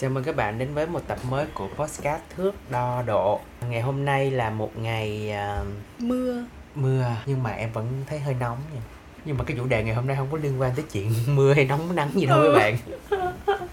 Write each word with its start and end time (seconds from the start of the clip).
Chào 0.00 0.10
mừng 0.10 0.24
các 0.24 0.36
bạn 0.36 0.58
đến 0.58 0.74
với 0.74 0.86
một 0.86 1.00
tập 1.08 1.18
mới 1.30 1.46
của 1.54 1.68
podcast 1.76 2.20
Thước 2.36 2.52
Đo 2.70 3.02
Độ. 3.06 3.40
Ngày 3.68 3.80
hôm 3.80 4.04
nay 4.04 4.30
là 4.30 4.50
một 4.50 4.70
ngày 4.76 5.30
à, 5.32 5.60
mưa. 5.98 6.42
mưa 6.74 7.04
Nhưng 7.26 7.42
mà 7.42 7.50
em 7.50 7.72
vẫn 7.72 8.04
thấy 8.06 8.18
hơi 8.18 8.34
nóng 8.40 8.58
nha. 8.74 8.80
Nhưng 9.24 9.38
mà 9.38 9.44
cái 9.44 9.56
chủ 9.56 9.66
đề 9.66 9.82
ngày 9.82 9.94
hôm 9.94 10.06
nay 10.06 10.16
không 10.16 10.28
có 10.32 10.38
liên 10.38 10.60
quan 10.60 10.72
tới 10.76 10.84
chuyện 10.92 11.12
mưa 11.36 11.54
hay 11.54 11.64
nóng 11.64 11.94
nắng 11.96 12.10
gì 12.14 12.26
đâu 12.26 12.38
Ừ. 12.40 12.52
các 12.54 12.58
bạn. 12.60 12.76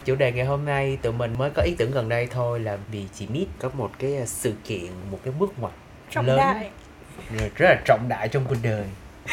Chủ 0.06 0.16
đề 0.16 0.32
ngày 0.32 0.46
hôm 0.46 0.66
nay 0.66 0.98
tụi 1.02 1.14
mình 1.14 1.34
mới 1.38 1.50
có 1.50 1.62
ý 1.62 1.76
tưởng 1.78 1.92
gần 1.92 2.10
đây 2.10 2.28
thôi 2.32 2.60
là 2.60 2.78
vì 2.92 3.06
chị 3.16 3.28
Mít 3.28 3.48
có 3.60 3.70
một 3.74 3.92
cái 4.00 4.18
à, 4.18 4.26
sự 4.26 4.54
kiện, 4.64 4.88
một 5.12 5.20
cái 5.24 5.34
bước 5.40 5.54
ngoặt 5.60 5.74
trọng 6.12 6.26
Lớn. 6.26 6.38
đại. 6.38 6.70
Rất 7.56 7.66
là 7.70 7.76
trọng 7.86 8.06
đại 8.10 8.28
trong 8.28 8.46
cuộc 8.50 8.56
đời. 8.64 8.84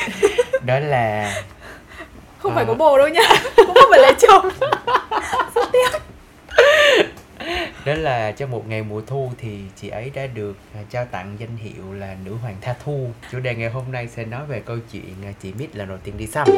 Đó 0.66 0.78
là 0.78 1.34
không 2.38 2.52
À. 2.52 2.54
phải 2.54 2.64
có 2.64 2.74
bồ 2.74 2.98
đâu 2.98 3.08
nha. 3.08 3.22
Cũng 3.56 3.66
không 3.74 3.90
phải 3.90 4.00
là 4.00 4.12
chồng 4.20 4.48
đó 7.84 7.94
là 7.94 8.32
trong 8.32 8.50
một 8.50 8.68
ngày 8.68 8.82
mùa 8.82 9.00
thu 9.06 9.32
thì 9.38 9.58
chị 9.76 9.88
ấy 9.88 10.10
đã 10.14 10.26
được 10.26 10.56
à, 10.74 10.80
trao 10.90 11.04
tặng 11.04 11.36
danh 11.38 11.56
hiệu 11.56 11.92
là 11.92 12.16
nữ 12.24 12.34
hoàng 12.34 12.56
tha 12.60 12.74
thu. 12.84 13.10
Chủ 13.32 13.40
đề 13.40 13.54
ngày 13.54 13.70
hôm 13.70 13.92
nay 13.92 14.08
sẽ 14.08 14.24
nói 14.24 14.46
về 14.46 14.60
câu 14.60 14.78
chuyện 14.92 15.14
à, 15.24 15.32
chị 15.42 15.52
Mít 15.58 15.76
lần 15.76 15.88
đầu 15.88 15.98
tiên 15.98 16.14
đi 16.16 16.26
xăm 16.26 16.48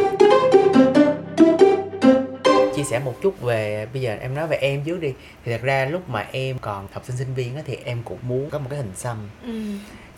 chia 2.77 2.91
sẻ 2.91 2.98
một 2.98 3.15
chút 3.23 3.41
về 3.41 3.87
bây 3.92 4.02
giờ 4.02 4.16
em 4.20 4.34
nói 4.34 4.47
về 4.47 4.56
em 4.56 4.84
trước 4.84 5.01
đi. 5.01 5.12
Thì 5.45 5.52
thật 5.52 5.62
ra 5.62 5.84
lúc 5.84 6.09
mà 6.09 6.27
em 6.33 6.59
còn 6.59 6.87
học 6.92 7.05
sinh 7.06 7.16
sinh 7.16 7.34
viên 7.34 7.56
á, 7.56 7.62
thì 7.66 7.77
em 7.84 8.03
cũng 8.05 8.19
muốn 8.23 8.51
có 8.51 8.59
một 8.59 8.66
cái 8.70 8.78
hình 8.78 8.92
xăm. 8.95 9.16
Ừ 9.42 9.61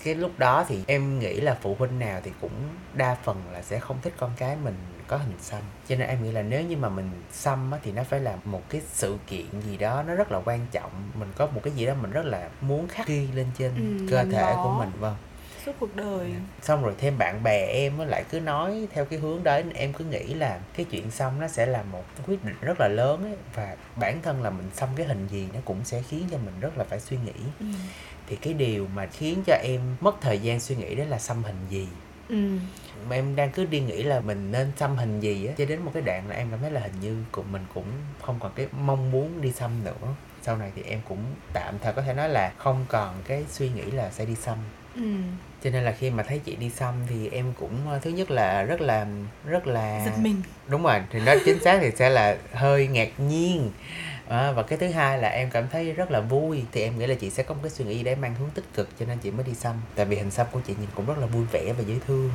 cái 0.07 0.15
lúc 0.15 0.39
đó 0.39 0.65
thì 0.69 0.79
em 0.87 1.19
nghĩ 1.19 1.41
là 1.41 1.57
phụ 1.63 1.77
huynh 1.79 1.99
nào 1.99 2.21
thì 2.25 2.31
cũng 2.41 2.53
đa 2.95 3.17
phần 3.25 3.43
là 3.53 3.63
sẽ 3.63 3.79
không 3.79 3.97
thích 4.03 4.13
con 4.19 4.31
cái 4.37 4.57
mình 4.65 4.75
có 5.07 5.17
hình 5.17 5.33
xăm. 5.41 5.63
Cho 5.89 5.97
nên 5.97 6.09
em 6.09 6.23
nghĩ 6.23 6.33
là 6.33 6.43
nếu 6.43 6.63
như 6.63 6.77
mà 6.77 6.89
mình 6.89 7.11
xăm 7.33 7.71
á, 7.71 7.79
thì 7.83 7.93
nó 7.93 8.05
phải 8.05 8.21
là 8.21 8.37
một 8.45 8.63
cái 8.71 8.81
sự 8.93 9.17
kiện 9.27 9.47
gì 9.61 9.77
đó 9.77 10.03
nó 10.03 10.15
rất 10.15 10.33
là 10.33 10.41
quan 10.45 10.67
trọng. 10.73 10.91
Mình 11.15 11.29
có 11.37 11.47
một 11.47 11.61
cái 11.65 11.73
gì 11.73 11.87
đó 11.87 11.95
mình 11.95 12.11
rất 12.11 12.25
là 12.27 12.49
muốn 12.61 12.89
khắc 12.89 13.07
ghi 13.07 13.29
lên 13.35 13.47
trên 13.59 13.75
Ừ, 13.77 14.07
cơ 14.11 14.25
thể 14.25 14.55
bó. 14.55 14.63
của 14.63 14.71
mình 14.79 14.91
vâng. 14.99 15.17
suốt 15.67 15.73
cuộc 15.81 15.97
đời. 15.97 16.33
Xong 16.63 16.83
rồi 16.85 16.95
thêm 16.99 17.19
bạn 17.19 17.43
bè 17.43 17.67
em 17.67 17.99
lại 17.99 18.25
cứ 18.31 18.41
nói 18.41 18.89
theo 18.93 19.05
cái 19.05 19.19
hướng 19.19 19.45
đấy 19.45 19.65
em 19.75 19.93
cứ 19.93 20.05
nghĩ 20.05 20.35
là 20.35 20.61
cái 20.77 20.87
chuyện 20.91 21.11
xăm 21.11 21.41
nó 21.41 21.49
sẽ 21.49 21.67
là 21.67 21.83
một 21.83 22.05
quyết 22.27 22.45
định 22.45 22.57
rất 22.61 22.81
là 22.81 22.89
lớn 22.89 23.23
ấy 23.25 23.37
và 23.55 23.77
bản 23.97 24.23
thân 24.23 24.43
là 24.43 24.51
mình 24.51 24.71
xăm 24.75 24.89
cái 24.97 25.07
hình 25.07 25.27
gì 25.31 25.49
nó 25.55 25.61
cũng 25.65 25.85
sẽ 25.85 26.03
khiến 26.03 26.29
cho 26.31 26.39
mình 26.39 26.55
rất 26.61 26.79
là 26.79 26.85
phải 26.85 27.01
suy 27.01 27.17
nghĩ. 27.17 27.33
Ừ. 27.61 27.67
thì 28.27 28.37
cái 28.37 28.55
điều 28.55 28.87
mà 28.95 29.07
khiến 29.07 29.43
cho 29.47 29.55
em 29.63 29.81
mất 30.01 30.21
thời 30.21 30.39
gian 30.39 30.61
suy 30.61 30.77
nghĩ 30.77 30.95
đó 30.95 31.05
là 31.09 31.19
xăm 31.19 31.43
hình 31.45 31.57
gì 31.71 31.89
Ừ. 32.29 32.37
mà 33.09 33.17
em 33.17 33.37
đang 33.37 33.51
cứ 33.51 33.65
đi 33.65 33.81
nghĩ 33.81 34.03
là 34.03 34.21
mình 34.21 34.53
nên 34.53 34.73
xăm 34.77 34.97
hình 34.97 35.21
gì 35.21 35.47
á 35.47 35.55
cho 35.59 35.65
đến 35.65 35.81
một 35.83 35.91
cái 35.95 36.03
đoạn 36.03 36.29
là 36.29 36.37
em 36.37 36.51
cảm 36.51 36.61
thấy 36.61 36.71
là 36.71 36.81
hình 36.81 37.01
như 37.01 37.17
của 37.33 37.43
mình 37.43 37.63
cũng 37.75 37.85
không 38.23 38.37
còn 38.41 38.53
cái 38.57 38.67
mong 38.81 39.11
muốn 39.11 39.41
đi 39.43 39.53
xăm 39.53 39.71
nữa. 39.85 40.15
Sau 40.43 40.57
này 40.57 40.73
thì 40.77 40.83
em 40.83 41.01
cũng 41.09 41.19
tạm 41.53 41.75
thời 41.83 41.93
có 41.93 42.03
thể 42.03 42.15
nói 42.15 42.29
là 42.29 42.53
không 42.59 42.85
còn 42.89 43.15
cái 43.29 43.45
suy 43.51 43.69
nghĩ 43.69 43.83
là 43.83 44.11
sẽ 44.11 44.25
đi 44.25 44.35
xăm. 44.35 44.57
Ừ. 44.95 45.03
cho 45.65 45.71
nên 45.71 45.85
là 45.85 45.93
khi 45.93 46.11
mà 46.11 46.23
thấy 46.23 46.39
chị 46.45 46.57
đi 46.57 46.71
xăm 46.71 46.95
thì 47.09 47.29
em 47.29 47.53
cũng 47.61 47.91
ờ, 47.91 47.99
thứ 47.99 48.11
nhất 48.11 48.31
là 48.31 48.63
rất 48.63 48.81
là 48.81 49.07
rất 49.47 49.67
là 49.67 50.03
giật 50.05 50.19
mình. 50.19 50.43
Đúng 50.69 50.83
rồi 50.83 51.01
thì 51.11 51.21
nó 51.21 51.33
chính 51.45 51.59
xác 51.65 51.79
thì 51.83 51.91
sẽ 51.97 52.09
là 52.11 52.37
hơi 52.53 52.87
ngạc 52.87 53.09
nhiên 53.21 53.71
à, 54.29 54.53
và 54.53 54.63
cái 54.63 54.79
thứ 54.79 54.87
hai 54.89 55.19
là 55.19 55.29
em 55.29 55.51
cảm 55.51 55.69
thấy 55.69 55.93
rất 55.93 56.11
là 56.11 56.21
vui. 56.21 56.65
Thì 56.73 56.83
em 56.83 56.99
nghĩ 56.99 57.07
là 57.07 57.15
chị 57.15 57.31
sẽ 57.31 57.43
có 57.43 57.55
một 57.55 57.61
cái 57.63 57.71
suy 57.71 57.85
nghĩ 57.85 58.03
đấy 58.03 58.17
mang 58.17 58.35
hướng 58.35 58.51
tích 58.51 58.65
cực 58.75 58.89
cho 58.99 59.07
nên 59.07 59.19
chị 59.19 59.31
mới 59.31 59.47
đi 59.47 59.55
xăm. 59.55 59.77
Tại 59.95 60.07
vì 60.07 60.17
hình 60.17 60.31
xăm 60.31 60.47
của 60.53 60.61
chị 60.67 60.75
nhìn 60.81 60.89
cũng 60.95 61.07
rất 61.07 61.19
là 61.19 61.27
vui 61.27 61.45
vẻ 61.53 61.73
và 61.79 61.85
dễ 61.87 61.95
thương. 62.07 62.31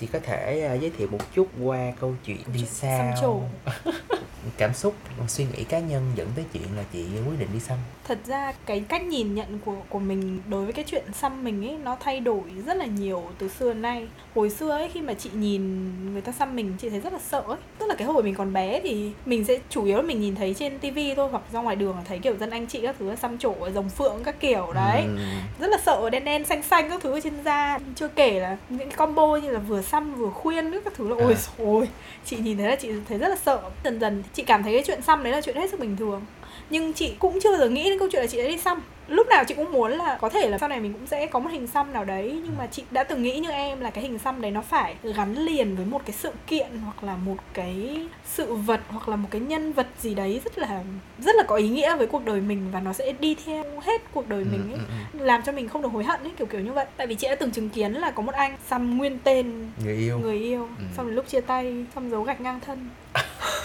Chị 0.00 0.06
có 0.06 0.18
thể 0.18 0.60
à, 0.60 0.74
giới 0.74 0.90
thiệu 0.98 1.08
một 1.10 1.34
chút 1.34 1.48
qua 1.62 1.92
câu 2.00 2.14
chuyện 2.24 2.40
đi 2.52 2.66
Xăm 2.66 2.90
sao. 3.20 3.48
cảm 4.56 4.74
xúc 4.74 4.94
suy 5.28 5.44
nghĩ 5.44 5.64
cá 5.64 5.78
nhân 5.78 6.02
dẫn 6.16 6.28
tới 6.36 6.44
chuyện 6.52 6.62
là 6.76 6.82
chị 6.92 7.04
quyết 7.28 7.38
định 7.38 7.48
đi 7.52 7.60
xăm. 7.60 7.78
Thật 8.04 8.18
ra 8.26 8.52
cái 8.66 8.80
cách 8.88 9.02
nhìn 9.02 9.34
nhận 9.34 9.58
của 9.64 9.74
của 9.88 9.98
mình 9.98 10.40
đối 10.48 10.64
với 10.64 10.72
cái 10.72 10.84
chuyện 10.88 11.04
xăm 11.12 11.44
mình 11.44 11.66
ấy 11.66 11.76
nó 11.84 11.96
thay 12.00 12.20
đổi 12.20 12.40
rất 12.66 12.76
là 12.76 12.86
nhiều 12.86 13.22
từ 13.38 13.48
xưa 13.48 13.68
đến 13.72 13.82
nay. 13.82 14.08
Hồi 14.34 14.50
xưa 14.50 14.70
ấy 14.70 14.88
khi 14.94 15.00
mà 15.00 15.14
chị 15.14 15.30
nhìn 15.34 15.92
người 16.12 16.20
ta 16.20 16.32
xăm 16.32 16.56
mình 16.56 16.72
chị 16.78 16.90
thấy 16.90 17.00
rất 17.00 17.12
là 17.12 17.18
sợ 17.30 17.40
ấy. 17.46 17.56
Tức 17.78 17.86
là 17.86 17.94
cái 17.94 18.06
hồi 18.06 18.22
mình 18.22 18.34
còn 18.34 18.52
bé 18.52 18.80
thì 18.80 19.10
mình 19.26 19.44
sẽ 19.44 19.58
chủ 19.70 19.84
yếu 19.84 19.96
là 19.96 20.02
mình 20.02 20.20
nhìn 20.20 20.34
thấy 20.34 20.54
trên 20.54 20.78
tivi 20.78 21.14
thôi 21.14 21.28
hoặc 21.30 21.42
ra 21.52 21.60
ngoài 21.60 21.76
đường 21.76 21.96
thấy 22.04 22.18
kiểu 22.18 22.36
dân 22.36 22.50
anh 22.50 22.66
chị 22.66 22.80
các 22.82 22.96
thứ 22.98 23.16
xăm 23.16 23.38
trổ 23.38 23.54
rồng 23.74 23.88
phượng 23.90 24.16
các 24.24 24.40
kiểu 24.40 24.72
đấy. 24.74 25.02
Ừm, 25.02 25.18
rất 25.60 25.70
là 25.70 25.78
sợ 25.86 26.10
đen 26.10 26.24
đen 26.24 26.44
xanh 26.44 26.62
xanh 26.62 26.90
các 26.90 27.00
thứ 27.02 27.12
ở 27.12 27.20
trên 27.20 27.44
da. 27.44 27.78
Chưa 27.94 28.08
kể 28.08 28.40
là 28.40 28.56
những 28.68 28.90
combo 28.90 29.36
như 29.36 29.50
là 29.50 29.58
vừa 29.58 29.82
xăm 29.82 30.14
vừa 30.14 30.30
khuyên 30.30 30.70
nữa 30.70 30.80
các 30.84 30.92
thứ 30.96 31.08
là 31.08 31.16
ôi 31.24 31.34
À. 31.34 31.40
ôi 31.58 31.88
chị 32.24 32.36
nhìn 32.36 32.58
thấy 32.58 32.68
là 32.68 32.76
chị 32.76 32.90
thấy 33.08 33.18
rất 33.18 33.28
là 33.28 33.36
sợ. 33.36 33.62
Dần 33.84 34.00
dần 34.00 34.22
chị 34.36 34.42
cảm 34.42 34.62
thấy 34.62 34.72
cái 34.72 34.82
chuyện 34.86 35.02
xăm 35.02 35.22
đấy 35.22 35.32
là 35.32 35.40
chuyện 35.40 35.56
hết 35.56 35.70
sức 35.70 35.80
bình 35.80 35.96
thường. 35.96 36.22
Nhưng 36.70 36.92
chị 36.92 37.14
cũng 37.18 37.38
chưa 37.42 37.50
bao 37.50 37.58
giờ 37.60 37.68
nghĩ 37.68 37.84
đến 37.90 37.98
câu 37.98 38.08
chuyện 38.12 38.22
là 38.22 38.26
chị 38.26 38.38
đã 38.42 38.48
đi 38.48 38.58
xăm. 38.58 38.82
Lúc 39.08 39.26
nào 39.28 39.44
chị 39.44 39.54
cũng 39.54 39.72
muốn 39.72 39.90
là 39.92 40.18
có 40.20 40.28
thể 40.28 40.48
là 40.48 40.58
sau 40.58 40.68
này 40.68 40.80
mình 40.80 40.92
cũng 40.92 41.06
sẽ 41.06 41.26
có 41.26 41.38
một 41.38 41.50
hình 41.52 41.66
xăm 41.66 41.92
nào 41.92 42.04
đấy 42.04 42.40
nhưng 42.44 42.56
mà 42.58 42.66
chị 42.66 42.82
đã 42.90 43.04
từng 43.04 43.22
nghĩ 43.22 43.38
như 43.38 43.50
em 43.50 43.80
là 43.80 43.90
cái 43.90 44.04
hình 44.04 44.18
xăm 44.18 44.40
đấy 44.40 44.50
nó 44.50 44.60
phải 44.60 44.94
gắn 45.02 45.34
liền 45.34 45.76
với 45.76 45.86
một 45.86 46.00
cái 46.06 46.12
sự 46.18 46.30
kiện 46.46 46.66
hoặc 46.84 47.04
là 47.04 47.16
một 47.16 47.34
cái 47.54 48.06
sự 48.26 48.54
vật 48.54 48.80
hoặc 48.88 49.08
là 49.08 49.16
một 49.16 49.28
cái 49.30 49.40
nhân 49.40 49.72
vật 49.72 49.86
gì 50.00 50.14
đấy 50.14 50.40
rất 50.44 50.58
là 50.58 50.82
rất 51.18 51.36
là 51.36 51.42
có 51.42 51.56
ý 51.56 51.68
nghĩa 51.68 51.96
với 51.96 52.06
cuộc 52.06 52.24
đời 52.24 52.40
mình 52.40 52.68
và 52.72 52.80
nó 52.80 52.92
sẽ 52.92 53.12
đi 53.20 53.36
theo 53.46 53.64
hết 53.82 54.02
cuộc 54.12 54.28
đời 54.28 54.44
mình 54.44 54.62
ừm, 54.62 54.70
ấy. 54.72 54.78
ừm, 54.78 55.04
ừm. 55.12 55.22
làm 55.26 55.42
cho 55.42 55.52
mình 55.52 55.68
không 55.68 55.82
được 55.82 55.92
hối 55.92 56.04
hận 56.04 56.20
ấy 56.22 56.32
kiểu 56.38 56.46
kiểu 56.46 56.60
như 56.60 56.72
vậy. 56.72 56.86
Tại 56.96 57.06
vì 57.06 57.14
chị 57.14 57.28
đã 57.28 57.34
từng 57.34 57.50
chứng 57.50 57.70
kiến 57.70 57.92
là 57.92 58.10
có 58.10 58.22
một 58.22 58.34
anh 58.34 58.56
xăm 58.70 58.98
nguyên 58.98 59.18
tên 59.24 59.70
người 59.84 59.94
yêu. 59.96 60.18
người 60.18 60.38
yêu 60.38 60.68
Ừ. 60.78 60.84
xong 60.96 61.06
đến 61.06 61.14
lúc 61.14 61.28
chia 61.28 61.40
tay 61.40 61.84
xăm 61.94 62.10
dấu 62.10 62.22
gạch 62.22 62.40
ngang 62.40 62.60
thân 62.66 62.88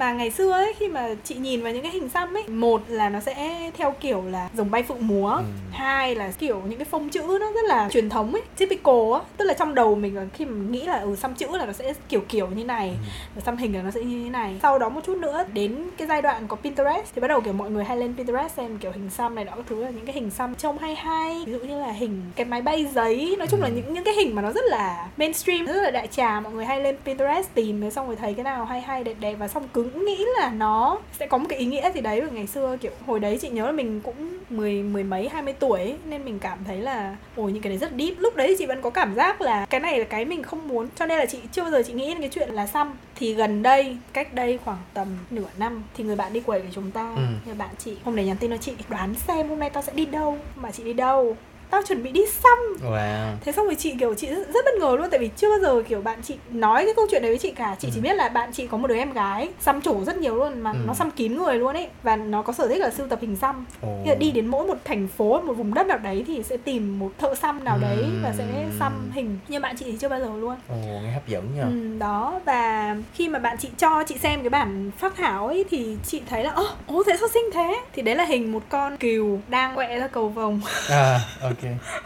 mà 0.00 0.12
ngày 0.12 0.30
xưa 0.30 0.52
ấy 0.52 0.72
khi 0.78 0.88
mà 0.88 1.08
chị 1.24 1.34
nhìn 1.34 1.62
vào 1.62 1.72
những 1.72 1.82
cái 1.82 1.92
hình 1.92 2.08
xăm 2.08 2.36
ấy 2.36 2.48
một 2.48 2.82
là 2.88 3.08
nó 3.08 3.20
sẽ 3.20 3.70
theo 3.76 3.94
kiểu 4.00 4.22
là 4.30 4.48
rồng 4.56 4.70
bay 4.70 4.82
phượng 4.82 5.06
múa 5.06 5.28
Ừ. 5.30 5.42
hai 5.72 6.14
là 6.14 6.32
kiểu 6.38 6.62
những 6.68 6.78
cái 6.78 6.84
phông 6.84 7.08
chữ 7.08 7.20
nó 7.40 7.52
rất 7.52 7.64
là 7.68 7.88
truyền 7.92 8.08
thống 8.08 8.32
ấy 8.32 8.42
typical 8.58 9.12
á 9.14 9.20
tức 9.36 9.44
là 9.44 9.54
trong 9.54 9.74
đầu 9.74 9.94
mình 9.94 10.16
là 10.16 10.24
khi 10.34 10.44
mà 10.44 10.50
mình 10.52 10.72
nghĩ 10.72 10.82
là 10.86 10.98
ừ 11.00 11.16
xăm 11.16 11.34
chữ 11.34 11.46
là 11.56 11.66
nó 11.66 11.72
sẽ 11.72 11.92
kiểu 12.08 12.20
kiểu 12.28 12.46
như 12.46 12.64
này 12.64 12.96
Ừ. 13.36 13.40
xăm 13.46 13.56
hình 13.56 13.74
là 13.76 13.82
nó 13.82 13.90
sẽ 13.90 14.00
như 14.02 14.24
thế 14.24 14.30
này 14.30 14.56
sau 14.62 14.78
đó 14.78 14.88
một 14.88 15.00
chút 15.06 15.16
nữa 15.18 15.44
đến 15.52 15.76
cái 15.96 16.08
giai 16.08 16.22
đoạn 16.22 16.48
có 16.48 16.56
Pinterest 16.56 17.14
thì 17.14 17.20
bắt 17.20 17.28
đầu 17.28 17.40
kiểu 17.40 17.52
mọi 17.52 17.70
người 17.70 17.84
hay 17.84 17.96
lên 17.96 18.14
Pinterest 18.16 18.56
xem 18.56 18.78
kiểu 18.78 18.90
hình 18.92 19.10
xăm 19.10 19.34
này 19.34 19.44
đó 19.44 19.52
thứ 19.68 19.84
là 19.84 19.90
những 19.90 20.06
cái 20.06 20.14
hình 20.14 20.30
xăm 20.30 20.54
trông 20.54 20.78
hay 20.78 20.94
hay 20.94 21.42
ví 21.46 21.52
dụ 21.52 21.58
như 21.58 21.80
là 21.80 21.92
hình 21.92 22.22
cái 22.36 22.46
máy 22.46 22.62
bay 22.62 22.86
giấy 22.94 23.34
nói 23.38 23.46
chung 23.48 23.60
là 23.60 23.68
Ừ. 23.68 23.72
những 23.76 23.94
những 23.94 24.04
cái 24.04 24.14
hình 24.14 24.34
mà 24.34 24.42
nó 24.42 24.52
rất 24.52 24.64
là 24.70 25.08
mainstream 25.16 25.66
rất 25.66 25.82
là 25.82 25.90
đại 25.90 26.06
trà 26.06 26.40
mọi 26.40 26.52
người 26.52 26.64
hay 26.64 26.80
lên 26.80 26.96
Pinterest 27.04 27.48
tìm 27.54 27.90
xong 27.90 28.06
rồi 28.06 28.16
thấy 28.16 28.34
cái 28.34 28.44
nào 28.44 28.64
hay 28.64 28.80
hay 28.80 29.04
đẹp 29.04 29.14
đẹp 29.20 29.34
và 29.38 29.48
xong 29.48 29.68
cứ 29.94 30.00
nghĩ 30.00 30.24
là 30.38 30.50
nó 30.50 30.98
sẽ 31.18 31.26
có 31.26 31.38
một 31.38 31.46
cái 31.48 31.58
ý 31.58 31.66
nghĩa 31.66 31.90
gì 31.94 32.00
đấy. 32.00 32.20
Và 32.20 32.28
ngày 32.32 32.46
xưa 32.46 32.76
kiểu 32.80 32.92
hồi 33.06 33.20
đấy 33.20 33.38
chị 33.40 33.48
nhớ 33.48 33.66
là 33.66 33.72
mình 33.72 34.00
cũng 34.00 34.38
mười 34.50 34.82
mười 34.82 35.04
mấy 35.04 35.28
hai 35.28 35.42
mươi 35.42 35.54
tuổi 35.58 35.80
ấy, 35.80 35.94
nên 36.04 36.24
mình 36.24 36.38
cảm 36.38 36.58
thấy 36.66 36.76
là 36.76 37.16
ôi 37.36 37.52
những 37.52 37.62
cái 37.62 37.70
đấy 37.70 37.78
rất 37.78 37.90
deep. 37.98 38.14
Lúc 38.18 38.36
đấy 38.36 38.56
chị 38.58 38.66
vẫn 38.66 38.82
có 38.82 38.90
cảm 38.90 39.14
giác 39.14 39.40
là 39.40 39.66
cái 39.66 39.80
này 39.80 39.98
là 39.98 40.04
cái 40.04 40.24
mình 40.24 40.42
không 40.42 40.68
muốn. 40.68 40.88
Cho 40.96 41.06
nên 41.06 41.18
là 41.18 41.26
chị 41.26 41.38
chưa 41.52 41.62
bao 41.62 41.70
giờ 41.70 41.82
chị 41.86 41.92
nghĩ 41.92 42.08
đến 42.08 42.20
cái 42.20 42.30
chuyện 42.32 42.50
là 42.50 42.66
xăm. 42.66 42.92
Thì 43.16 43.34
gần 43.34 43.62
đây 43.62 43.96
cách 44.12 44.34
đây 44.34 44.58
khoảng 44.64 44.78
tầm 44.94 45.08
nửa 45.30 45.48
năm 45.58 45.82
thì 45.96 46.04
người 46.04 46.16
bạn 46.16 46.32
đi 46.32 46.40
quẩy 46.40 46.60
với 46.60 46.70
chúng 46.74 46.90
ta. 46.90 47.12
Ừ. 47.16 47.22
người 47.46 47.54
bạn 47.54 47.70
chị 47.78 47.96
hôm 48.04 48.16
đấy 48.16 48.26
nhắn 48.26 48.36
tin 48.36 48.50
cho 48.50 48.56
chị 48.56 48.72
đoán 48.88 49.14
xem 49.14 49.48
hôm 49.48 49.58
nay 49.58 49.70
tao 49.70 49.82
sẽ 49.82 49.92
đi 49.92 50.04
đâu 50.06 50.38
mà 50.56 50.70
chị 50.70 50.84
đi 50.84 50.92
đâu 50.92 51.36
tao 51.70 51.82
chuẩn 51.82 52.02
bị 52.02 52.10
đi 52.10 52.20
xăm. 52.42 52.58
Wow. 52.90 53.32
Thế 53.44 53.52
xong 53.52 53.66
rồi 53.66 53.74
chị 53.74 53.94
kiểu 54.00 54.14
chị 54.14 54.26
rất, 54.28 54.46
rất 54.54 54.64
bất 54.64 54.74
ngờ 54.80 54.96
luôn 54.98 55.10
tại 55.10 55.20
vì 55.20 55.30
chưa 55.36 55.50
bao 55.50 55.58
giờ 55.58 55.82
kiểu 55.88 56.00
bạn 56.00 56.18
chị 56.22 56.34
nói 56.50 56.84
cái 56.84 56.94
câu 56.96 57.06
chuyện 57.10 57.22
đấy 57.22 57.30
với 57.30 57.38
chị 57.38 57.50
cả. 57.50 57.76
Chị 57.78 57.88
chỉ 57.94 58.00
Ừ. 58.00 58.02
biết 58.02 58.14
là 58.14 58.28
bạn 58.28 58.50
chị 58.52 58.66
có 58.66 58.76
một 58.76 58.88
đứa 58.88 58.96
em 58.96 59.12
gái 59.12 59.48
xăm 59.60 59.80
trổ 59.80 60.04
rất 60.04 60.16
nhiều 60.16 60.34
luôn 60.36 60.60
mà 60.60 60.70
Ừ. 60.72 60.78
nó 60.86 60.94
xăm 60.94 61.10
kín 61.10 61.36
người 61.36 61.54
luôn 61.58 61.76
ấy 61.76 61.88
và 62.02 62.16
nó 62.16 62.42
có 62.42 62.52
sở 62.52 62.68
thích 62.68 62.78
là 62.80 62.90
sưu 62.90 63.08
tập 63.08 63.18
hình 63.22 63.36
xăm. 63.36 63.66
Ồ. 63.82 63.88
Nghĩa 63.88 64.10
là 64.10 64.14
đi 64.14 64.30
đến 64.30 64.46
mỗi 64.46 64.66
một 64.66 64.76
thành 64.84 65.08
phố 65.08 65.40
một 65.40 65.52
vùng 65.52 65.74
đất 65.74 65.86
nào 65.86 65.98
đấy 65.98 66.24
thì 66.26 66.42
sẽ 66.42 66.56
tìm 66.56 66.98
một 66.98 67.10
thợ 67.18 67.34
xăm 67.34 67.64
nào 67.64 67.78
đấy 67.78 68.10
và 68.22 68.32
sẽ 68.38 68.68
xăm 68.78 69.10
hình. 69.14 69.38
Nhưng 69.48 69.62
bạn 69.62 69.76
chị 69.76 69.84
thì 69.84 69.96
chưa 70.00 70.08
bao 70.08 70.20
giờ 70.20 70.30
luôn. 70.40 70.54
Ồ, 70.68 70.76
nghe 70.76 71.10
hấp 71.12 71.28
dẫn 71.28 71.44
nha 71.56 71.62
Ừ, 71.62 71.98
đó. 71.98 72.40
Và 72.44 72.96
khi 73.14 73.28
mà 73.28 73.38
bạn 73.38 73.56
chị 73.60 73.68
cho 73.78 74.04
chị 74.06 74.18
xem 74.18 74.40
cái 74.40 74.50
bản 74.50 74.90
phác 74.98 75.16
thảo 75.16 75.46
ấy 75.46 75.64
thì 75.70 75.96
chị 76.06 76.22
thấy 76.30 76.44
là 76.44 76.50
ơ 76.50 76.64
ố 76.86 77.02
thế 77.06 77.16
sao 77.20 77.28
xinh 77.28 77.44
thế? 77.54 77.80
Thì 77.92 78.02
đấy 78.02 78.14
là 78.16 78.24
hình 78.24 78.52
một 78.52 78.62
con 78.68 78.96
cừu 78.96 79.38
đang 79.48 79.74
quẹ 79.74 79.98
ra 79.98 80.06
cầu 80.06 80.28
vồng. 80.28 80.60
À 80.90 81.20
ok 81.42 81.59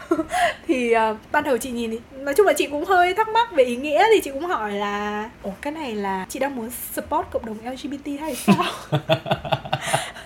thì 0.67 0.91
ờ, 0.91 1.17
ban 1.31 1.43
đầu 1.43 1.57
chị 1.57 1.71
nhìn 1.71 1.91
thì 1.91 1.99
nói 2.19 2.33
chung 2.33 2.45
là 2.45 2.53
chị 2.53 2.67
cũng 2.67 2.85
hơi 2.85 3.13
thắc 3.13 3.29
mắc 3.29 3.53
về 3.53 3.63
ý 3.63 3.75
nghĩa 3.75 4.05
thì 4.13 4.21
chị 4.21 4.31
cũng 4.31 4.45
hỏi 4.45 4.73
là 4.73 5.29
ồ 5.43 5.51
cái 5.61 5.73
này 5.73 5.95
là 5.95 6.25
chị 6.29 6.39
đang 6.39 6.55
muốn 6.55 6.69
support 6.93 7.27
cộng 7.31 7.45
đồng 7.45 7.57
LGBT 7.71 8.07
hay 8.19 8.35
sao? 8.35 8.65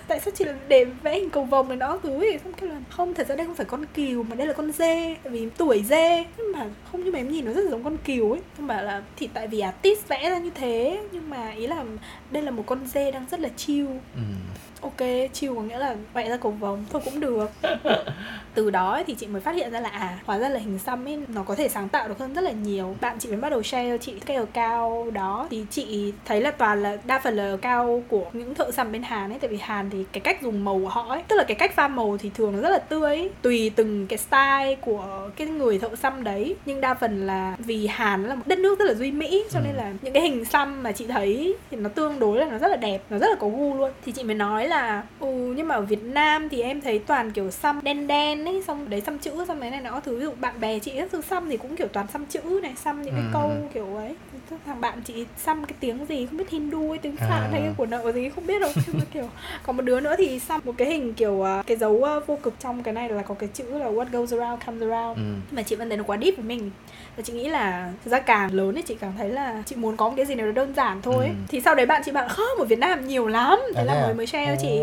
Tại 0.07 0.19
sao 0.19 0.33
chị 0.35 0.45
để 0.67 0.85
vẽ 0.85 1.15
hình 1.15 1.29
cầu 1.29 1.43
vồng 1.43 1.67
này 1.67 1.77
nó 1.77 1.97
thứ 2.03 2.19
thì 2.31 2.37
xong 2.43 2.53
kêu 2.53 2.69
là 2.69 2.75
không 2.89 3.13
thật 3.13 3.27
ra 3.27 3.35
đây 3.35 3.45
không 3.45 3.55
phải 3.55 3.65
con 3.65 3.85
cừu 3.85 4.23
mà 4.23 4.35
đây 4.35 4.47
là 4.47 4.53
con 4.53 4.71
dê 4.71 5.15
tại 5.23 5.33
vì 5.33 5.49
tuổi 5.57 5.83
dê 5.83 6.25
nhưng 6.37 6.51
mà 6.51 6.65
không 6.91 7.03
nhưng 7.03 7.13
mà 7.13 7.19
em 7.19 7.31
nhìn 7.31 7.45
nó 7.45 7.51
rất 7.51 7.61
là 7.61 7.71
giống 7.71 7.83
con 7.83 7.97
cừu 7.97 8.31
ấy. 8.31 8.41
Không 8.57 8.67
bảo 8.67 8.83
là 8.83 9.01
thì 9.15 9.29
tại 9.33 9.47
vì 9.47 9.59
artist 9.59 10.07
vẽ 10.07 10.29
ra 10.29 10.37
như 10.37 10.49
thế 10.55 10.99
nhưng 11.11 11.29
mà 11.29 11.49
ý 11.49 11.67
là 11.67 11.83
đây 12.31 12.43
là 12.43 12.51
một 12.51 12.63
con 12.65 12.87
dê 12.87 13.11
đang 13.11 13.25
rất 13.31 13.39
là 13.39 13.49
chill. 13.57 13.87
Ừ. 14.15 14.21
ok 14.81 14.99
ok 14.99 15.07
chill 15.33 15.55
có 15.55 15.61
nghĩa 15.61 15.77
là 15.77 15.95
vẽ 16.13 16.29
ra 16.29 16.37
cầu 16.37 16.51
vồng 16.51 16.85
thôi 16.89 17.01
cũng 17.05 17.19
được 17.19 17.51
từ 18.53 18.69
đó 18.69 19.01
thì 19.07 19.13
chị 19.13 19.27
mới 19.27 19.41
phát 19.41 19.55
hiện 19.55 19.71
ra 19.71 19.79
là 19.79 19.89
à 19.89 20.19
hóa 20.25 20.37
ra 20.37 20.49
là 20.49 20.59
hình 20.59 20.79
xăm 20.79 21.07
ấy 21.07 21.19
nó 21.27 21.43
có 21.43 21.55
thể 21.55 21.69
sáng 21.69 21.89
tạo 21.89 22.07
được 22.07 22.19
hơn 22.19 22.33
rất 22.33 22.41
là 22.41 22.51
nhiều. 22.51 22.95
Bạn 23.01 23.19
chị 23.19 23.29
mới 23.29 23.37
bắt 23.37 23.49
đầu 23.49 23.63
share 23.63 23.89
cho 23.89 23.97
chị 23.97 24.13
cái 24.25 24.37
ở 24.37 24.45
cao 24.53 25.11
đó. 25.13 25.47
Thì 25.49 25.65
chị 25.69 26.13
thấy 26.25 26.41
là 26.41 26.51
toàn 26.51 26.83
là 26.83 26.97
đa 27.05 27.19
phần 27.19 27.35
là 27.35 27.57
cao 27.61 28.03
của 28.07 28.25
những 28.33 28.55
thợ 28.55 28.71
xăm 28.71 28.91
bên 28.91 29.03
Hàn 29.03 29.33
ấy 29.33 29.39
tại 29.39 29.49
vì 29.49 29.57
Hàn 29.57 29.89
thì 29.89 30.05
cái 30.11 30.21
cách 30.21 30.41
dùng 30.41 30.65
màu 30.65 30.79
của 30.83 30.89
họ 30.89 31.05
ấy 31.09 31.23
tức 31.27 31.35
là 31.35 31.43
cái 31.43 31.55
cách 31.55 31.75
pha 31.75 31.87
màu 31.87 32.17
thì 32.17 32.31
thường 32.35 32.53
nó 32.55 32.61
rất 32.61 32.69
là 32.69 32.79
tươi 32.79 33.15
ấy. 33.15 33.29
tùy 33.41 33.71
từng 33.75 34.07
cái 34.07 34.17
style 34.17 34.75
của 34.81 35.29
cái 35.35 35.47
người 35.47 35.79
thợ 35.79 35.95
xăm 35.95 36.23
đấy. 36.23 36.55
Nhưng 36.65 36.81
đa 36.81 36.93
phần 36.93 37.27
là 37.27 37.55
vì 37.59 37.87
Hàn 37.87 38.25
là 38.25 38.35
một 38.35 38.43
đất 38.45 38.59
nước 38.59 38.79
rất 38.79 38.85
là 38.85 38.93
duy 38.93 39.11
mỹ 39.11 39.43
cho 39.51 39.59
nên 39.59 39.75
là 39.75 39.93
những 40.01 40.13
cái 40.13 40.23
hình 40.23 40.45
xăm 40.45 40.83
mà 40.83 40.91
chị 40.91 41.07
thấy 41.07 41.55
thì 41.71 41.77
nó 41.77 41.89
tương 41.89 42.19
đối 42.19 42.37
là 42.37 42.45
nó 42.45 42.57
rất 42.57 42.67
là 42.67 42.75
đẹp 42.75 43.01
nó 43.09 43.17
rất 43.17 43.27
là 43.29 43.35
có 43.39 43.47
gu 43.47 43.75
luôn. 43.75 43.91
Thì 44.05 44.11
chị 44.11 44.23
mới 44.23 44.35
nói 44.35 44.67
là 44.67 45.03
ừ 45.19 45.53
nhưng 45.57 45.67
mà 45.67 45.75
ở 45.75 45.81
Việt 45.81 46.03
Nam 46.03 46.49
thì 46.49 46.61
em 46.61 46.81
thấy 46.81 46.99
toàn 46.99 47.31
kiểu 47.31 47.51
xăm 47.51 47.79
đen 47.83 48.07
đen 48.07 48.45
ấy 48.45 48.48
xong 48.67 48.89
đấy 48.89 49.01
xăm 49.01 49.17
chữ 49.19 49.31
xong 49.47 49.59
mấy 49.59 49.69
này 49.69 49.81
nó 49.81 49.99
thứ 49.99 50.17
ví 50.17 50.23
dụ 50.25 50.31
bạn 50.41 50.59
bè 50.59 50.79
chị 50.79 50.93
thứ 51.11 51.21
xăm 51.21 51.49
thì 51.49 51.57
cũng 51.57 51.75
kiểu 51.75 51.87
toàn 51.87 52.07
xăm 52.13 52.25
chữ 52.25 52.39
này 52.63 52.73
xăm 52.83 53.01
những 53.01 53.13
cái 53.13 53.23
Ừ. 53.23 53.29
câu 53.33 53.51
kiểu 53.73 53.95
ấy 53.95 54.15
thằng 54.65 54.81
bạn 54.81 55.01
chị 55.05 55.25
xăm 55.37 55.65
cái 55.65 55.75
tiếng 55.79 56.05
gì 56.09 56.25
không 56.25 56.37
biết 56.37 56.49
Hindu 56.49 56.89
hay 56.89 56.97
tiếng 56.97 57.15
À. 57.19 57.27
Phạn 57.29 57.51
hay 57.51 57.61
cái 57.61 57.73
của 57.77 57.85
nợ 57.85 58.11
gì 58.11 58.29
không 58.29 58.47
biết 58.47 58.59
đâu 58.61 58.71
nhưng 58.87 58.97
mà 58.97 59.03
kiểu 59.13 59.29
còn 59.63 59.77
một 59.77 59.83
đứa 59.83 59.99
nữa 59.99 60.15
thì 60.17 60.39
xăm 60.39 60.61
một 60.63 60.73
cái 60.77 60.87
hình 60.87 61.13
kiểu 61.13 61.41
à, 61.47 61.63
cái 61.67 61.77
dấu 61.77 62.03
à, 62.03 62.19
vô 62.27 62.35
cực 62.43 62.53
trong 62.59 62.83
cái 62.83 62.93
này 62.93 63.09
là 63.09 63.21
có 63.21 63.33
cái 63.33 63.49
chữ 63.53 63.63
là 63.77 63.85
what 63.91 64.05
goes 64.11 64.33
around 64.33 64.63
comes 64.65 64.81
around 64.81 65.17
ừ. 65.17 65.23
mà 65.51 65.61
chị 65.61 65.75
vẫn 65.75 65.89
thấy 65.89 65.97
nó 65.97 66.03
quá 66.03 66.17
deep 66.21 66.35
với 66.37 66.45
mình 66.45 66.71
và 67.19 67.23
chị 67.23 67.33
nghĩ 67.33 67.49
là 67.49 67.91
thực 68.05 68.11
ra 68.11 68.19
càng 68.19 68.53
lớn 68.53 68.75
thì 68.75 68.81
chị 68.81 68.95
càng 69.01 69.13
thấy 69.17 69.29
là 69.29 69.63
chị 69.65 69.75
muốn 69.75 69.97
có 69.97 70.09
một 70.09 70.13
cái 70.17 70.25
gì 70.25 70.35
nào 70.35 70.51
đơn 70.51 70.73
giản 70.75 71.01
thôi 71.01 71.25
Ừ. 71.25 71.31
thì 71.49 71.61
sau 71.61 71.75
đấy 71.75 71.85
bạn 71.85 72.01
chị 72.05 72.11
bảo 72.11 72.27
không 72.29 72.57
ở 72.59 72.65
Việt 72.65 72.79
Nam 72.79 73.07
nhiều 73.07 73.27
lắm. 73.27 73.59
Thế 73.75 73.81
À, 73.81 73.83
là 73.83 73.93
thế 73.93 73.99
à? 73.99 74.05
mới 74.05 74.13
mới 74.13 74.27
share 74.27 74.55
cho 74.55 74.61
chị. 74.61 74.79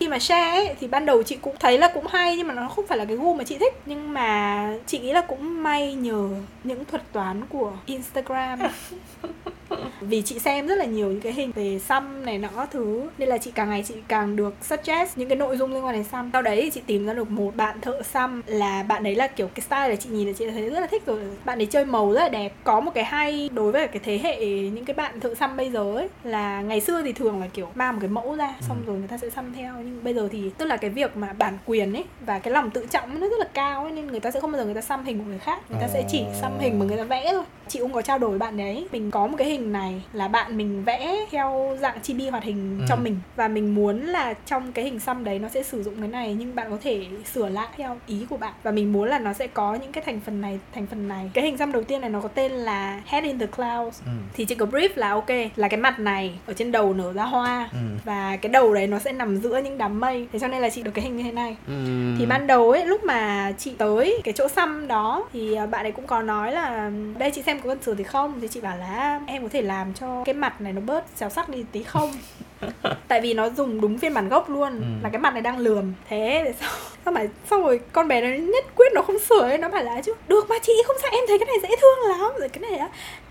Khi 0.00 0.08
mà 0.08 0.18
share 0.18 0.50
ấy, 0.50 0.74
thì 0.80 0.86
ban 0.88 1.06
đầu 1.06 1.22
chị 1.22 1.36
cũng 1.36 1.54
thấy 1.60 1.78
là 1.78 1.88
cũng 1.94 2.06
hay 2.06 2.36
nhưng 2.36 2.46
mà 2.46 2.54
nó 2.54 2.68
không 2.68 2.86
phải 2.86 2.98
là 2.98 3.04
cái 3.04 3.16
gu 3.16 3.34
mà 3.34 3.44
chị 3.44 3.58
thích. 3.58 3.74
Nhưng 3.86 4.12
mà 4.12 4.68
chị 4.86 4.98
nghĩ 4.98 5.12
là 5.12 5.20
cũng 5.20 5.62
may 5.62 5.94
nhờ 5.94 6.28
những 6.64 6.84
thuật 6.84 7.02
toán 7.12 7.40
của 7.48 7.72
Instagram 7.86 8.58
vì 10.00 10.22
chị 10.22 10.38
xem 10.38 10.66
rất 10.66 10.74
là 10.78 10.84
nhiều 10.84 11.08
những 11.08 11.20
cái 11.20 11.32
hình 11.32 11.52
về 11.52 11.78
xăm 11.78 12.26
này 12.26 12.38
nọ 12.38 12.66
thứ 12.70 13.08
nên 13.18 13.28
là 13.28 13.38
chị 13.38 13.50
càng 13.54 13.70
ngày 13.70 13.84
chị 13.88 13.94
càng 14.08 14.36
được 14.36 14.54
suggest 14.62 15.18
những 15.18 15.28
cái 15.28 15.36
nội 15.36 15.56
dung 15.56 15.74
liên 15.74 15.84
quan 15.84 15.94
đến 15.94 16.04
xăm. 16.04 16.30
Sau 16.32 16.42
đấy 16.42 16.60
thì 16.62 16.70
chị 16.70 16.80
tìm 16.86 17.06
ra 17.06 17.12
được 17.12 17.30
một 17.30 17.56
bạn 17.56 17.80
thợ 17.80 18.02
xăm 18.02 18.42
là 18.46 18.82
bạn 18.82 19.02
đấy 19.02 19.14
là 19.14 19.26
kiểu 19.26 19.48
cái 19.54 19.60
style 19.60 19.88
là 19.88 19.96
chị 19.96 20.08
nhìn 20.10 20.26
là 20.26 20.32
chị 20.32 20.50
thấy 20.50 20.70
rất 20.70 20.80
là 20.80 20.86
thích 20.86 21.02
rồi. 21.06 21.20
Bạn 21.44 21.58
ấy 21.60 21.66
chơi 21.66 21.84
màu 21.84 22.12
rất 22.12 22.20
là 22.22 22.28
đẹp. 22.28 22.52
Có 22.64 22.80
một 22.80 22.90
cái 22.94 23.04
hay 23.04 23.50
đối 23.54 23.72
với 23.72 23.88
cái 23.88 24.00
thế 24.04 24.18
hệ 24.22 24.46
những 24.46 24.84
cái 24.84 24.94
bạn 24.94 25.20
thợ 25.20 25.34
xăm 25.34 25.56
bây 25.56 25.70
giờ 25.70 25.94
ấy 25.96 26.08
là 26.24 26.60
ngày 26.60 26.80
xưa 26.80 27.02
thì 27.02 27.12
thường 27.12 27.40
là 27.40 27.46
kiểu 27.46 27.68
mang 27.74 27.94
một 27.94 27.98
cái 28.00 28.10
mẫu 28.10 28.36
ra 28.36 28.54
xong 28.68 28.76
Ừ. 28.78 28.86
rồi 28.86 28.98
người 28.98 29.08
ta 29.08 29.18
sẽ 29.18 29.30
xăm 29.30 29.52
theo. 29.56 29.74
Nhưng 29.78 30.04
bây 30.04 30.14
giờ 30.14 30.28
thì 30.32 30.50
tức 30.58 30.64
là 30.66 30.76
cái 30.76 30.90
việc 30.90 31.16
mà 31.16 31.32
bản 31.38 31.58
quyền 31.66 31.92
ấy 31.92 32.04
và 32.26 32.38
cái 32.38 32.52
lòng 32.54 32.70
tự 32.70 32.86
trọng 32.90 33.20
nó 33.20 33.28
rất 33.28 33.38
là 33.38 33.46
cao 33.54 33.82
ấy 33.82 33.92
nên 33.92 34.06
người 34.06 34.20
ta 34.20 34.30
sẽ 34.30 34.40
không 34.40 34.52
bao 34.52 34.58
giờ 34.58 34.64
người 34.64 34.74
ta 34.74 34.80
xăm 34.80 35.04
hình 35.04 35.18
của 35.18 35.24
người 35.24 35.38
khác. 35.38 35.58
Người 35.70 35.78
ta 35.80 35.88
sẽ 35.88 36.02
chỉ 36.08 36.24
xăm 36.40 36.52
hình 36.58 36.78
mà 36.78 36.84
người 36.86 36.96
ta 36.96 37.04
vẽ 37.04 37.32
thôi. 37.32 37.44
Chị 37.68 37.78
cũng 37.78 37.92
có 37.92 38.02
trao 38.02 38.18
đổi 38.18 38.30
với 38.30 38.38
bạn 38.38 38.56
đấy. 38.56 38.88
Mình 38.92 39.10
có 39.10 39.26
một 39.26 39.34
cái 39.38 39.48
hình 39.48 39.57
này 39.66 40.02
là 40.12 40.28
bạn 40.28 40.56
mình 40.56 40.84
vẽ 40.84 41.16
theo 41.30 41.76
dạng 41.80 42.00
chibi 42.02 42.28
hoạt 42.28 42.44
hình 42.44 42.76
Ừ. 42.80 42.84
cho 42.88 42.96
mình 42.96 43.16
và 43.36 43.48
mình 43.48 43.74
muốn 43.74 44.00
là 44.06 44.34
trong 44.46 44.72
cái 44.72 44.84
hình 44.84 45.00
xăm 45.00 45.24
đấy 45.24 45.38
nó 45.38 45.48
sẽ 45.48 45.62
sử 45.62 45.82
dụng 45.82 45.94
cái 46.00 46.08
này 46.08 46.34
nhưng 46.38 46.54
bạn 46.54 46.70
có 46.70 46.78
thể 46.82 47.06
sửa 47.34 47.48
lại 47.48 47.68
theo 47.76 47.96
ý 48.06 48.26
của 48.30 48.36
bạn 48.36 48.52
và 48.62 48.70
mình 48.70 48.92
muốn 48.92 49.08
là 49.08 49.18
nó 49.18 49.32
sẽ 49.32 49.46
có 49.46 49.74
những 49.74 49.92
cái 49.92 50.04
thành 50.06 50.20
phần 50.26 50.40
này 50.40 50.58
thành 50.74 50.86
phần 50.86 51.08
này 51.08 51.30
cái 51.34 51.44
hình 51.44 51.56
xăm 51.58 51.72
đầu 51.72 51.82
tiên 51.84 52.00
này 52.00 52.10
nó 52.10 52.20
có 52.20 52.28
tên 52.28 52.52
là 52.52 53.02
Head 53.06 53.24
in 53.24 53.38
the 53.38 53.46
Clouds 53.46 54.00
Ừ. 54.04 54.10
thì 54.34 54.44
chị 54.44 54.54
có 54.54 54.66
brief 54.66 54.88
là 54.94 55.10
ok 55.10 55.28
là 55.56 55.68
cái 55.68 55.80
mặt 55.80 55.98
này 55.98 56.38
ở 56.46 56.52
trên 56.52 56.72
đầu 56.72 56.94
nở 56.94 57.12
ra 57.12 57.24
hoa 57.24 57.68
Ừ. 57.72 57.78
và 58.04 58.36
cái 58.36 58.50
đầu 58.52 58.74
đấy 58.74 58.86
nó 58.86 58.98
sẽ 58.98 59.12
nằm 59.12 59.36
giữa 59.36 59.58
những 59.58 59.78
đám 59.78 60.00
mây 60.00 60.28
thế 60.32 60.38
cho 60.38 60.48
nên 60.48 60.62
là 60.62 60.70
chị 60.70 60.82
được 60.82 60.90
cái 60.94 61.04
hình 61.04 61.16
như 61.16 61.22
thế 61.22 61.32
này 61.32 61.56
Ừ. 61.66 61.74
thì 62.18 62.26
ban 62.26 62.46
đầu 62.46 62.70
ấy 62.70 62.86
lúc 62.86 63.04
mà 63.04 63.52
chị 63.58 63.74
tới 63.78 64.20
cái 64.24 64.32
chỗ 64.36 64.48
xăm 64.48 64.88
đó 64.88 65.28
thì 65.32 65.54
à, 65.54 65.66
bạn 65.66 65.84
ấy 65.84 65.92
cũng 65.92 66.06
có 66.06 66.22
nói 66.22 66.52
là 66.52 66.90
đây 67.18 67.30
chị 67.30 67.42
xem 67.42 67.60
có 67.60 67.68
cần 67.68 67.82
sửa 67.82 67.94
thì 67.94 68.04
không 68.04 68.40
thì 68.40 68.48
chị 68.48 68.60
bảo 68.60 68.76
là 68.76 69.20
em 69.26 69.42
có 69.48 69.52
thể 69.52 69.62
làm 69.62 69.94
cho 69.94 70.22
cái 70.24 70.34
mặt 70.34 70.60
này 70.60 70.72
nó 70.72 70.80
bớt 70.80 71.04
xéo 71.16 71.28
sắc 71.30 71.48
đi 71.48 71.64
tí 71.72 71.82
không? 71.82 72.12
Tại 73.08 73.20
vì 73.20 73.34
nó 73.34 73.50
dùng 73.50 73.80
đúng 73.80 73.98
phiên 73.98 74.14
bản 74.14 74.28
gốc 74.28 74.50
luôn 74.50 74.72
Ừ. 74.80 74.84
là 75.02 75.08
cái 75.12 75.18
mặt 75.20 75.32
này 75.32 75.42
đang 75.42 75.58
lườm 75.58 75.92
thế 76.08 76.42
thì 76.46 76.50
sao? 76.60 76.70
Xong 77.04 77.14
mà 77.14 77.22
xong 77.50 77.62
rồi 77.62 77.80
con 77.92 78.08
bé 78.08 78.20
nó 78.20 78.44
nhất 78.52 78.64
quyết 78.76 78.92
nó 78.94 79.02
không 79.02 79.18
sửa 79.18 79.40
ấy 79.40 79.58
nó 79.58 79.68
bảo 79.68 79.82
là 79.84 80.00
chứ 80.00 80.14
được 80.28 80.46
mà 80.48 80.56
chị 80.62 80.72
không 80.86 80.96
sao 81.02 81.10
em 81.12 81.24
thấy 81.28 81.38
cái 81.38 81.46
này 81.46 81.56
dễ 81.62 81.68
thương 81.82 82.10
lắm. 82.18 82.32
Rồi 82.40 82.48
cái 82.48 82.70
này 82.70 82.78
á 82.78 82.88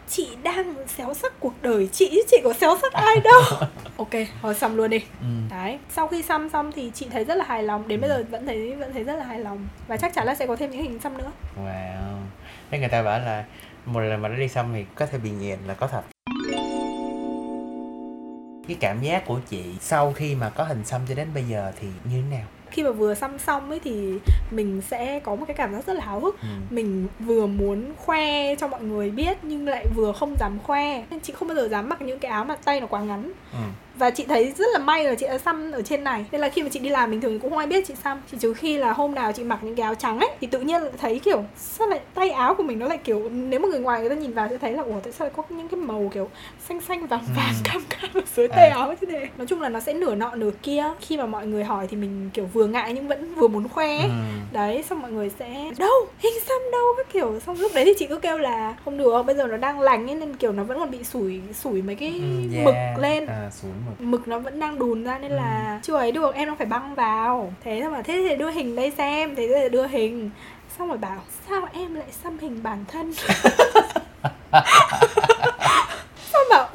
chị 0.10 0.28
đang 0.44 0.76
xéo 0.88 1.14
sắc 1.14 1.34
cuộc 1.40 1.54
đời 1.62 1.90
chị 1.92 2.10
chứ 2.16 2.22
chị 2.32 2.38
có 2.44 2.54
xéo 2.54 2.78
sắc 2.82 2.94
ai 2.94 3.16
đâu. 3.24 3.42
Ok 3.98 4.10
thôi 4.42 4.56
xong 4.56 4.76
luôn 4.76 4.90
đi. 4.90 5.00
Ừ. 5.22 5.28
đấy 5.50 5.78
sau 5.90 6.08
khi 6.08 6.22
xăm 6.22 6.50
xong 6.50 6.72
thì 6.72 6.92
chị 6.94 7.08
thấy 7.12 7.24
rất 7.24 7.36
là 7.36 7.46
hài 7.48 7.64
lòng 7.64 7.88
đến 7.88 8.02
bây 8.02 8.10
giờ 8.10 8.24
vẫn 8.32 8.46
thấy 8.46 8.76
vẫn 8.76 8.94
thấy 8.94 9.04
rất 9.04 9.16
là 9.16 9.24
hài 9.26 9.40
lòng. 9.40 9.68
Và 9.88 9.98
chắc 9.98 10.14
chắn 10.14 10.26
là 10.26 10.36
sẽ 10.36 10.46
có 10.48 10.56
thêm 10.56 10.72
những 10.72 10.82
hình 10.84 11.00
xăm 11.00 11.18
nữa. 11.18 11.32
Wow. 11.66 12.18
Thế 12.72 12.80
người 12.80 12.90
ta 12.90 13.04
bảo 13.04 13.20
là 13.20 13.44
một 13.88 14.00
lần 14.00 14.22
mà 14.22 14.30
nó 14.30 14.36
đi 14.36 14.48
xăm 14.48 14.66
thì 14.74 14.86
có 14.96 15.06
thể 15.06 15.18
bị 15.18 15.30
nghiện 15.30 15.60
là 15.68 15.74
có 15.74 15.88
thật. 15.88 16.02
Cái 18.68 18.78
cảm 18.80 19.02
giác 19.02 19.26
của 19.26 19.40
chị 19.50 19.64
sau 19.82 20.14
khi 20.14 20.36
mà 20.36 20.50
có 20.50 20.64
hình 20.64 20.84
xăm 20.86 21.02
cho 21.10 21.16
đến 21.16 21.28
bây 21.34 21.44
giờ 21.44 21.72
thì 21.80 21.88
như 21.88 22.22
thế 22.32 22.38
nào? 22.38 22.46
khi 22.72 22.84
mà 22.84 22.92
vừa 22.92 23.14
xăm 23.14 23.40
xong 23.40 23.70
ấy 23.70 23.80
thì 23.80 24.14
mình 24.52 24.82
sẽ 24.88 25.20
có 25.20 25.36
một 25.36 25.44
cái 25.48 25.56
cảm 25.56 25.74
giác 25.74 25.86
rất 25.88 25.94
là 25.94 26.06
háo 26.06 26.20
hức 26.20 26.42
Ừ. 26.42 26.48
mình 26.70 27.08
vừa 27.20 27.46
muốn 27.48 27.94
khoe 27.98 28.56
cho 28.56 28.68
mọi 28.68 28.84
người 28.84 29.12
biết 29.12 29.38
nhưng 29.44 29.68
lại 29.68 29.86
vừa 29.96 30.12
không 30.12 30.36
dám 30.40 30.60
khoe 30.64 31.04
nên 31.10 31.20
chị 31.20 31.34
không 31.34 31.48
bao 31.48 31.56
giờ 31.56 31.68
dám 31.68 31.90
mặc 31.90 32.02
những 32.02 32.20
cái 32.20 32.32
áo 32.32 32.46
mà 32.46 32.56
tay 32.56 32.82
nó 32.82 32.88
quá 32.88 33.02
ngắn 33.02 33.32
Ừ. 33.54 33.58
và 33.98 34.10
chị 34.10 34.26
thấy 34.28 34.54
rất 34.58 34.66
là 34.74 34.80
may 34.80 35.04
là 35.04 35.16
chị 35.16 35.26
đã 35.28 35.38
xăm 35.38 35.72
ở 35.72 35.82
trên 35.82 36.04
này 36.04 36.26
nên 36.32 36.42
là 36.42 36.50
khi 36.50 36.64
mà 36.64 36.70
chị 36.70 36.80
đi 36.80 36.90
làm 36.90 37.12
bình 37.12 37.22
thường 37.22 37.40
cũng 37.40 37.50
không 37.50 37.58
ai 37.60 37.68
biết 37.68 37.88
chị 37.88 37.94
xăm 38.04 38.22
chỉ 38.32 38.38
trừ 38.40 38.54
khi 38.54 38.78
là 38.78 38.94
hôm 38.94 39.16
nào 39.16 39.32
chị 39.32 39.44
mặc 39.44 39.60
những 39.62 39.76
cái 39.76 39.84
áo 39.84 39.96
trắng 39.96 40.20
ấy 40.20 40.30
thì 40.42 40.48
tự 40.48 40.60
nhiên 40.60 40.82
thấy 40.98 41.20
kiểu 41.20 41.44
sao 41.58 41.88
lại 41.88 42.00
tay 42.14 42.30
áo 42.30 42.56
của 42.56 42.64
mình 42.64 42.80
nó 42.80 42.88
lại 42.88 42.98
kiểu 43.04 43.30
nếu 43.30 43.60
mà 43.60 43.68
người 43.68 43.80
ngoài 43.80 44.00
người 44.02 44.10
ta 44.10 44.16
nhìn 44.16 44.34
vào 44.34 44.48
sẽ 44.50 44.58
thấy 44.58 44.72
là 44.74 44.84
ủa 44.84 45.00
tại 45.04 45.14
sao 45.14 45.26
lại 45.28 45.34
có 45.38 45.44
những 45.50 45.68
cái 45.68 45.80
màu 45.80 46.12
kiểu 46.14 46.30
xanh 46.68 46.82
xanh 46.82 47.08
vàng 47.08 47.22
vàng 47.36 47.54
Ừ. 47.58 47.62
cam 47.64 47.82
cam 47.90 48.10
ở 48.14 48.22
dưới 48.36 48.48
tay 48.48 48.70
À. 48.70 48.78
áo 48.78 48.90
như 49.02 49.08
thế 49.12 49.28
nói 49.38 49.48
chung 49.48 49.62
là 49.62 49.70
nó 49.70 49.80
sẽ 49.80 49.94
nửa 49.94 50.16
nọ 50.16 50.36
nửa 50.36 50.52
kia 50.64 50.84
khi 51.02 51.18
mà 51.18 51.26
mọi 51.26 51.48
người 51.48 51.64
hỏi 51.64 51.88
thì 51.90 51.98
mình 51.98 52.30
kiểu 52.34 52.46
vừa 52.54 52.68
ngại 52.68 52.94
nhưng 52.94 53.08
vẫn 53.08 53.36
vừa 53.36 53.48
muốn 53.48 53.68
khoe 53.70 53.88
ấy. 53.98 54.04
Ừ. 54.08 54.12
đấy 54.52 54.84
xong 54.90 55.02
mọi 55.02 55.12
người 55.12 55.32
sẽ 55.40 55.72
đâu 55.78 56.08
hình 56.20 56.34
xăm 56.48 56.58
đâu 56.72 56.86
các 56.98 57.08
kiểu 57.14 57.40
xong 57.46 57.60
lúc 57.60 57.72
đấy 57.76 57.86
thì 57.86 57.94
chị 58.00 58.06
cứ 58.10 58.18
kêu 58.20 58.38
là 58.38 58.76
không 58.86 58.98
được 58.98 59.24
bây 59.26 59.36
giờ 59.36 59.48
nó 59.48 59.58
đang 59.58 59.80
lành 59.80 60.08
ấy 60.10 60.16
nên 60.16 60.36
kiểu 60.36 60.52
nó 60.52 60.64
vẫn 60.64 60.80
còn 60.80 60.92
bị 60.92 61.04
sủi 61.04 61.42
sủi 61.54 61.82
mấy 61.82 61.96
cái 61.96 62.10
Ừ, 62.22 62.42
yeah. 62.54 62.66
mực 62.66 62.76
lên 62.98 63.26
À, 63.26 63.50
xuống 63.62 63.72
mực. 63.90 64.02
mực 64.02 64.28
nó 64.28 64.40
vẫn 64.40 64.60
đang 64.60 64.80
đùn 64.80 65.04
ra 65.04 65.18
nên 65.20 65.32
Ừ. 65.32 65.36
là 65.38 65.80
chưa 65.84 65.96
ấy 65.96 66.12
được 66.12 66.36
em 66.36 66.48
đang 66.48 66.58
phải 66.58 66.68
băng 66.68 66.96
vào 66.96 67.54
thế 67.64 67.80
thôi 67.82 67.92
mà 67.92 68.02
thế 68.02 68.26
thì 68.30 68.36
đưa 68.36 68.52
hình 68.52 68.76
đây 68.76 68.92
xem 68.98 69.36
thế 69.36 69.50
thì 69.62 69.70
đưa 69.70 69.88
hình 69.88 70.30
xong 70.78 70.88
rồi 70.88 70.98
bảo 70.98 71.18
sao 71.50 71.68
em 71.74 71.96
lại 71.96 72.08
xăm 72.24 72.38
hình 72.38 72.60
bản 72.64 72.86
thân 72.88 73.14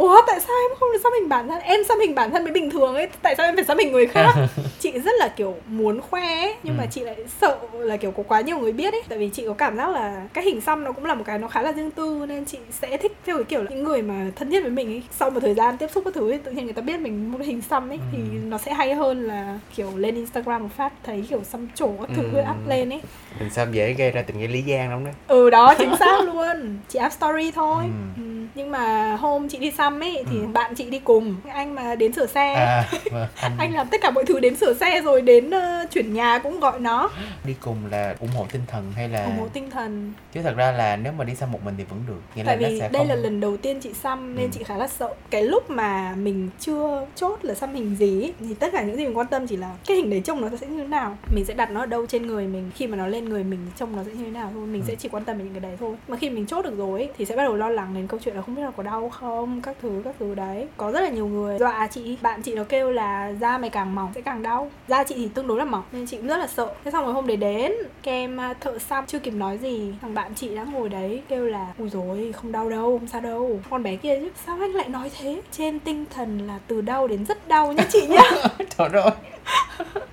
ủa 0.03 0.21
tại 0.27 0.41
sao 0.41 0.57
em 0.71 0.77
không 0.81 0.89
được 0.93 0.99
xăm 1.03 1.13
hình 1.21 1.29
bản 1.29 1.49
thân 1.49 1.61
em 1.63 1.85
xăm 1.89 1.99
hình 2.01 2.15
bản 2.15 2.31
thân 2.31 2.45
mới 2.45 2.53
bình 2.53 2.71
thường 2.71 2.95
ấy 2.95 3.09
tại 3.23 3.35
sao 3.37 3.47
em 3.47 3.55
phải 3.57 3.65
xăm 3.65 3.79
hình 3.79 3.93
người 3.93 4.07
khác 4.07 4.35
chị 4.81 4.91
rất 4.99 5.13
là 5.19 5.29
kiểu 5.29 5.55
muốn 5.67 6.01
khoe 6.01 6.27
ấy, 6.41 6.55
nhưng 6.63 6.77
mà 6.77 6.83
Ừ. 6.83 6.89
chị 6.91 7.01
lại 7.01 7.17
sợ 7.41 7.59
là 7.73 7.97
kiểu 7.97 8.11
có 8.11 8.23
quá 8.29 8.41
nhiều 8.41 8.59
người 8.59 8.73
biết 8.73 8.93
ấy 8.95 9.03
tại 9.09 9.19
vì 9.19 9.29
chị 9.29 9.45
có 9.47 9.55
cảm 9.55 9.77
giác 9.77 9.89
là 9.89 10.27
cái 10.35 10.45
hình 10.45 10.61
xăm 10.61 10.85
nó 10.85 10.93
cũng 10.93 11.05
là 11.05 11.15
một 11.15 11.25
cái 11.27 11.39
nó 11.39 11.49
khá 11.49 11.63
là 11.63 11.73
riêng 11.73 11.91
tư 11.91 12.25
nên 12.29 12.45
chị 12.45 12.59
sẽ 12.71 12.97
thích 12.97 13.13
theo 13.27 13.37
cái 13.37 13.45
kiểu 13.45 13.63
là 13.63 13.71
những 13.71 13.85
người 13.85 14.03
mà 14.03 14.27
thân 14.37 14.51
thiết 14.51 14.61
với 14.61 14.71
mình 14.71 14.87
ấy 14.89 15.03
sau 15.19 15.31
một 15.31 15.41
thời 15.41 15.55
gian 15.55 15.77
tiếp 15.79 15.91
xúc 15.95 16.05
các 16.05 16.15
thứ 16.15 16.31
ấy, 16.31 16.39
tự 16.39 16.51
nhiên 16.53 16.65
người 16.65 16.75
ta 16.75 16.83
biết 16.83 17.01
mình 17.01 17.33
một 17.33 17.39
hình 17.43 17.63
xăm 17.63 17.91
ấy 17.93 17.99
thì 18.13 18.19
Ừ. 18.19 18.39
nó 18.45 18.59
sẽ 18.59 18.75
hay 18.75 18.95
hơn 18.95 19.25
là 19.29 19.59
kiểu 19.77 19.89
lên 19.97 20.15
Instagram 20.15 20.63
một 20.63 20.69
phát 20.77 20.93
thấy 21.05 21.25
kiểu 21.31 21.41
xăm 21.45 21.69
trổ 21.75 21.89
các 22.01 22.09
thứ 22.17 22.23
Ừ. 22.33 22.41
up 22.51 22.67
lên 22.67 22.93
ấy 22.93 23.01
Hình 23.39 23.51
xăm 23.51 23.73
dễ 23.73 23.93
gây 23.93 24.11
ra 24.11 24.23
tình 24.23 24.39
nghĩa 24.39 24.49
lý 24.49 24.63
gian 24.63 24.91
lắm 24.91 25.05
đấy. 25.05 25.15
ừ 25.27 25.51
đó 25.51 25.75
chính 25.79 25.97
xác 25.97 26.21
luôn 26.27 26.79
chị 26.89 26.99
up 27.07 27.13
story 27.13 27.51
thôi 27.51 27.85
Ừ. 27.85 27.91
ừ. 28.17 28.23
nhưng 28.55 28.71
mà 28.71 29.17
hôm 29.21 29.49
chị 29.49 29.59
đi 29.59 29.71
xăm 29.71 29.92
ấy 30.01 30.25
thì 30.31 30.37
Ừ. 30.41 30.47
bạn 30.53 30.75
chị 30.75 30.91
đi 30.91 30.99
cùng 30.99 31.37
anh 31.49 31.75
mà 31.75 31.95
đến 31.95 32.13
sửa 32.13 32.27
xe 32.27 32.55
À, 32.55 32.89
vâng. 33.13 33.29
anh, 33.41 33.53
anh 33.59 33.73
làm 33.75 33.87
tất 33.89 34.01
cả 34.03 34.11
mọi 34.11 34.25
thứ 34.25 34.41
đến 34.41 34.57
sửa 34.57 34.75
xe 34.75 35.01
rồi 35.01 35.23
đến 35.23 35.51
ờ, 35.51 35.87
chuyển 35.91 36.15
nhà 36.15 36.39
cũng 36.39 36.61
gọi 36.61 36.81
nó 36.81 37.11
đi 37.45 37.55
cùng 37.61 37.77
là 37.91 38.15
ủng 38.21 38.31
hộ 38.37 38.47
tinh 38.53 38.63
thần 38.67 38.93
hay 38.97 39.09
là 39.09 39.25
ủng 39.25 39.39
hộ 39.39 39.49
tinh 39.53 39.71
thần 39.71 40.13
chứ 40.35 40.43
thật 40.43 40.55
ra 40.57 40.73
là 40.73 40.97
nếu 40.97 41.13
mà 41.13 41.25
đi 41.25 41.35
xăm 41.35 41.53
một 41.53 41.59
mình 41.65 41.75
thì 41.79 41.85
vẫn 41.85 42.01
được 42.09 42.21
nghĩa 42.37 42.43
tại 42.47 42.57
là 42.57 42.63
nó 42.63 42.69
vì 42.69 42.81
sẽ 42.81 42.89
đây 42.89 43.01
không 43.01 43.09
là 43.09 43.15
lần 43.15 43.41
đầu 43.41 43.57
tiên 43.57 43.81
chị 43.81 43.93
xăm 43.95 44.37
nên 44.37 44.45
Ừ. 44.45 44.51
chị 44.55 44.65
khá 44.65 44.77
là 44.77 44.89
sợ 44.89 45.15
cái 45.31 45.43
lúc 45.43 45.71
mà 45.71 46.15
mình 46.19 46.51
chưa 46.61 47.07
chốt 47.17 47.39
là 47.43 47.55
xăm 47.55 47.75
hình 47.75 47.97
gì 47.97 48.23
ấy, 48.23 48.35
thì 48.41 48.55
tất 48.55 48.69
cả 48.73 48.83
những 48.83 48.97
gì 48.97 49.05
mình 49.07 49.17
quan 49.19 49.27
tâm 49.27 49.47
chỉ 49.47 49.57
là 49.57 49.71
cái 49.87 49.97
hình 49.97 50.11
đấy 50.11 50.21
trông 50.25 50.41
nó 50.41 50.49
sẽ 50.61 50.67
như 50.67 50.79
thế 50.79 50.87
nào 50.89 51.17
mình 51.35 51.45
sẽ 51.45 51.55
đặt 51.55 51.71
nó 51.71 51.81
ở 51.81 51.87
đâu 51.87 52.07
trên 52.07 52.27
người 52.27 52.47
mình 52.47 52.71
khi 52.75 52.87
mà 52.87 52.97
nó 52.97 53.07
lên 53.07 53.25
người 53.25 53.45
mình 53.45 53.61
trông 53.79 53.97
nó 53.97 54.03
sẽ 54.05 54.11
như 54.11 54.25
thế 54.25 54.31
nào 54.31 54.51
thôi 54.55 54.67
mình 54.67 54.83
Ừ. 54.83 54.87
sẽ 54.89 54.95
chỉ 54.95 55.09
quan 55.09 55.25
tâm 55.25 55.39
đến 55.39 55.45
những 55.47 55.55
cái 55.55 55.61
đấy 55.71 55.77
thôi 55.81 55.97
mà 56.09 56.17
khi 56.17 56.31
mình 56.31 56.47
chốt 56.47 56.63
được 56.65 56.77
rồi 56.79 57.01
ấy, 57.01 57.11
thì 57.19 57.25
sẽ 57.25 57.37
bắt 57.37 57.43
đầu 57.43 57.57
lo 57.57 57.69
lắng 57.69 57.95
đến 57.95 58.07
câu 58.07 58.21
chuyện 58.25 58.37
là 58.37 58.43
không 58.43 58.55
biết 58.55 58.63
là 58.63 58.71
có 58.77 58.83
đau 58.83 59.09
không 59.11 59.61
các 59.61 59.77
thứ 59.83 60.03
các 60.05 60.15
thứ 60.19 60.35
đấy. 60.35 60.67
Có 60.77 60.93
rất 60.93 61.01
là 61.01 61.09
nhiều 61.09 61.27
người. 61.27 61.59
Dọa 61.59 61.87
chị 61.87 62.17
bạn 62.23 62.43
chị 62.43 62.55
nó 62.55 62.65
kêu 62.69 62.91
là 62.91 63.33
da 63.41 63.59
mày 63.59 63.71
càng 63.71 63.95
mỏng 63.95 64.13
sẽ 64.15 64.21
càng 64.21 64.43
đau. 64.43 64.71
Da 64.89 65.05
chị 65.05 65.15
thì 65.15 65.29
tương 65.35 65.47
đối 65.47 65.59
là 65.59 65.65
mỏng 65.65 65.83
nên 65.93 66.07
chị 66.07 66.17
cũng 66.17 66.27
rất 66.27 66.37
là 66.37 66.47
sợ. 66.47 66.75
Thế 66.85 66.91
xong 66.91 67.05
rồi 67.05 67.15
hôm 67.15 67.27
đấy 67.27 67.37
đến 67.37 67.73
kem 68.03 68.41
à, 68.41 68.55
thợ 68.61 68.79
xăm 68.79 69.07
chưa 69.07 69.19
kịp 69.19 69.31
nói 69.31 69.59
gì. 69.59 69.95
Thằng 70.01 70.15
bạn 70.15 70.35
chị 70.35 70.55
đã 70.55 70.65
ngồi 70.65 70.89
đấy 70.89 71.23
kêu 71.29 71.47
là 71.47 71.67
ui 71.79 71.89
rồi 71.89 72.33
không 72.33 72.53
đau 72.53 72.71
đâu 72.71 72.99
không 72.99 73.09
sao 73.09 73.21
đâu. 73.21 73.61
Con 73.71 73.83
bé 73.83 73.97
kia 73.97 74.19
chứ 74.21 74.31
sao 74.47 74.59
anh 74.61 74.75
lại 74.75 74.89
nói 74.89 75.11
thế? 75.21 75.43
Trên 75.53 75.79
tinh 75.79 76.05
thần 76.15 76.47
là 76.47 76.59
từ 76.67 76.81
đau 76.81 77.07
đến 77.07 77.27
rất 77.27 77.49
đau 77.49 77.73
nhá 77.73 77.85
chị 77.93 78.07
nhá. 78.07 78.31
Trời 78.79 78.89
ơi 79.03 79.13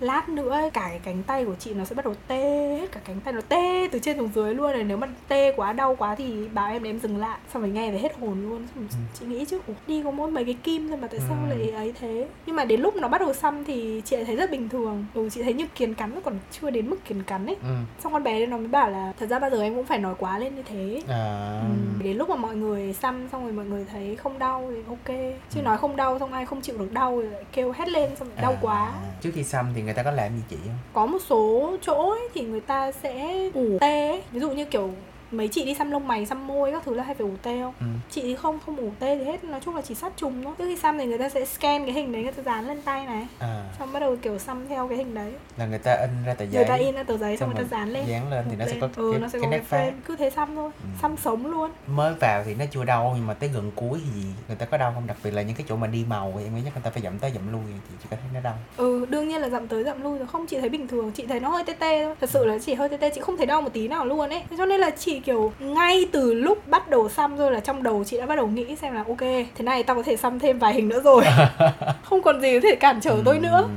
lát 0.00 0.28
nữa 0.28 0.60
cả 0.72 0.86
cái 0.88 1.00
cánh 1.04 1.22
tay 1.22 1.44
của 1.44 1.54
chị 1.58 1.74
nó 1.74 1.84
sẽ 1.84 1.94
bắt 1.94 2.04
đầu 2.04 2.14
tê 2.28 2.38
hết 2.80 2.92
cả 2.92 3.00
cánh 3.04 3.20
tay 3.20 3.32
nó 3.32 3.40
tê 3.48 3.88
từ 3.92 3.98
trên 3.98 4.16
xuống 4.18 4.30
dưới 4.34 4.54
luôn 4.54 4.72
này. 4.72 4.84
Nếu 4.84 4.96
mà 4.96 5.06
tê 5.28 5.52
quá 5.56 5.72
đau 5.72 5.94
quá 5.96 6.14
thì 6.14 6.48
báo 6.48 6.72
em 6.72 6.82
để 6.82 6.90
em 6.90 6.98
dừng 6.98 7.16
lại 7.16 7.38
xong 7.52 7.62
rồi 7.62 7.70
nghe 7.70 7.90
về 7.92 7.98
hết 7.98 8.18
hồn 8.20 8.42
luôn. 8.50 8.66
Xong 8.74 8.86
rồi 8.90 8.98
chị 9.20 9.26
nghĩ 9.26 9.44
chứ 9.44 9.60
"Ủa, 9.66 9.74
đi 9.86 10.02
có 10.02 10.10
mỗi 10.10 10.30
mấy 10.30 10.44
cái 10.44 10.54
kim 10.62 10.88
thôi 10.88 10.98
mà 11.02 11.08
tại 11.08 11.20
sao 11.28 11.36
Ừ. 11.50 11.56
lại 11.56 11.70
ấy 11.70 11.92
thế? 12.00 12.26
Nhưng 12.46 12.56
mà 12.56 12.64
đến 12.64 12.80
lúc 12.80 12.96
nó 12.96 13.08
bắt 13.08 13.20
đầu 13.20 13.32
xăm 13.32 13.64
thì 13.64 14.02
chị 14.04 14.16
lại 14.16 14.24
thấy 14.24 14.36
rất 14.36 14.50
bình 14.50 14.68
thường. 14.68 15.04
Ừ 15.14 15.28
chị 15.32 15.42
thấy 15.42 15.52
như 15.52 15.66
kiến 15.74 15.94
cắn 15.94 16.14
nó 16.14 16.20
còn 16.24 16.34
chưa 16.60 16.70
đến 16.70 16.90
mức 16.90 17.04
kiến 17.04 17.22
cắn 17.22 17.46
ấy. 17.46 17.56
Ừ. 17.62 17.74
xong 18.02 18.12
con 18.12 18.22
bé 18.22 18.46
nó 18.46 18.56
mới 18.56 18.68
bảo 18.68 18.90
là 18.90 19.12
thật 19.20 19.26
ra 19.26 19.38
bao 19.38 19.50
giờ 19.50 19.62
em 19.62 19.74
cũng 19.74 19.86
phải 19.86 19.98
nói 19.98 20.14
quá 20.18 20.38
lên 20.38 20.54
như 20.56 20.62
thế. 20.62 21.02
À, 21.08 21.60
Ừ. 21.60 22.02
Đến 22.04 22.16
lúc 22.16 22.28
mà 22.28 22.36
mọi 22.36 22.56
người 22.56 22.92
xăm 22.92 23.28
xong 23.32 23.42
rồi 23.42 23.52
mọi 23.52 23.64
người 23.66 23.86
thấy 23.92 24.16
không 24.16 24.38
đau 24.38 24.70
thì 24.70 24.76
ok. 24.88 25.16
Chứ 25.50 25.60
Ừ. 25.60 25.62
nói 25.62 25.78
không 25.78 25.96
đau 25.96 26.18
xong 26.18 26.32
ai 26.32 26.46
không 26.46 26.60
chịu 26.60 26.78
được 26.78 26.92
đau 26.92 27.14
rồi 27.20 27.24
lại 27.30 27.44
kêu 27.52 27.72
hét 27.76 27.88
lên 27.88 28.10
xong 28.16 28.28
rồi 28.28 28.36
đau 28.42 28.52
à, 28.52 28.58
quá. 28.60 28.92
trước 29.20 29.30
khi 29.34 29.42
xăm 29.44 29.59
thì 29.74 29.82
người 29.82 29.94
ta 29.94 30.02
có 30.02 30.10
làm 30.10 30.36
gì 30.36 30.42
chị 30.50 30.56
không 30.64 30.78
Có 30.92 31.06
một 31.06 31.18
số 31.26 31.72
chỗ 31.82 32.10
ấy 32.10 32.28
thì 32.34 32.40
người 32.40 32.60
ta 32.60 32.92
sẽ 32.92 33.36
ủ 33.54 33.78
tê 33.80 34.08
ấy. 34.08 34.22
Ví 34.32 34.40
dụ 34.40 34.50
như 34.50 34.64
kiểu 34.64 34.90
mấy 35.30 35.48
chị 35.48 35.64
đi 35.64 35.74
xăm 35.74 35.90
lông 35.90 36.08
mày, 36.08 36.26
xăm 36.26 36.46
môi 36.46 36.72
các 36.72 36.82
thứ 36.86 36.94
là 36.94 37.04
hay 37.04 37.14
phải 37.14 37.26
ủ 37.26 37.32
tê 37.42 37.60
không? 37.62 37.74
ừ. 37.80 37.86
Chị 38.10 38.20
thì 38.22 38.34
không, 38.36 38.58
không 38.66 38.76
ủ 38.76 38.90
tê 38.98 39.18
gì 39.18 39.24
hết. 39.24 39.44
Nói 39.44 39.60
chung 39.64 39.76
là 39.76 39.82
chỉ 39.82 39.94
sát 39.94 40.12
trùng 40.16 40.44
thôi. 40.44 40.54
Trước 40.58 40.64
khi 40.64 40.76
xăm 40.76 40.98
thì 40.98 41.06
người 41.06 41.18
ta 41.18 41.28
sẽ 41.28 41.44
scan 41.44 41.84
cái 41.84 41.94
hình 41.94 42.12
đấy 42.12 42.22
người 42.22 42.32
ta 42.32 42.42
dán 42.42 42.68
lên 42.68 42.82
tay 42.82 43.06
này. 43.06 43.26
À, 43.38 43.64
Xong 43.78 43.92
bắt 43.92 44.00
đầu 44.00 44.16
kiểu 44.22 44.38
xăm 44.38 44.68
theo 44.68 44.88
cái 44.88 44.98
hình 44.98 45.14
đấy. 45.14 45.32
Là 45.56 45.66
người 45.66 45.78
ta 45.78 45.94
in 46.00 46.10
ra 46.26 46.34
tờ 46.34 46.44
giấy 46.46 46.54
Người 46.54 46.68
ta 46.68 46.74
in 46.74 46.94
ra 46.94 47.02
tờ 47.02 47.16
giấy 47.16 47.36
xong 47.36 47.48
xong 47.48 47.54
người 47.56 47.64
ta 47.64 47.78
dán 47.78 47.88
lên. 47.92 48.04
dán 48.06 48.30
lên 48.30 48.44
thì 48.50 48.56
nó 48.56 48.66
sẽ 48.66 48.76
có 48.80 48.88
ừ, 48.96 49.08
cái, 49.12 49.20
nó 49.20 49.28
sẽ 49.28 49.38
cái 49.38 49.50
có 49.50 49.56
nét 49.56 49.62
frame. 49.70 49.92
Cứ 50.06 50.16
thế 50.16 50.30
xăm 50.30 50.56
thôi. 50.56 50.70
Ừ. 50.82 50.88
Xăm 51.02 51.16
sống 51.16 51.46
luôn. 51.46 51.70
Mới 51.86 52.14
vào 52.14 52.42
thì 52.44 52.54
nó 52.54 52.64
chưa 52.70 52.84
đau 52.84 53.12
nhưng 53.16 53.26
mà 53.26 53.34
tới 53.34 53.48
gần 53.54 53.70
cuối 53.74 54.00
thì 54.04 54.20
người 54.48 54.56
ta 54.56 54.66
có 54.66 54.76
đau 54.76 54.92
không? 54.94 55.06
Đặc 55.06 55.16
biệt 55.24 55.30
là 55.30 55.42
những 55.42 55.56
cái 55.56 55.66
chỗ 55.68 55.76
mà 55.76 55.86
đi 55.86 56.04
màu 56.08 56.32
thì 56.38 56.44
em 56.44 56.54
nghĩ 56.56 56.60
chắc 56.64 56.74
người 56.74 56.82
ta 56.84 56.90
phải 56.90 57.02
dậm 57.02 57.18
tới 57.18 57.30
dậm 57.34 57.52
lui 57.52 57.62
thì 57.66 57.94
chị 58.02 58.06
có 58.10 58.16
thấy 58.16 58.30
nó 58.34 58.40
đau. 58.40 58.54
Ừ, 58.76 59.06
đương 59.06 59.28
nhiên 59.28 59.40
là 59.40 59.48
dặm 59.48 59.68
tới 59.68 59.84
dặm 59.84 60.02
lui 60.02 60.18
rồi. 60.18 60.26
Không, 60.32 60.46
chị 60.46 60.60
thấy 60.60 60.68
bình 60.68 60.88
thường, 60.88 61.12
chị 61.12 61.26
thấy 61.26 61.40
nó 61.40 61.48
hơi 61.48 61.64
tê 61.64 61.72
tê 61.72 62.04
thôi. 62.04 62.14
Thật 62.20 62.30
sự 62.30 62.44
là 62.46 62.58
chỉ 62.58 62.74
hơi 62.74 62.88
tê 62.88 62.96
tê, 62.96 63.10
chị 63.14 63.20
không 63.20 63.36
thấy 63.36 63.46
đau 63.46 63.62
một 63.62 63.70
tí 63.72 63.88
nào 63.88 64.04
luôn 64.06 64.30
ấy. 64.30 64.42
Cho 64.58 64.66
nên 64.66 64.80
là 64.80 64.90
chị 64.90 65.19
kiểu 65.24 65.52
ngay 65.58 66.06
từ 66.12 66.34
lúc 66.34 66.68
bắt 66.68 66.88
đầu 66.90 67.08
xăm 67.08 67.36
rồi 67.36 67.52
là 67.52 67.60
trong 67.60 67.82
đầu 67.82 68.04
chị 68.06 68.18
đã 68.18 68.26
bắt 68.26 68.36
đầu 68.36 68.46
nghĩ 68.46 68.76
xem 68.76 68.94
là 68.94 69.04
Ok, 69.08 69.20
thế 69.20 69.62
này 69.64 69.82
tao 69.82 69.96
có 69.96 70.02
thể 70.02 70.16
xăm 70.16 70.38
thêm 70.38 70.58
vài 70.58 70.74
hình 70.74 70.88
nữa 70.88 71.00
rồi 71.00 71.24
Không 72.04 72.22
còn 72.22 72.40
gì 72.40 72.54
có 72.54 72.60
thể 72.68 72.74
cản 72.80 73.00
trở 73.00 73.22
tôi 73.24 73.38
nữa 73.38 73.62
Ừ. 73.62 73.68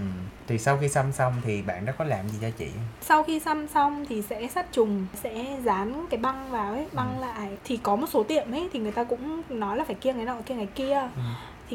thì 0.48 0.58
sau 0.58 0.78
khi 0.82 0.88
xăm 0.90 1.12
xong 1.12 1.34
thì 1.46 1.62
bạn 1.62 1.86
đó 1.86 1.94
có 1.98 2.06
làm 2.06 2.28
gì 2.30 2.38
cho 2.42 2.48
chị? 2.58 2.68
Sau 3.02 3.24
khi 3.24 3.40
xăm 3.40 3.68
xong 3.68 4.06
thì 4.10 4.22
sẽ 4.22 4.48
sát 4.48 4.66
trùng 4.72 5.06
Sẽ 5.24 5.46
dán 5.64 6.06
cái 6.10 6.18
băng 6.20 6.52
vào 6.52 6.74
ấy, 6.74 6.86
băng 6.92 7.20
lại 7.22 7.50
Thì 7.64 7.78
có 7.84 7.96
một 7.96 8.08
số 8.10 8.24
tiệm 8.24 8.52
ấy 8.52 8.70
thì 8.74 8.80
người 8.80 8.92
ta 8.92 9.04
cũng 9.04 9.42
nói 9.50 9.78
là 9.78 9.84
phải 9.84 9.96
kiêng 9.96 10.16
cái 10.16 10.26
nọ 10.26 10.36
kiêng 10.46 10.58
cái 10.58 10.68
kia 10.76 11.00
Ừ. 11.16 11.22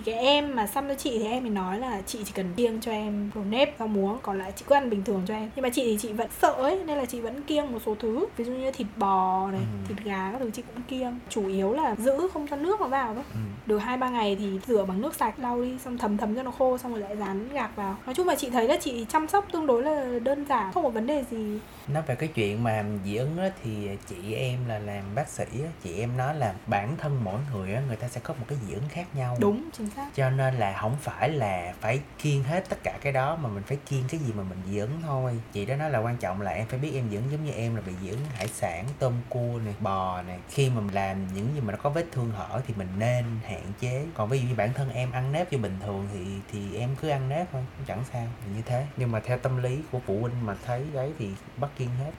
thì 0.04 0.12
cái 0.12 0.14
em 0.24 0.56
mà 0.56 0.66
xăm 0.66 0.88
cho 0.88 0.94
chị 0.94 1.18
thì 1.18 1.26
em 1.26 1.42
thì 1.44 1.50
nói 1.50 1.78
là 1.78 2.00
chị 2.06 2.18
chỉ 2.24 2.32
cần 2.34 2.52
kiêng 2.56 2.80
cho 2.80 2.92
em 2.92 3.30
đồ 3.34 3.40
nếp 3.50 3.74
rau 3.78 3.88
muống 3.88 4.18
còn 4.22 4.38
lại 4.38 4.52
chị 4.56 4.64
cứ 4.68 4.74
ăn 4.74 4.90
bình 4.90 5.04
thường 5.04 5.22
cho 5.28 5.34
em. 5.34 5.50
Nhưng 5.56 5.62
mà 5.62 5.68
chị 5.68 5.82
thì 5.84 5.98
chị 6.00 6.12
vẫn 6.12 6.28
sợ 6.42 6.52
ấy 6.52 6.84
nên 6.84 6.98
là 6.98 7.04
chị 7.04 7.20
vẫn 7.20 7.42
kiêng 7.42 7.72
một 7.72 7.78
số 7.86 7.96
thứ. 8.00 8.26
Ví 8.36 8.44
dụ 8.44 8.52
như 8.52 8.70
thịt 8.70 8.86
bò 8.96 9.48
này 9.50 9.60
Ừ. 9.60 9.88
thịt 9.88 10.04
gà 10.04 10.28
các 10.32 10.38
thứ 10.40 10.50
chị 10.50 10.62
cũng 10.74 10.82
kiêng. 10.88 11.18
Chủ 11.28 11.46
yếu 11.48 11.72
là 11.72 11.94
giữ 11.98 12.28
không 12.32 12.46
cho 12.50 12.56
nước 12.56 12.80
nó 12.80 12.86
vào 12.86 13.14
thôi. 13.14 13.24
Ừ. 13.34 13.38
được 13.66 13.78
hai 13.78 13.96
ba 13.96 14.08
ngày 14.08 14.36
thì 14.38 14.58
rửa 14.66 14.84
bằng 14.84 15.00
nước 15.00 15.14
sạch 15.14 15.38
lau 15.38 15.62
đi 15.62 15.78
xong 15.84 15.98
thấm 15.98 16.16
thấm 16.16 16.36
cho 16.36 16.42
nó 16.42 16.50
khô 16.50 16.78
xong 16.78 16.92
rồi 16.92 17.00
lại 17.00 17.16
dán 17.16 17.48
gạc 17.52 17.76
vào. 17.76 17.96
Nói 18.06 18.14
chung 18.14 18.26
là 18.28 18.34
chị 18.34 18.50
thấy 18.50 18.68
là 18.68 18.76
chị 18.80 19.06
chăm 19.08 19.28
sóc 19.28 19.46
tương 19.52 19.66
đối 19.66 19.82
là 19.82 20.18
đơn 20.22 20.44
giản 20.48 20.72
không 20.72 20.82
có 20.84 20.88
vấn 20.90 21.06
đề 21.06 21.24
gì. 21.30 21.58
Nói 21.88 22.02
về 22.06 22.14
cái 22.14 22.28
chuyện 22.34 22.64
mà 22.64 22.84
dị 23.04 23.16
ứng 23.16 23.38
á, 23.38 23.50
thì 23.64 23.88
chị 24.08 24.34
em 24.34 24.58
là 24.68 24.78
làm 24.78 25.04
bác 25.14 25.28
sĩ 25.28 25.44
á, 25.44 25.70
chị 25.84 25.98
em 26.00 26.16
nói 26.16 26.34
là 26.34 26.54
bản 26.66 26.96
thân 26.98 27.20
mỗi 27.24 27.38
người 27.54 27.74
á, 27.74 27.82
người 27.86 27.96
ta 27.96 28.08
sẽ 28.08 28.20
có 28.20 28.34
một 28.34 28.44
cái 28.48 28.58
dị 28.68 28.74
ứng 28.74 28.88
khác 28.88 29.06
nhau. 29.14 29.36
Đúng 29.40 29.62
chính 29.72 29.87
xác 29.90 30.06
cho 30.14 30.30
nên 30.30 30.54
là 30.54 30.78
không 30.80 30.96
phải 31.00 31.28
là 31.28 31.74
phải 31.80 32.00
kiêng 32.18 32.42
hết 32.42 32.68
tất 32.68 32.76
cả 32.82 32.98
cái 33.00 33.12
đó 33.12 33.36
mà 33.36 33.48
mình 33.48 33.62
phải 33.62 33.78
kiêng 33.90 34.04
cái 34.08 34.20
gì 34.20 34.32
mà 34.36 34.42
mình 34.42 34.58
dị 34.70 34.78
ứng 34.78 35.00
thôi. 35.02 35.40
Chị 35.52 35.66
đó 35.66 35.76
nói 35.76 35.90
là 35.90 35.98
quan 35.98 36.16
trọng 36.16 36.40
là 36.40 36.50
em 36.50 36.66
phải 36.66 36.78
biết 36.78 36.90
em 36.94 37.10
dị 37.10 37.16
ứng 37.16 37.30
giống 37.30 37.44
như 37.44 37.52
em 37.52 37.76
là 37.76 37.82
bị 37.86 37.92
dị 38.02 38.08
ứng 38.08 38.20
hải 38.34 38.48
sản 38.48 38.84
tôm 38.98 39.12
cua 39.28 39.60
này 39.64 39.74
bò 39.80 40.22
này 40.22 40.38
khi 40.48 40.70
mà 40.70 40.80
mình 40.80 40.94
làm 40.94 41.34
những 41.34 41.54
gì 41.54 41.60
mà 41.60 41.72
nó 41.72 41.78
có 41.82 41.90
vết 41.90 42.04
thương 42.12 42.30
hở 42.30 42.60
thì 42.66 42.74
mình 42.76 42.88
nên 42.98 43.24
hạn 43.44 43.62
chế. 43.80 44.06
Còn 44.14 44.28
ví 44.28 44.40
dụ 44.40 44.48
như 44.48 44.54
bản 44.54 44.72
thân 44.74 44.90
em 44.90 45.12
ăn 45.12 45.32
nếp 45.32 45.52
như 45.52 45.58
bình 45.58 45.76
thường 45.86 46.08
thì 46.14 46.24
thì 46.52 46.78
em 46.78 46.96
cứ 47.02 47.08
ăn 47.08 47.28
nếp 47.28 47.52
thôi 47.52 47.62
chẳng 47.86 48.04
sao 48.12 48.26
như 48.56 48.62
thế. 48.66 48.86
Nhưng 48.96 49.12
mà 49.12 49.20
theo 49.20 49.38
tâm 49.38 49.62
lý 49.62 49.78
của 49.92 50.00
phụ 50.06 50.18
huynh 50.20 50.46
mà 50.46 50.54
thấy 50.66 50.84
đấy 50.92 51.12
thì 51.18 51.30
bắt 51.56 51.70
kiêng 51.78 51.90
hết. 52.04 52.10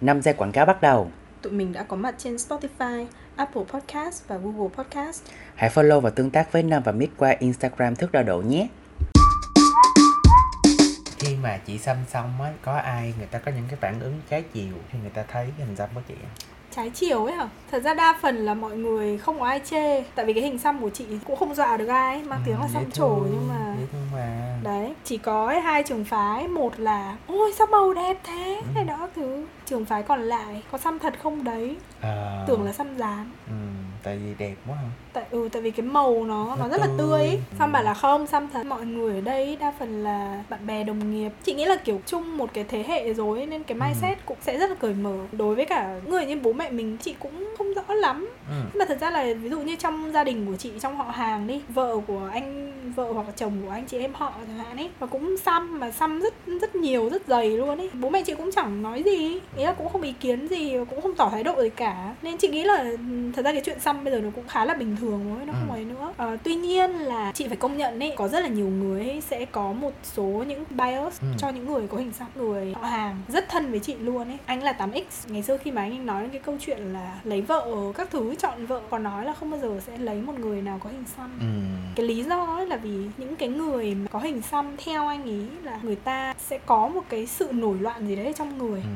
5 0.00 0.22
giây 0.22 0.34
quảng 0.34 0.52
cáo 0.52 0.66
bắt 0.66 0.80
đầu. 0.80 1.10
Tụi 1.42 1.52
mình 1.52 1.72
đã 1.72 1.82
có 1.82 1.96
mặt 1.96 2.14
trên 2.18 2.36
Spotify, 2.36 3.06
Apple 3.38 3.62
Podcast 3.72 4.28
và 4.28 4.36
Google 4.36 4.68
Podcast 4.76 5.22
Hãy 5.54 5.70
follow 5.70 6.00
và 6.00 6.10
tương 6.10 6.30
tác 6.30 6.52
với 6.52 6.62
Nam 6.62 6.82
và 6.82 6.92
Mít 6.92 7.10
qua 7.16 7.36
Instagram 7.38 7.96
thước 7.96 8.12
đo 8.12 8.22
độ 8.22 8.42
nhé. 8.42 8.68
Khi 11.18 11.36
mà 11.42 11.58
chị 11.66 11.78
xăm 11.78 11.96
xong 12.08 12.42
á, 12.42 12.52
có 12.62 12.72
ai 12.72 13.14
người 13.18 13.26
ta 13.26 13.38
có 13.38 13.52
những 13.52 13.64
cái 13.68 13.78
phản 13.80 14.00
ứng 14.00 14.20
trái 14.30 14.44
chiều 14.52 14.74
khi 14.90 14.98
người 14.98 15.10
ta 15.10 15.24
thấy 15.28 15.48
cái 15.58 15.66
hình 15.66 15.76
xăm 15.76 15.88
của 15.94 16.00
chị 16.08 16.14
không? 16.22 16.57
Trái 16.78 16.90
chiều 16.94 17.24
ấy 17.24 17.34
hả? 17.34 17.48
Thật 17.70 17.82
ra 17.82 17.94
đa 17.94 18.18
phần 18.22 18.36
là 18.36 18.54
mọi 18.54 18.76
người 18.76 19.18
không 19.18 19.38
có 19.40 19.46
ai 19.46 19.60
chê. 19.64 20.02
Tại 20.02 20.26
vì 20.26 20.32
cái 20.32 20.42
hình 20.42 20.58
xăm 20.58 20.80
của 20.80 20.90
chị 20.90 21.04
cũng 21.26 21.36
không 21.36 21.54
dọa 21.54 21.76
được 21.76 21.86
ai 21.88 22.22
mang 22.22 22.40
tiếng 22.44 22.58
là 22.60 22.66
Ừ, 22.66 22.70
xăm 22.74 22.90
trổ 22.90 23.08
nhưng 23.30 23.48
mà 23.48 23.74
mà. 24.12 24.58
đấy 24.62 24.94
chỉ 25.04 25.18
có 25.18 25.46
ấy 25.46 25.60
hai 25.60 25.82
trường 25.82 26.04
phái. 26.04 26.48
Một 26.48 26.80
là 26.80 27.16
ôi 27.26 27.52
sao 27.58 27.66
màu 27.66 27.94
đẹp 27.94 28.16
thế? 28.24 28.60
Ừ. 28.64 28.68
hay 28.74 28.84
đó 28.84 29.08
thứ. 29.16 29.46
Trường 29.66 29.84
phái 29.84 30.02
còn 30.02 30.22
lại 30.22 30.62
có 30.72 30.78
xăm 30.78 30.98
thật 30.98 31.14
không 31.22 31.44
đấy? 31.44 31.76
À, 32.00 32.44
tưởng 32.46 32.62
là 32.64 32.72
xăm 32.72 32.96
dán. 32.96 33.30
Ừ, 33.46 33.52
tại 34.02 34.16
vì 34.18 34.34
đẹp 34.38 34.54
quá 34.66 34.76
hả? 34.76 34.88
tại 35.12 35.24
ừ 35.30 35.48
tại 35.52 35.62
vì 35.62 35.70
cái 35.70 35.86
màu 35.86 36.24
nó 36.24 36.46
Nó 36.46 36.56
nó 36.56 36.68
rất 36.68 36.80
là 36.80 36.88
tươi. 36.98 37.20
ấy. 37.20 37.30
Ừ. 37.30 37.56
xong 37.58 37.72
bảo 37.72 37.82
là 37.82 37.94
không 37.94 38.26
xăm 38.26 38.48
thật 38.52 38.66
mọi 38.66 38.86
người 38.86 39.14
ở 39.14 39.20
đây 39.20 39.56
đa 39.60 39.72
phần 39.78 40.04
là 40.04 40.42
bạn 40.48 40.66
bè 40.66 40.84
đồng 40.84 41.10
nghiệp 41.10 41.32
chị 41.44 41.54
nghĩ 41.54 41.64
là 41.64 41.76
kiểu 41.76 42.00
chung 42.06 42.36
một 42.36 42.50
cái 42.54 42.64
thế 42.68 42.84
hệ 42.88 43.14
rồi 43.14 43.46
nên 43.46 43.62
cái 43.64 43.78
Ừ. 43.80 43.84
mindset 43.84 44.18
cũng 44.26 44.36
sẽ 44.40 44.58
rất 44.58 44.70
là 44.70 44.76
cởi 44.80 44.94
mở 44.94 45.16
đối 45.32 45.54
với 45.54 45.64
cả 45.64 46.00
người 46.06 46.26
như 46.26 46.38
bố 46.42 46.52
mẹ 46.52 46.70
mình 46.70 46.96
chị 47.00 47.14
cũng 47.18 47.54
không 47.58 47.74
rõ 47.74 47.94
lắm 47.94 48.28
Ừ. 48.48 48.54
nhưng 48.72 48.78
mà 48.78 48.84
thật 48.84 48.98
ra 49.00 49.10
là 49.10 49.24
ví 49.42 49.48
dụ 49.48 49.60
như 49.60 49.76
trong 49.76 50.12
gia 50.12 50.24
đình 50.24 50.46
của 50.46 50.56
chị 50.56 50.70
trong 50.80 50.96
họ 50.96 51.04
hàng 51.10 51.46
đi 51.46 51.60
vợ 51.68 51.96
của 52.06 52.28
anh 52.32 52.72
vợ 52.98 53.12
hoặc 53.12 53.26
là 53.26 53.32
chồng 53.36 53.52
của 53.64 53.70
anh 53.70 53.84
chị 53.86 53.98
em 53.98 54.14
họ 54.14 54.32
chẳng 54.46 54.58
hạn 54.58 54.76
ấy 54.76 54.90
và 54.98 55.06
cũng 55.06 55.36
xăm 55.38 55.80
mà 55.80 55.90
xăm 55.90 56.20
rất 56.20 56.34
rất 56.60 56.74
nhiều 56.76 57.08
rất 57.10 57.22
dày 57.26 57.50
luôn 57.50 57.78
ấy 57.78 57.90
bố 58.00 58.10
mẹ 58.10 58.22
chị 58.22 58.34
cũng 58.34 58.50
chẳng 58.52 58.82
nói 58.82 59.02
gì 59.02 59.40
ý 59.56 59.64
là 59.64 59.72
cũng 59.72 59.88
không 59.88 60.02
ý 60.02 60.12
kiến 60.20 60.48
gì 60.48 60.78
và 60.78 60.84
cũng 60.84 61.00
không 61.00 61.14
tỏ 61.14 61.28
thái 61.30 61.44
độ 61.44 61.62
gì 61.62 61.70
cả 61.70 62.14
nên 62.22 62.36
chị 62.38 62.48
nghĩ 62.48 62.64
là 62.64 62.84
thật 63.36 63.42
ra 63.44 63.52
cái 63.52 63.62
chuyện 63.64 63.80
xăm 63.80 64.04
bây 64.04 64.12
giờ 64.12 64.20
nó 64.20 64.30
cũng 64.34 64.48
khá 64.48 64.64
là 64.64 64.74
bình 64.74 64.96
thường 65.00 65.20
thôi 65.36 65.46
nó 65.46 65.52
không 65.52 65.68
Ừ. 65.70 65.74
ấy 65.74 65.84
nữa 65.84 66.12
Ờ, 66.16 66.36
tuy 66.42 66.54
nhiên 66.54 66.90
là 66.90 67.32
chị 67.34 67.48
phải 67.48 67.56
công 67.56 67.76
nhận 67.76 68.00
ấy 68.02 68.12
có 68.16 68.28
rất 68.28 68.40
là 68.40 68.48
nhiều 68.48 68.66
người 68.68 69.00
ấy 69.08 69.20
sẽ 69.20 69.44
có 69.44 69.72
một 69.72 69.92
số 70.02 70.22
những 70.48 70.64
bias 70.70 71.20
Ừ. 71.20 71.26
cho 71.38 71.48
những 71.48 71.66
người 71.66 71.86
có 71.88 71.96
hình 71.98 72.12
xăm 72.12 72.28
người 72.34 72.74
họ 72.80 72.86
hàng 72.88 73.16
rất 73.28 73.48
thân 73.48 73.70
với 73.70 73.80
chị 73.80 73.94
luôn 73.94 74.28
ấy 74.28 74.38
anh 74.46 74.62
là 74.62 74.72
8x 74.78 75.02
ngày 75.26 75.42
xưa 75.42 75.56
khi 75.56 75.70
mà 75.70 75.82
anh, 75.82 75.90
anh 75.92 76.06
nói 76.06 76.22
đến 76.22 76.30
cái 76.30 76.40
câu 76.40 76.56
chuyện 76.60 76.78
là 76.92 77.20
lấy 77.24 77.40
vợ 77.40 77.66
các 77.94 78.10
thứ 78.10 78.34
chọn 78.34 78.66
vợ 78.66 78.80
còn 78.90 79.02
nói 79.02 79.24
là 79.24 79.32
không 79.34 79.50
bao 79.50 79.60
giờ 79.60 79.80
sẽ 79.86 79.98
lấy 79.98 80.16
một 80.22 80.38
người 80.38 80.62
nào 80.62 80.80
có 80.84 80.90
hình 80.90 81.04
xăm 81.16 81.38
Ừ. 81.40 81.46
cái 81.96 82.06
lý 82.06 82.22
do 82.24 82.44
ấy 82.56 82.66
là 82.66 82.76
vì 82.76 82.87
những 83.18 83.36
cái 83.36 83.48
người 83.48 83.94
mà 83.94 84.06
có 84.12 84.18
hình 84.18 84.42
xăm 84.42 84.66
theo 84.84 85.06
anh 85.08 85.24
ý 85.24 85.42
là 85.62 85.80
người 85.82 85.96
ta 85.96 86.34
sẽ 86.38 86.58
có 86.66 86.88
một 86.88 87.02
cái 87.08 87.26
sự 87.26 87.48
nổi 87.52 87.76
loạn 87.80 88.06
gì 88.08 88.16
đấy 88.16 88.32
trong 88.36 88.58
người 88.58 88.80
Ừ. 88.80 88.88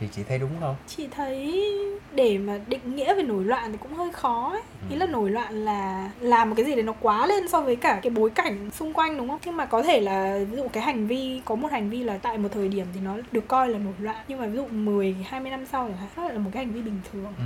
Thì 0.00 0.06
chị 0.12 0.22
thấy 0.28 0.38
đúng 0.38 0.50
không? 0.60 0.76
chị 0.86 1.08
thấy 1.10 1.64
để 2.14 2.38
mà 2.38 2.60
định 2.66 2.80
nghĩa 2.96 3.14
về 3.14 3.22
nổi 3.22 3.44
loạn 3.44 3.72
thì 3.72 3.78
cũng 3.82 3.94
hơi 3.94 4.12
khó 4.12 4.50
ấy 4.52 4.60
ý 4.90 4.96
Ừ. 4.96 4.98
là 4.98 5.06
nổi 5.06 5.30
loạn 5.30 5.64
là 5.64 6.10
làm 6.20 6.48
một 6.50 6.54
cái 6.56 6.66
gì 6.66 6.74
đấy 6.74 6.82
nó 6.82 6.92
quá 7.00 7.26
lên 7.26 7.48
so 7.48 7.60
với 7.60 7.76
cả 7.76 8.00
cái 8.02 8.10
bối 8.10 8.30
cảnh 8.30 8.70
xung 8.70 8.92
quanh 8.92 9.16
đúng 9.18 9.28
không 9.28 9.38
nhưng 9.44 9.56
mà 9.56 9.64
có 9.66 9.82
thể 9.82 10.00
là 10.00 10.38
ví 10.50 10.56
dụ 10.56 10.68
cái 10.72 10.82
hành 10.82 11.06
vi 11.06 11.40
có 11.44 11.54
một 11.54 11.72
hành 11.72 11.90
vi 11.90 12.02
là 12.04 12.18
tại 12.18 12.38
một 12.38 12.48
thời 12.52 12.68
điểm 12.68 12.86
thì 12.94 13.00
nó 13.04 13.16
được 13.32 13.48
coi 13.48 13.68
là 13.68 13.78
nổi 13.78 13.94
loạn 14.00 14.24
nhưng 14.28 14.38
mà 14.40 14.46
ví 14.46 14.56
dụ 14.56 14.66
10, 14.66 15.16
20 15.24 15.50
năm 15.50 15.66
sau 15.72 15.88
chẳng 15.88 15.96
hạn 15.96 16.08
nó 16.16 16.22
lại 16.24 16.32
là 16.32 16.38
một 16.38 16.50
cái 16.52 16.64
hành 16.64 16.74
vi 16.74 16.80
bình 16.82 17.00
thường 17.12 17.24
Ừ. 17.38 17.44